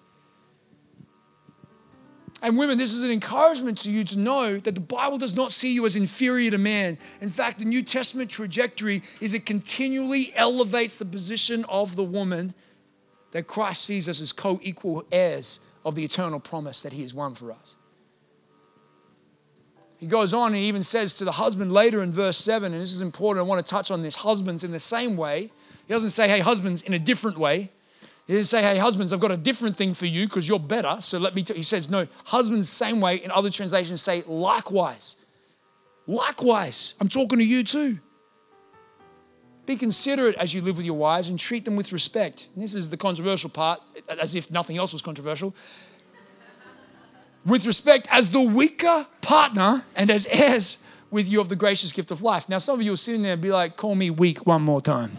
And 2.43 2.59
women, 2.59 2.77
this 2.77 2.93
is 2.93 3.05
an 3.05 3.13
encouragement 3.13 3.79
to 3.79 3.91
you 3.91 4.03
to 4.03 4.19
know 4.19 4.59
that 4.59 4.75
the 4.75 4.81
Bible 4.81 5.17
does 5.17 5.37
not 5.37 5.53
see 5.53 5.73
you 5.73 5.87
as 5.87 5.95
inferior 5.95 6.51
to 6.51 6.59
man. 6.59 6.99
In 7.21 7.31
fact, 7.31 7.61
the 7.61 7.65
New 7.65 7.85
Testament 7.85 8.31
trajectory 8.31 9.03
is 9.21 9.33
it 9.33 9.47
continually 9.47 10.33
elevates 10.35 10.99
the 10.99 11.05
position 11.05 11.65
of 11.69 11.95
the 11.95 12.03
woman 12.03 12.53
that 13.31 13.47
Christ 13.47 13.85
sees 13.85 14.09
us 14.09 14.21
as 14.21 14.33
co 14.33 14.59
equal 14.61 15.05
heirs 15.13 15.65
of 15.85 15.95
the 15.95 16.05
eternal 16.05 16.41
promise 16.41 16.83
that 16.83 16.93
he 16.93 17.03
has 17.03 17.15
won 17.15 17.35
for 17.35 17.53
us. 17.53 17.77
He 19.99 20.09
goes 20.09 20.35
on 20.35 20.49
and 20.49 20.57
he 20.57 20.65
even 20.65 20.83
says 20.83 21.15
to 21.15 21.25
the 21.25 21.33
husband 21.33 21.71
later 21.71 22.03
in 22.03 22.11
verse 22.11 22.37
7, 22.39 22.73
and 22.73 22.83
this 22.83 22.93
is 22.93 23.01
important, 23.01 23.47
I 23.47 23.49
want 23.49 23.65
to 23.65 23.71
touch 23.71 23.89
on 23.93 24.03
this 24.03 24.17
husbands 24.17 24.65
in 24.65 24.73
the 24.73 24.81
same 24.81 25.17
way. 25.17 25.43
He 25.87 25.95
doesn't 25.95 26.11
say, 26.11 26.29
hey, 26.29 26.41
husbands, 26.41 26.83
in 26.83 26.93
a 26.93 26.99
different 26.99 27.39
way. 27.39 27.71
He 28.27 28.35
didn't 28.35 28.47
say, 28.47 28.63
hey, 28.63 28.79
husbands, 28.79 29.13
I've 29.13 29.21
got 29.21 29.33
a 29.33 29.37
different 29.37 29.77
thing 29.77 29.95
for 29.95 30.07
you 30.07 30.27
because 30.27 30.49
you're 30.49 30.61
better. 30.61 30.97
So 31.01 31.19
let 31.19 31.35
me 31.35 31.43
tell 31.43 31.57
He 31.57 31.63
says, 31.63 31.91
no, 31.91 32.07
husbands, 32.27 32.69
same 32.69 33.01
way. 33.01 33.17
In 33.17 33.31
other 33.31 33.51
translations, 33.51 34.01
say, 34.01 34.23
likewise. 34.27 35.17
Likewise. 36.07 36.95
I'm 37.01 37.09
talking 37.09 37.39
to 37.39 37.45
you 37.45 37.65
too. 37.65 37.99
Be 39.67 39.77
considerate 39.77 40.37
as 40.37 40.55
you 40.55 40.61
live 40.61 40.77
with 40.77 40.87
your 40.87 40.97
wives 40.97 41.29
and 41.29 41.39
treat 41.39 41.65
them 41.65 41.77
with 41.77 41.93
respect. 41.93 42.49
And 42.55 42.63
this 42.63 42.75
is 42.75 42.91
the 42.91 42.97
controversial 42.97 43.51
part, 43.51 43.81
as 44.21 44.35
if 44.35 44.51
nothing 44.51 44.77
else 44.77 44.93
was 44.93 45.03
controversial. 45.03 45.55
With 47.45 47.67
respect 47.67 48.09
as 48.11 48.31
the 48.31 48.41
weaker 48.41 49.07
partner 49.21 49.85
and 49.97 50.11
as 50.11 50.27
heirs 50.27 50.87
with 51.11 51.29
you 51.29 51.41
of 51.41 51.49
the 51.49 51.57
gracious 51.57 51.93
gift 51.93 52.11
of 52.11 52.23
life. 52.23 52.49
Now, 52.49 52.59
some 52.59 52.77
of 52.81 52.83
you 52.83 52.93
are 52.93 52.97
sitting 52.97 53.23
there 53.23 53.35
and 53.35 53.43
be 53.43 53.51
like, 53.51 53.77
call 53.77 53.95
me 53.95 54.11
weak 54.11 54.47
one 54.47 54.63
more 54.63 54.81
time. 54.81 55.11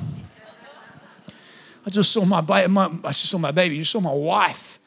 I 1.86 1.90
just 1.90 2.12
saw 2.12 2.26
my, 2.26 2.42
my 2.68 2.86
I 3.04 3.10
just 3.10 3.30
saw 3.30 3.38
my 3.38 3.52
baby, 3.52 3.76
You 3.76 3.84
saw 3.84 4.00
my 4.00 4.14
wife 4.14 4.80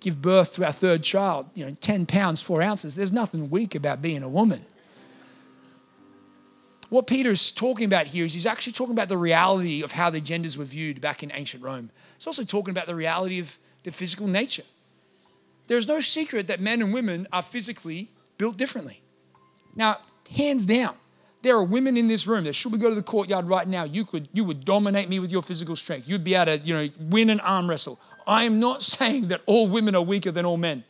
give 0.00 0.20
birth 0.20 0.54
to 0.54 0.64
our 0.64 0.72
third 0.72 1.02
child, 1.02 1.46
you 1.54 1.64
know, 1.64 1.74
10 1.80 2.04
pounds, 2.06 2.42
four 2.42 2.60
ounces. 2.60 2.94
There's 2.94 3.12
nothing 3.12 3.48
weak 3.48 3.74
about 3.74 4.02
being 4.02 4.22
a 4.22 4.28
woman. 4.28 4.64
What 6.90 7.06
Peter's 7.06 7.50
talking 7.50 7.86
about 7.86 8.08
here 8.08 8.26
is 8.26 8.34
he's 8.34 8.46
actually 8.46 8.74
talking 8.74 8.92
about 8.92 9.08
the 9.08 9.16
reality 9.16 9.82
of 9.82 9.92
how 9.92 10.10
the 10.10 10.20
genders 10.20 10.58
were 10.58 10.66
viewed 10.66 11.00
back 11.00 11.22
in 11.22 11.32
ancient 11.32 11.62
Rome. 11.62 11.90
He's 12.16 12.26
also 12.26 12.44
talking 12.44 12.70
about 12.70 12.86
the 12.86 12.94
reality 12.94 13.40
of 13.40 13.56
the 13.82 13.90
physical 13.90 14.28
nature. 14.28 14.64
There's 15.66 15.88
no 15.88 16.00
secret 16.00 16.46
that 16.48 16.60
men 16.60 16.82
and 16.82 16.92
women 16.92 17.26
are 17.32 17.42
physically 17.42 18.10
built 18.36 18.58
differently. 18.58 19.00
Now, 19.74 19.98
hands 20.36 20.66
down, 20.66 20.94
there 21.44 21.56
are 21.56 21.62
women 21.62 21.96
in 21.96 22.08
this 22.08 22.26
room 22.26 22.44
that 22.44 22.54
should 22.54 22.72
we 22.72 22.78
go 22.78 22.88
to 22.88 22.94
the 22.96 23.02
courtyard 23.02 23.44
right 23.44 23.68
now, 23.68 23.84
you 23.84 24.04
could 24.04 24.28
you 24.32 24.42
would 24.44 24.64
dominate 24.64 25.08
me 25.08 25.20
with 25.20 25.30
your 25.30 25.42
physical 25.42 25.76
strength. 25.76 26.08
You'd 26.08 26.24
be 26.24 26.34
able 26.34 26.56
to, 26.56 26.58
you 26.58 26.74
know, 26.74 26.88
win 26.98 27.30
an 27.30 27.38
arm 27.40 27.70
wrestle. 27.70 28.00
I 28.26 28.44
am 28.44 28.58
not 28.58 28.82
saying 28.94 29.28
that 29.28 29.42
all 29.46 29.68
women 29.68 29.94
are 29.94 30.02
weaker 30.02 30.32
than 30.32 30.44
all 30.44 30.56
men. 30.56 30.82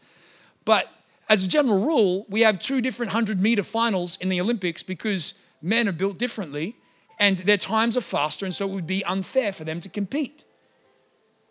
But 0.64 0.90
as 1.28 1.44
a 1.44 1.48
general 1.48 1.84
rule, 1.84 2.24
we 2.30 2.40
have 2.40 2.58
two 2.58 2.80
different 2.80 3.12
100 3.12 3.40
meter 3.40 3.62
finals 3.62 4.16
in 4.20 4.28
the 4.30 4.40
Olympics 4.40 4.82
because 4.82 5.44
men 5.60 5.88
are 5.88 5.92
built 5.92 6.18
differently 6.18 6.76
and 7.18 7.38
their 7.38 7.56
times 7.56 7.96
are 7.96 8.00
faster, 8.00 8.44
and 8.44 8.54
so 8.54 8.68
it 8.68 8.74
would 8.74 8.86
be 8.86 9.04
unfair 9.04 9.52
for 9.52 9.64
them 9.64 9.80
to 9.80 9.88
compete. 9.88 10.44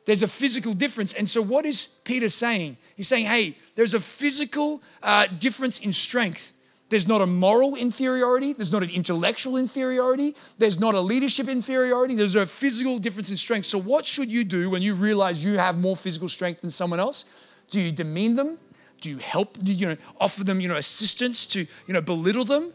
There's 0.06 0.24
a 0.24 0.28
physical 0.28 0.74
difference. 0.74 1.14
And 1.14 1.30
so, 1.30 1.42
what 1.42 1.66
is 1.66 1.88
Peter 2.04 2.30
saying? 2.30 2.78
He's 2.96 3.08
saying, 3.08 3.26
hey, 3.26 3.56
there's 3.76 3.94
a 3.94 4.00
physical 4.00 4.82
uh, 5.02 5.28
difference 5.28 5.80
in 5.80 5.94
strength. 5.94 6.54
There's 6.94 7.08
not 7.08 7.22
a 7.22 7.26
moral 7.26 7.76
inferiority. 7.76 8.54
There's 8.54 8.72
not 8.72 8.84
an 8.84 8.92
intellectual 8.92 9.58
inferiority. 9.58 10.36
There's 10.60 10.80
not 10.80 10.94
a 10.94 11.02
leadership 11.02 11.48
inferiority. 11.48 12.14
There's 12.14 12.36
a 12.36 12.46
physical 12.46 13.00
difference 13.00 13.32
in 13.32 13.38
strength. 13.38 13.66
So, 13.66 13.80
what 13.80 14.06
should 14.06 14.32
you 14.32 14.44
do 14.44 14.70
when 14.70 14.84
you 14.84 14.94
realize 14.94 15.44
you 15.44 15.58
have 15.58 15.80
more 15.80 15.98
physical 15.98 16.30
strength 16.30 16.62
than 16.62 16.70
someone 16.70 17.00
else? 17.00 17.26
Do 17.72 17.82
you 17.82 17.92
demean 17.92 18.36
them? 18.36 18.60
Do 19.02 19.10
you 19.10 19.18
help? 19.18 19.58
Do 19.58 19.74
you 19.74 19.88
know, 19.88 19.98
offer 20.22 20.44
them, 20.44 20.60
you 20.60 20.68
know, 20.68 20.76
assistance 20.76 21.48
to, 21.48 21.66
you 21.88 21.94
know, 21.96 22.02
belittle 22.02 22.46
them? 22.46 22.72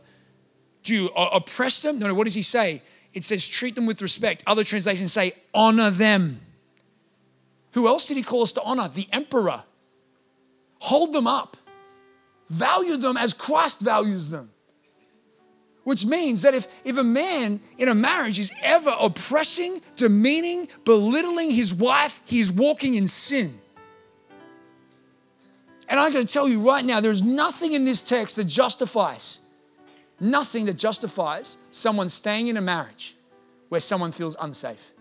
Do 0.82 0.96
you 0.96 1.10
oppress 1.10 1.82
them? 1.82 2.00
No, 2.00 2.08
no. 2.08 2.14
What 2.14 2.24
does 2.24 2.34
he 2.34 2.42
say? 2.42 2.82
It 3.14 3.22
says 3.22 3.46
treat 3.46 3.76
them 3.76 3.86
with 3.86 4.02
respect. 4.02 4.42
Other 4.48 4.64
translations 4.64 5.12
say 5.12 5.34
honor 5.54 5.90
them. 5.90 6.40
Who 7.74 7.86
else 7.86 8.06
did 8.06 8.16
he 8.16 8.24
call 8.24 8.42
us 8.42 8.50
to 8.54 8.62
honor? 8.64 8.88
The 8.88 9.06
emperor. 9.12 9.62
Hold 10.80 11.12
them 11.12 11.28
up. 11.28 11.56
Value 12.48 12.96
them 12.96 13.16
as 13.16 13.34
Christ 13.34 13.80
values 13.80 14.30
them. 14.30 14.50
Which 15.84 16.04
means 16.04 16.42
that 16.42 16.54
if, 16.54 16.66
if 16.84 16.98
a 16.98 17.04
man 17.04 17.60
in 17.78 17.88
a 17.88 17.94
marriage 17.94 18.38
is 18.38 18.52
ever 18.62 18.92
oppressing, 19.00 19.80
demeaning, 19.96 20.68
belittling 20.84 21.50
his 21.50 21.74
wife, 21.74 22.20
he 22.26 22.40
is 22.40 22.52
walking 22.52 22.94
in 22.94 23.08
sin. 23.08 23.54
And 25.88 25.98
I'm 25.98 26.12
going 26.12 26.26
to 26.26 26.32
tell 26.32 26.48
you 26.48 26.60
right 26.60 26.84
now, 26.84 27.00
there's 27.00 27.22
nothing 27.22 27.72
in 27.72 27.86
this 27.86 28.02
text 28.02 28.36
that 28.36 28.44
justifies, 28.44 29.46
nothing 30.20 30.66
that 30.66 30.76
justifies 30.76 31.56
someone 31.70 32.10
staying 32.10 32.48
in 32.48 32.58
a 32.58 32.60
marriage 32.60 33.14
where 33.70 33.80
someone 33.80 34.12
feels 34.12 34.36
unsafe. 34.40 34.92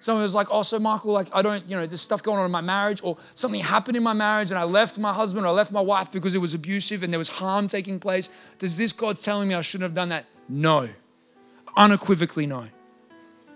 Someone 0.00 0.22
was 0.22 0.34
like, 0.34 0.48
oh, 0.50 0.62
so 0.62 0.78
Michael, 0.78 1.12
like, 1.12 1.28
I 1.32 1.42
don't, 1.42 1.62
you 1.68 1.76
know, 1.76 1.86
there's 1.86 2.00
stuff 2.00 2.22
going 2.22 2.38
on 2.38 2.46
in 2.46 2.50
my 2.50 2.62
marriage, 2.62 3.00
or 3.04 3.18
something 3.34 3.60
happened 3.60 3.98
in 3.98 4.02
my 4.02 4.14
marriage 4.14 4.50
and 4.50 4.58
I 4.58 4.64
left 4.64 4.98
my 4.98 5.12
husband 5.12 5.44
or 5.44 5.50
I 5.50 5.52
left 5.52 5.72
my 5.72 5.80
wife 5.80 6.10
because 6.10 6.34
it 6.34 6.38
was 6.38 6.54
abusive 6.54 7.02
and 7.02 7.12
there 7.12 7.18
was 7.18 7.28
harm 7.28 7.68
taking 7.68 8.00
place. 8.00 8.54
Does 8.58 8.78
this 8.78 8.92
God 8.92 9.18
telling 9.20 9.48
me 9.48 9.54
I 9.54 9.60
shouldn't 9.60 9.84
have 9.84 9.94
done 9.94 10.08
that? 10.08 10.24
No. 10.48 10.88
Unequivocally, 11.76 12.46
no. 12.46 12.64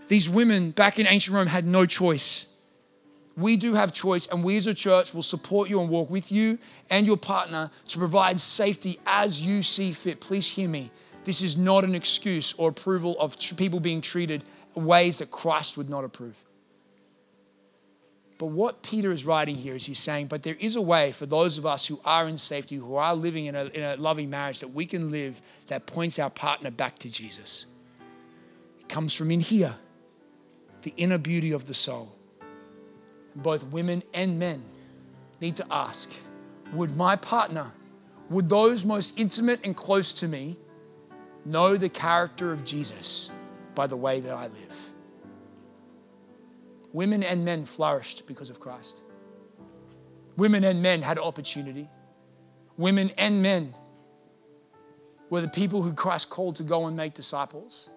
These 0.09 0.29
women 0.29 0.71
back 0.71 0.99
in 0.99 1.07
ancient 1.07 1.35
Rome 1.35 1.47
had 1.47 1.65
no 1.67 1.87
choice. 1.87 2.55
We 3.37 3.57
do 3.57 3.75
have 3.75 3.93
choice, 3.93 4.29
and 4.29 4.45
we 4.45 4.59
as 4.59 4.67
a 4.67 4.75
church 4.75 5.13
will 5.13 5.23
support 5.23 5.69
you 5.69 5.81
and 5.81 5.89
walk 5.89 6.09
with 6.09 6.31
you 6.31 6.59
and 6.91 7.07
your 7.07 7.17
partner 7.17 7.71
to 7.89 7.99
provide 7.99 8.39
safety 8.39 9.01
as 9.07 9.43
you 9.43 9.63
see 9.63 9.91
fit. 9.93 10.21
Please 10.21 10.49
hear 10.51 10.69
me. 10.69 10.91
This 11.25 11.43
is 11.43 11.57
not 11.57 11.85
an 11.85 11.95
excuse 11.95 12.53
or 12.55 12.69
approval 12.69 13.17
of 13.19 13.39
people 13.57 13.81
being 13.81 14.01
treated 14.01 14.45
ways 14.75 15.19
that 15.19 15.31
Christ 15.31 15.77
would 15.77 15.89
not 15.89 16.05
approve. 16.05 16.43
But 18.39 18.45
But 18.45 18.51
what 18.51 18.83
Peter 18.83 19.11
is 19.11 19.25
writing 19.25 19.55
here 19.55 19.75
is 19.75 19.87
he's 19.87 19.99
saying, 19.99 20.27
but 20.27 20.43
there 20.43 20.59
is 20.61 20.77
a 20.77 20.83
way 20.83 21.13
for 21.13 21.25
those 21.25 21.57
of 21.57 21.65
us 21.65 21.87
who 21.87 21.99
are 22.05 22.29
in 22.29 22.37
safety, 22.37 22.77
who 22.77 22.97
are 22.97 23.15
living 23.15 23.47
in 23.47 23.55
a, 23.55 23.65
in 23.65 23.83
a 23.83 23.97
loving 23.97 24.29
marriage, 24.29 24.61
that 24.61 24.73
we 24.73 24.85
can 24.85 25.11
live 25.11 25.41
that 25.69 25.87
points 25.87 26.19
our 26.19 26.29
partner 26.29 26.71
back 26.71 26.99
to 26.99 27.09
Jesus. 27.09 27.65
It 28.81 28.91
comes 28.91 29.15
from 29.15 29.31
in 29.31 29.41
here, 29.41 29.77
the 30.83 30.93
inner 30.99 31.17
beauty 31.17 31.53
of 31.53 31.65
the 31.65 31.73
soul. 31.73 32.13
Both 33.35 33.69
women 33.69 34.03
and 34.13 34.39
men 34.39 34.63
need 35.41 35.57
to 35.57 35.67
ask 35.71 36.13
would 36.75 36.95
my 36.95 37.17
partner, 37.17 37.69
would 38.29 38.51
those 38.51 38.85
most 38.85 39.19
intimate 39.19 39.65
and 39.65 39.75
close 39.75 40.13
to 40.13 40.29
me, 40.29 40.59
know 41.45 41.77
the 41.77 41.89
character 41.89 42.53
of 42.53 42.65
Jesus 42.65 43.31
by 43.75 43.87
the 43.87 43.97
way 43.97 44.21
that 44.21 44.35
I 44.35 44.45
live? 44.45 44.91
Women 46.93 47.23
and 47.23 47.45
men 47.45 47.65
flourished 47.65 48.27
because 48.27 48.51
of 48.51 48.61
Christ. 48.61 49.03
Women 50.37 50.65
and 50.65 50.83
men 50.83 51.03
had 51.03 51.19
opportunity. 51.19 51.89
Women 52.77 53.11
and 53.19 53.43
men 53.43 53.75
were 55.31 55.41
the 55.41 55.49
people 55.49 55.83
who 55.83 55.93
Christ 55.93 56.31
called 56.31 56.57
to 56.57 56.63
go 56.63 56.87
and 56.87 56.97
make 56.97 57.15
disciples. 57.15 57.91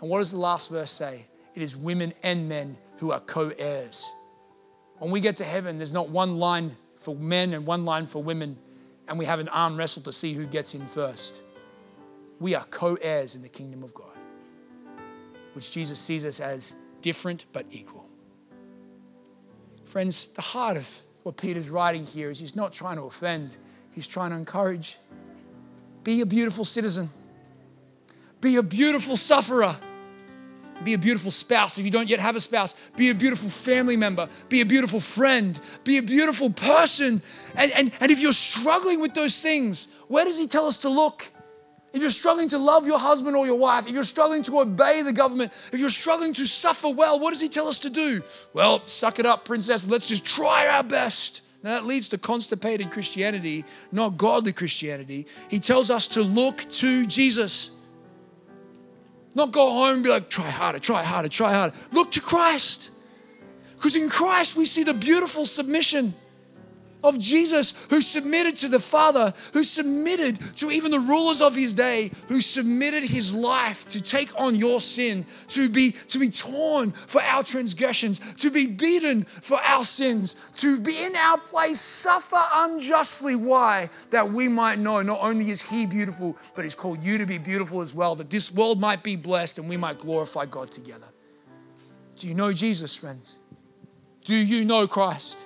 And 0.00 0.10
what 0.10 0.18
does 0.18 0.32
the 0.32 0.38
last 0.38 0.70
verse 0.70 0.90
say? 0.90 1.26
It 1.54 1.62
is 1.62 1.76
women 1.76 2.12
and 2.22 2.48
men 2.48 2.76
who 2.98 3.12
are 3.12 3.20
co 3.20 3.50
heirs. 3.58 4.10
When 4.98 5.10
we 5.10 5.20
get 5.20 5.36
to 5.36 5.44
heaven, 5.44 5.78
there's 5.78 5.92
not 5.92 6.08
one 6.08 6.38
line 6.38 6.76
for 6.96 7.14
men 7.14 7.52
and 7.52 7.66
one 7.66 7.84
line 7.84 8.06
for 8.06 8.22
women, 8.22 8.58
and 9.08 9.18
we 9.18 9.24
have 9.24 9.38
an 9.38 9.48
arm 9.48 9.76
wrestle 9.76 10.02
to 10.02 10.12
see 10.12 10.34
who 10.34 10.46
gets 10.46 10.74
in 10.74 10.86
first. 10.86 11.42
We 12.44 12.54
are 12.54 12.64
co 12.64 12.98
heirs 13.00 13.34
in 13.34 13.40
the 13.40 13.48
kingdom 13.48 13.82
of 13.82 13.94
God, 13.94 14.18
which 15.54 15.70
Jesus 15.70 15.98
sees 15.98 16.26
us 16.26 16.40
as 16.40 16.74
different 17.00 17.46
but 17.54 17.64
equal. 17.70 18.06
Friends, 19.86 20.26
the 20.34 20.42
heart 20.42 20.76
of 20.76 21.00
what 21.22 21.38
Peter's 21.38 21.70
writing 21.70 22.04
here 22.04 22.28
is 22.28 22.38
he's 22.38 22.54
not 22.54 22.74
trying 22.74 22.96
to 22.96 23.04
offend, 23.04 23.56
he's 23.92 24.06
trying 24.06 24.28
to 24.28 24.36
encourage. 24.36 24.98
Be 26.02 26.20
a 26.20 26.26
beautiful 26.26 26.66
citizen, 26.66 27.08
be 28.42 28.56
a 28.56 28.62
beautiful 28.62 29.16
sufferer. 29.16 29.74
Be 30.82 30.92
a 30.92 30.98
beautiful 30.98 31.30
spouse 31.30 31.78
if 31.78 31.84
you 31.84 31.90
don't 31.90 32.10
yet 32.10 32.18
have 32.20 32.36
a 32.36 32.40
spouse. 32.40 32.90
Be 32.96 33.08
a 33.08 33.14
beautiful 33.14 33.48
family 33.48 33.96
member. 33.96 34.28
Be 34.48 34.60
a 34.60 34.66
beautiful 34.66 34.98
friend. 34.98 35.58
Be 35.84 35.98
a 35.98 36.02
beautiful 36.02 36.50
person. 36.50 37.22
And, 37.56 37.72
and, 37.72 37.92
and 38.00 38.10
if 38.10 38.20
you're 38.20 38.32
struggling 38.32 39.00
with 39.00 39.14
those 39.14 39.40
things, 39.40 39.96
where 40.08 40.24
does 40.24 40.36
he 40.36 40.48
tell 40.48 40.66
us 40.66 40.78
to 40.78 40.88
look? 40.88 41.30
If 41.94 42.00
you're 42.00 42.10
struggling 42.10 42.48
to 42.48 42.58
love 42.58 42.88
your 42.88 42.98
husband 42.98 43.36
or 43.36 43.46
your 43.46 43.56
wife, 43.56 43.86
if 43.86 43.94
you're 43.94 44.02
struggling 44.02 44.42
to 44.44 44.58
obey 44.58 45.02
the 45.02 45.12
government, 45.12 45.52
if 45.72 45.78
you're 45.78 45.88
struggling 45.88 46.32
to 46.34 46.44
suffer 46.44 46.88
well, 46.88 47.20
what 47.20 47.30
does 47.30 47.40
he 47.40 47.48
tell 47.48 47.68
us 47.68 47.78
to 47.78 47.90
do? 47.90 48.20
Well, 48.52 48.82
suck 48.86 49.20
it 49.20 49.26
up, 49.26 49.44
princess. 49.44 49.86
Let's 49.86 50.08
just 50.08 50.26
try 50.26 50.66
our 50.66 50.82
best. 50.82 51.42
Now, 51.62 51.70
that 51.70 51.84
leads 51.84 52.08
to 52.08 52.18
constipated 52.18 52.90
Christianity, 52.90 53.64
not 53.92 54.16
godly 54.16 54.52
Christianity. 54.52 55.26
He 55.48 55.60
tells 55.60 55.88
us 55.88 56.08
to 56.08 56.22
look 56.22 56.68
to 56.72 57.06
Jesus. 57.06 57.80
Not 59.36 59.52
go 59.52 59.70
home 59.70 59.94
and 59.94 60.02
be 60.02 60.10
like, 60.10 60.28
try 60.28 60.50
harder, 60.50 60.80
try 60.80 61.04
harder, 61.04 61.28
try 61.28 61.54
harder. 61.54 61.76
Look 61.92 62.10
to 62.12 62.20
Christ. 62.20 62.90
Because 63.76 63.94
in 63.94 64.08
Christ, 64.08 64.56
we 64.56 64.64
see 64.64 64.82
the 64.82 64.94
beautiful 64.94 65.44
submission 65.44 66.12
of 67.04 67.18
Jesus 67.18 67.86
who 67.90 68.00
submitted 68.00 68.56
to 68.56 68.68
the 68.68 68.80
Father, 68.80 69.32
who 69.52 69.62
submitted 69.62 70.40
to 70.56 70.70
even 70.70 70.90
the 70.90 70.98
rulers 70.98 71.40
of 71.40 71.54
his 71.54 71.74
day, 71.74 72.10
who 72.28 72.40
submitted 72.40 73.04
his 73.04 73.34
life 73.34 73.86
to 73.88 74.02
take 74.02 74.30
on 74.40 74.56
your 74.56 74.80
sin, 74.80 75.24
to 75.48 75.68
be, 75.68 75.92
to 76.08 76.18
be 76.18 76.30
torn 76.30 76.90
for 76.90 77.22
our 77.22 77.44
transgressions, 77.44 78.34
to 78.34 78.50
be 78.50 78.66
beaten 78.66 79.22
for 79.22 79.60
our 79.60 79.84
sins, 79.84 80.34
to 80.56 80.80
be 80.80 81.04
in 81.04 81.14
our 81.14 81.38
place, 81.38 81.80
suffer 81.80 82.40
unjustly. 82.54 83.36
Why? 83.36 83.90
That 84.10 84.30
we 84.30 84.48
might 84.48 84.78
know 84.78 85.02
not 85.02 85.20
only 85.22 85.50
is 85.50 85.62
he 85.62 85.86
beautiful, 85.86 86.36
but 86.56 86.64
he's 86.64 86.74
called 86.74 87.04
you 87.04 87.18
to 87.18 87.26
be 87.26 87.38
beautiful 87.38 87.80
as 87.80 87.94
well, 87.94 88.14
that 88.16 88.30
this 88.30 88.52
world 88.52 88.80
might 88.80 89.02
be 89.02 89.16
blessed 89.16 89.58
and 89.58 89.68
we 89.68 89.76
might 89.76 89.98
glorify 89.98 90.46
God 90.46 90.70
together. 90.70 91.06
Do 92.16 92.28
you 92.28 92.34
know 92.34 92.52
Jesus, 92.52 92.94
friends? 92.94 93.38
Do 94.24 94.34
you 94.34 94.64
know 94.64 94.86
Christ? 94.86 95.38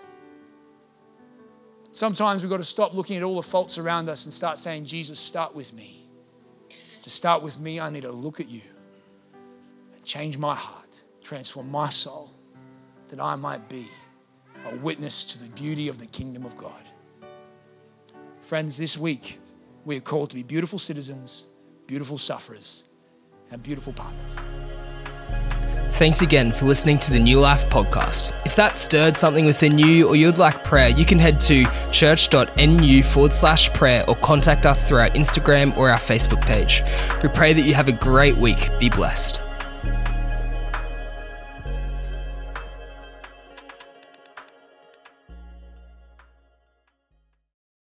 Sometimes 1.98 2.44
we've 2.44 2.50
got 2.50 2.58
to 2.58 2.62
stop 2.64 2.94
looking 2.94 3.16
at 3.16 3.24
all 3.24 3.34
the 3.34 3.42
faults 3.42 3.76
around 3.76 4.08
us 4.08 4.24
and 4.24 4.32
start 4.32 4.60
saying, 4.60 4.84
Jesus, 4.84 5.18
start 5.18 5.52
with 5.52 5.74
me. 5.74 5.98
To 7.02 7.10
start 7.10 7.42
with 7.42 7.58
me, 7.58 7.80
I 7.80 7.90
need 7.90 8.02
to 8.02 8.12
look 8.12 8.38
at 8.38 8.48
you 8.48 8.60
and 9.96 10.04
change 10.04 10.38
my 10.38 10.54
heart, 10.54 11.02
transform 11.24 11.72
my 11.72 11.88
soul, 11.88 12.30
that 13.08 13.18
I 13.20 13.34
might 13.34 13.68
be 13.68 13.84
a 14.70 14.76
witness 14.76 15.24
to 15.32 15.42
the 15.42 15.48
beauty 15.60 15.88
of 15.88 15.98
the 15.98 16.06
kingdom 16.06 16.46
of 16.46 16.56
God. 16.56 16.84
Friends, 18.42 18.76
this 18.76 18.96
week, 18.96 19.40
we 19.84 19.96
are 19.96 20.00
called 20.00 20.30
to 20.30 20.36
be 20.36 20.44
beautiful 20.44 20.78
citizens, 20.78 21.46
beautiful 21.88 22.16
sufferers, 22.16 22.84
and 23.50 23.60
beautiful 23.60 23.92
partners. 23.92 24.36
Thanks 25.98 26.22
again 26.22 26.52
for 26.52 26.66
listening 26.66 27.00
to 27.00 27.10
the 27.10 27.18
New 27.18 27.40
Life 27.40 27.68
podcast. 27.68 28.30
If 28.46 28.54
that 28.54 28.76
stirred 28.76 29.16
something 29.16 29.44
within 29.44 29.80
you 29.80 30.06
or 30.06 30.14
you'd 30.14 30.38
like 30.38 30.62
prayer, 30.62 30.90
you 30.90 31.04
can 31.04 31.18
head 31.18 31.40
to 31.40 31.64
church.nu 31.90 33.02
forward 33.02 33.32
slash 33.32 33.72
prayer 33.72 34.04
or 34.06 34.14
contact 34.14 34.64
us 34.64 34.86
through 34.86 34.98
our 34.98 35.10
Instagram 35.10 35.76
or 35.76 35.90
our 35.90 35.98
Facebook 35.98 36.40
page. 36.42 36.84
We 37.20 37.28
pray 37.30 37.52
that 37.52 37.62
you 37.62 37.74
have 37.74 37.88
a 37.88 37.92
great 37.92 38.36
week. 38.36 38.70
Be 38.78 38.88
blessed. 38.88 39.42